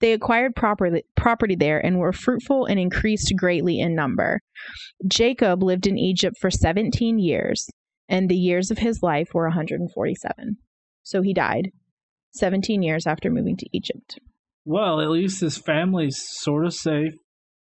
They 0.00 0.12
acquired 0.12 0.56
property, 0.56 1.04
property 1.16 1.54
there 1.54 1.78
and 1.84 1.98
were 1.98 2.12
fruitful 2.12 2.66
and 2.66 2.78
increased 2.78 3.32
greatly 3.36 3.78
in 3.78 3.94
number. 3.94 4.40
Jacob 5.06 5.62
lived 5.62 5.86
in 5.86 5.98
Egypt 5.98 6.36
for 6.40 6.50
17 6.50 7.18
years, 7.18 7.68
and 8.08 8.28
the 8.28 8.36
years 8.36 8.70
of 8.70 8.78
his 8.78 9.02
life 9.02 9.28
were 9.32 9.44
147. 9.44 10.56
So 11.02 11.22
he 11.22 11.32
died 11.32 11.70
17 12.34 12.82
years 12.82 13.06
after 13.06 13.30
moving 13.30 13.56
to 13.56 13.66
Egypt. 13.72 14.18
Well, 14.64 15.00
at 15.00 15.10
least 15.10 15.40
his 15.40 15.58
family's 15.58 16.20
sort 16.20 16.66
of 16.66 16.74
safe. 16.74 17.14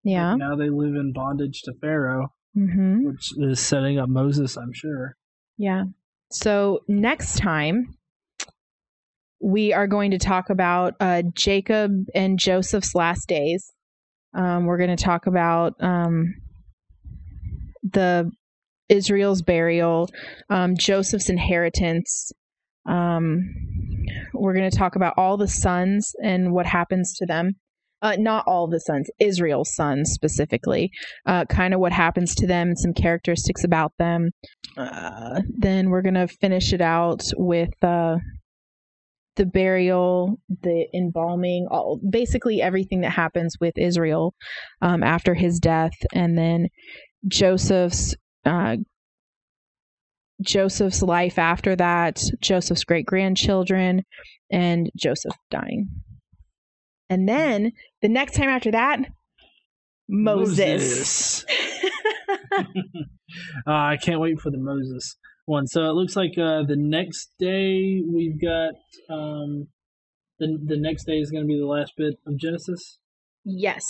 Yeah. 0.04 0.36
Now 0.36 0.56
they 0.56 0.70
live 0.70 0.96
in 0.96 1.12
bondage 1.14 1.62
to 1.64 1.74
Pharaoh. 1.82 2.34
Mm-hmm. 2.58 3.06
which 3.06 3.30
is 3.38 3.60
setting 3.60 4.00
up 4.00 4.10
Moses, 4.10 4.58
I'm 4.58 4.74
sure. 4.74 5.16
Yeah. 5.58 5.84
So 6.32 6.80
next 6.88 7.38
time, 7.38 7.96
we 9.42 9.74
are 9.74 9.88
going 9.88 10.12
to 10.12 10.18
talk 10.18 10.50
about 10.50 10.96
uh, 11.00 11.24
Jacob 11.34 11.92
and 12.14 12.38
Joseph's 12.40 12.94
last 12.96 13.28
days. 13.28 13.72
Um, 14.34 14.66
we're 14.66 14.78
going 14.78 14.96
to 14.96 15.04
talk 15.04 15.28
about 15.28 15.74
um, 15.80 16.36
the 17.84 18.32
Israel's 18.90 19.42
burial, 19.42 20.10
um, 20.50 20.76
Joseph's 20.78 21.30
inheritance, 21.30 22.32
Um, 22.86 23.54
we're 24.34 24.54
going 24.54 24.70
to 24.70 24.78
talk 24.78 24.96
about 24.96 25.14
all 25.18 25.38
the 25.38 25.48
sons 25.48 26.14
and 26.24 26.52
what 26.52 26.66
happens 26.66 27.14
to 27.18 27.26
them. 27.26 27.52
Uh, 28.02 28.16
not 28.18 28.46
all 28.48 28.68
the 28.68 28.80
sons, 28.80 29.10
Israel's 29.20 29.76
sons 29.76 30.12
specifically. 30.14 30.90
Uh, 31.26 31.44
kind 31.46 31.74
of 31.74 31.82
what 31.82 31.92
happens 31.92 32.34
to 32.36 32.48
them, 32.48 32.74
some 32.76 32.94
characteristics 32.94 33.64
about 33.66 33.92
them. 34.00 34.32
Uh, 34.78 35.42
then 35.58 35.90
we're 35.90 36.02
going 36.02 36.14
to 36.14 36.28
finish 36.28 36.72
it 36.72 36.80
out 36.80 37.22
with 37.36 37.74
uh, 37.84 38.16
the 39.40 39.46
burial, 39.46 40.38
the 40.64 40.86
embalming, 40.94 41.66
all 41.72 41.98
basically 42.08 42.62
everything 42.62 43.02
that 43.02 43.12
happens 43.12 43.56
with 43.60 43.78
Israel 43.78 44.36
um, 44.82 45.02
after 45.02 45.34
his 45.34 45.60
death, 45.60 45.94
and 46.14 46.38
then 46.38 46.68
Joseph's 47.26 48.16
uh, 48.46 48.76
Joseph's 50.42 51.02
life 51.02 51.40
after 51.40 51.74
that, 51.78 52.22
Joseph's 52.42 52.84
great 52.84 53.06
grandchildren, 53.06 54.04
and 54.52 54.90
Joseph 54.98 55.36
dying. 55.50 55.88
And 57.10 57.28
then 57.28 57.72
the 58.02 58.10
next 58.10 58.36
time 58.36 58.50
after 58.50 58.72
that, 58.72 59.00
Moses. 60.10 61.46
Moses. 61.46 61.46
uh, 62.58 62.64
I 63.68 63.98
can't 63.98 64.20
wait 64.20 64.42
for 64.42 64.52
the 64.52 64.58
Moses 64.58 65.16
one. 65.50 65.68
So 65.68 65.89
it 65.89 65.93
looks 65.93 66.16
like 66.16 66.38
uh, 66.38 66.64
the 66.64 66.78
next 66.78 67.32
day 67.39 68.02
we've 68.08 68.39
got 68.39 68.76
um, 69.10 69.68
the 70.39 70.58
the 70.64 70.78
next 70.78 71.06
day 71.06 71.18
is 71.18 71.32
going 71.32 71.43
to 71.43 71.47
be 71.47 71.60
the 71.60 71.66
last 71.66 71.93
bit 71.97 72.16
of 72.26 72.38
Genesis. 72.38 73.00
yes. 73.43 73.84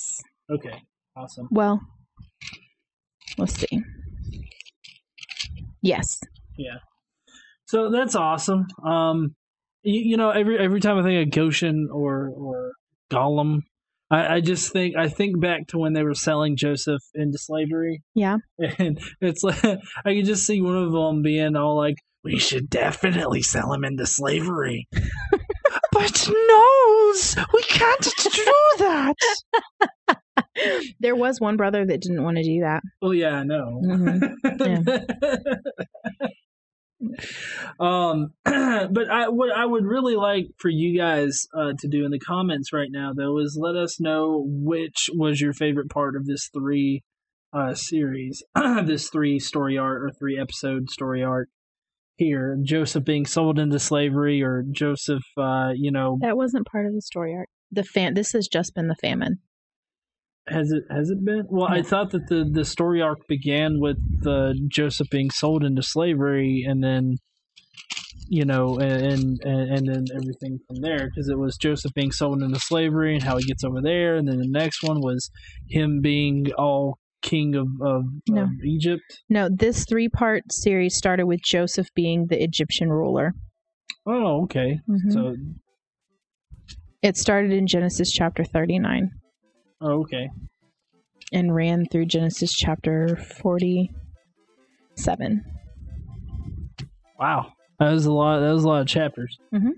Okay, 0.52 0.82
awesome. 1.16 1.48
Well, 1.52 1.80
let's 3.38 3.54
see. 3.54 3.84
Yes. 5.84 6.20
Yeah. 6.58 6.78
So 7.66 7.92
that's 7.92 8.16
awesome. 8.16 8.66
Um, 8.84 9.36
you, 9.84 10.02
you 10.12 10.18
know, 10.18 10.32
every 10.32 10.58
every 10.58 10.80
time 10.80 10.98
I 10.98 11.04
think 11.04 11.28
of 11.28 11.36
Goshen 11.36 11.90
or 11.92 12.30
or 12.36 12.72
Gollum, 13.12 13.60
I, 14.12 14.36
I 14.36 14.42
just 14.42 14.72
think 14.72 14.96
I 14.96 15.08
think 15.08 15.40
back 15.40 15.68
to 15.68 15.78
when 15.78 15.94
they 15.94 16.04
were 16.04 16.16
selling 16.16 16.56
Joseph 16.56 17.02
into 17.14 17.38
slavery, 17.38 18.02
Yeah. 18.16 18.38
and 18.80 19.00
it's 19.22 19.44
like 19.44 19.64
I 20.06 20.14
can 20.16 20.26
just 20.26 20.46
see 20.46 20.62
one 20.62 20.78
of 20.78 20.92
them 20.92 21.22
being 21.22 21.56
all 21.56 21.78
like, 21.78 21.98
"We 22.24 22.40
should 22.40 22.70
definitely 22.70 23.42
sell 23.42 23.72
him 23.74 23.84
into 23.84 24.06
slavery." 24.06 24.88
but 25.92 26.30
no, 26.30 27.14
we 27.54 27.64
can't 27.64 28.02
do 28.02 28.54
that. 28.80 29.16
There 31.00 31.16
was 31.16 31.40
one 31.40 31.58
brother 31.58 31.86
that 31.86 32.02
didn't 32.02 32.24
want 32.24 32.38
to 32.38 32.44
do 32.44 32.62
that. 32.62 32.82
Oh 33.02 33.12
yeah, 33.12 33.36
I 33.36 33.44
know. 33.44 33.82
Mm-hmm. 33.84 35.54
Um, 37.80 38.34
but 38.46 39.10
I 39.10 39.30
what 39.30 39.52
I 39.52 39.66
would 39.66 39.86
really 39.86 40.16
like 40.16 40.48
for 40.58 40.70
you 40.70 40.98
guys 40.98 41.48
uh, 41.56 41.74
to 41.80 41.88
do 41.88 42.06
in 42.06 42.12
the 42.12 42.20
comments 42.20 42.74
right 42.74 42.90
now, 42.92 43.14
though, 43.16 43.40
is 43.40 43.58
let 43.60 43.76
us 43.76 44.00
know 44.00 44.44
which 44.48 45.10
was 45.14 45.42
your 45.42 45.54
favorite 45.54 45.90
part 45.90 46.16
of 46.16 46.26
this 46.26 46.50
three 46.54 47.04
uh, 47.54 47.74
series, 47.74 48.44
this 48.86 49.10
three 49.10 49.40
story 49.40 49.78
arc 49.78 50.04
or 50.04 50.12
three 50.12 50.40
episode 50.40 50.90
story 50.90 51.24
arc 51.24 51.50
here. 52.18 52.58
Joseph 52.62 53.06
being 53.06 53.26
sold 53.26 53.58
into 53.60 53.80
slavery, 53.80 54.42
or 54.42 54.64
Joseph, 54.70 55.24
uh, 55.38 55.72
you 55.76 55.92
know, 55.92 56.18
That 56.22 56.38
wasn't 56.38 56.68
part 56.68 56.86
of 56.86 56.94
the 56.94 57.02
story 57.02 57.34
arc. 57.36 57.48
The 57.72 57.84
fan. 57.84 58.14
This 58.14 58.34
has 58.34 58.48
just 58.48 58.76
been 58.76 58.88
the 58.88 58.96
famine. 58.96 59.40
Has 60.50 60.72
it 60.72 60.84
has 60.90 61.10
it 61.10 61.24
been? 61.24 61.44
Well, 61.50 61.68
I 61.68 61.82
thought 61.82 62.12
that 62.12 62.28
the 62.28 62.50
the 62.52 62.66
story 62.66 63.02
arc 63.02 63.28
began 63.28 63.80
with 63.80 63.98
uh, 64.26 64.54
Joseph 64.68 65.10
being 65.10 65.30
sold 65.30 65.64
into 65.64 65.84
slavery, 65.84 66.66
and 66.68 66.84
then 66.84 67.18
you 68.28 68.46
know, 68.46 68.80
and 68.80 69.40
and, 69.44 69.72
and 69.72 69.88
then 69.88 70.06
everything 70.16 70.60
from 70.68 70.82
there, 70.82 71.08
because 71.10 71.30
it 71.30 71.38
was 71.38 71.58
Joseph 71.58 71.94
being 71.94 72.12
sold 72.12 72.42
into 72.42 72.60
slavery 72.60 73.16
and 73.16 73.24
how 73.24 73.38
he 73.38 73.46
gets 73.46 73.64
over 73.64 73.82
there, 73.82 74.16
and 74.16 74.28
then 74.28 74.38
the 74.38 74.48
next 74.48 74.84
one 74.84 75.02
was 75.02 75.30
him 75.70 76.02
being 76.02 76.52
all 76.58 76.98
king 77.22 77.56
of 77.56 77.68
of, 77.82 78.04
No. 78.28 78.44
of 78.44 78.50
Egypt. 78.66 79.04
No, 79.30 79.50
this 79.50 79.86
three 79.86 80.10
part 80.10 80.52
series 80.52 80.96
started 80.96 81.26
with 81.26 81.42
Joseph 81.44 81.88
being 81.96 82.28
the 82.28 82.42
Egyptian 82.42 82.90
ruler. 82.90 83.34
Oh, 84.06 84.44
okay. 84.44 84.80
Mhm. 84.90 85.12
So, 85.12 85.36
it 87.02 87.18
started 87.18 87.52
in 87.52 87.68
Genesis 87.68 88.12
chapter 88.12 88.44
39 88.44 89.12
oh, 89.82 90.02
okay. 90.02 90.30
and 91.32 91.54
ran 91.54 91.86
through 91.86 92.06
Genesis 92.06 92.54
chapter 92.54 93.16
47. 93.16 95.44
Wow, 97.20 97.52
that 97.80 97.92
was 97.92 98.06
a 98.06 98.12
lot. 98.14 98.40
That 98.40 98.54
was 98.54 98.64
a 98.64 98.68
lot 98.68 98.82
of 98.82 98.88
chapters. 98.88 99.38
Mhm. 99.54 99.72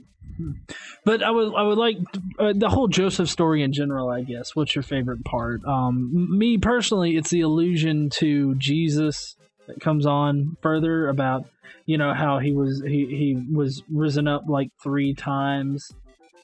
But 1.05 1.21
I 1.21 1.29
would, 1.29 1.53
I 1.53 1.63
would 1.63 1.77
like 1.77 1.97
uh, 2.39 2.53
the 2.55 2.69
whole 2.69 2.87
Joseph 2.87 3.29
story 3.29 3.61
in 3.63 3.73
general. 3.73 4.09
I 4.09 4.23
guess. 4.23 4.55
What's 4.55 4.75
your 4.75 4.83
favorite 4.83 5.23
part? 5.25 5.63
Um, 5.65 6.09
me 6.37 6.57
personally, 6.57 7.17
it's 7.17 7.29
the 7.29 7.41
allusion 7.41 8.09
to 8.17 8.55
Jesus 8.55 9.35
that 9.67 9.79
comes 9.81 10.05
on 10.05 10.55
further 10.61 11.09
about 11.09 11.45
you 11.85 11.97
know 11.97 12.13
how 12.13 12.39
he 12.39 12.51
was 12.53 12.81
he 12.85 13.05
he 13.07 13.43
was 13.53 13.83
risen 13.91 14.27
up 14.27 14.43
like 14.47 14.69
three 14.83 15.13
times 15.13 15.89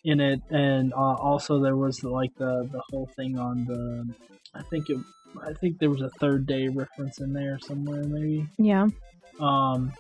in 0.08 0.22
it, 0.22 0.42
and 0.50 0.94
uh, 0.94 1.16
also 1.16 1.60
there 1.60 1.76
was 1.76 2.04
like 2.04 2.34
the 2.38 2.68
the 2.72 2.82
whole 2.90 3.10
thing 3.16 3.38
on 3.38 3.66
the. 3.66 4.08
I 4.56 4.64
think 4.64 4.90
it. 4.90 4.98
I 5.46 5.54
think 5.54 5.78
there 5.78 5.90
was 5.90 6.02
a 6.02 6.10
third 6.22 6.48
day 6.48 6.70
reference 6.70 7.20
in 7.20 7.34
there 7.34 7.60
somewhere, 7.60 8.04
maybe. 8.04 8.48
Yeah. 8.58 8.88
Um, 9.40 9.92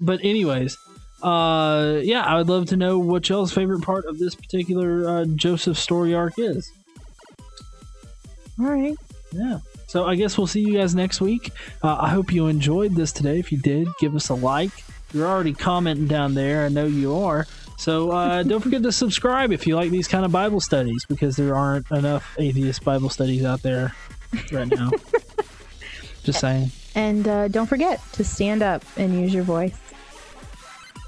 but 0.00 0.20
anyways, 0.22 0.76
uh, 1.22 2.00
yeah, 2.02 2.22
I 2.22 2.36
would 2.36 2.48
love 2.48 2.66
to 2.66 2.76
know 2.76 2.98
what 2.98 3.28
y'all's 3.28 3.52
favorite 3.52 3.82
part 3.82 4.04
of 4.06 4.18
this 4.18 4.34
particular 4.34 5.08
uh, 5.08 5.24
Joseph 5.24 5.78
story 5.78 6.12
arc 6.12 6.34
is. 6.36 6.70
All 8.58 8.66
right. 8.66 8.96
Yeah. 9.32 9.60
So 9.86 10.04
I 10.04 10.16
guess 10.16 10.36
we'll 10.36 10.48
see 10.48 10.60
you 10.60 10.78
guys 10.78 10.94
next 10.94 11.20
week. 11.20 11.52
Uh, 11.82 11.96
I 12.00 12.08
hope 12.08 12.32
you 12.32 12.48
enjoyed 12.48 12.96
this 12.96 13.12
today. 13.12 13.38
If 13.38 13.52
you 13.52 13.58
did, 13.58 13.88
give 14.00 14.16
us 14.16 14.28
a 14.28 14.34
like. 14.34 14.72
You're 15.12 15.28
already 15.28 15.54
commenting 15.54 16.08
down 16.08 16.34
there. 16.34 16.66
I 16.66 16.68
know 16.68 16.86
you 16.86 17.16
are. 17.16 17.46
So 17.76 18.10
uh, 18.12 18.42
don't 18.42 18.60
forget 18.60 18.82
to 18.82 18.92
subscribe 18.92 19.52
if 19.52 19.66
you 19.66 19.76
like 19.76 19.90
these 19.90 20.08
kind 20.08 20.24
of 20.24 20.32
Bible 20.32 20.60
studies 20.60 21.04
because 21.08 21.36
there 21.36 21.54
aren't 21.54 21.90
enough 21.90 22.34
atheist 22.38 22.84
Bible 22.84 23.08
studies 23.10 23.44
out 23.44 23.62
there 23.62 23.94
right 24.52 24.68
now. 24.68 24.90
Just 26.22 26.40
saying. 26.40 26.70
And 26.94 27.26
uh, 27.28 27.48
don't 27.48 27.66
forget 27.66 28.00
to 28.12 28.24
stand 28.24 28.62
up 28.62 28.82
and 28.96 29.20
use 29.20 29.34
your 29.34 29.42
voice. 29.42 29.76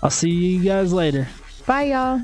I'll 0.03 0.11
see 0.11 0.31
you 0.31 0.63
guys 0.63 0.93
later. 0.93 1.29
Bye, 1.67 1.85
y'all. 1.85 2.21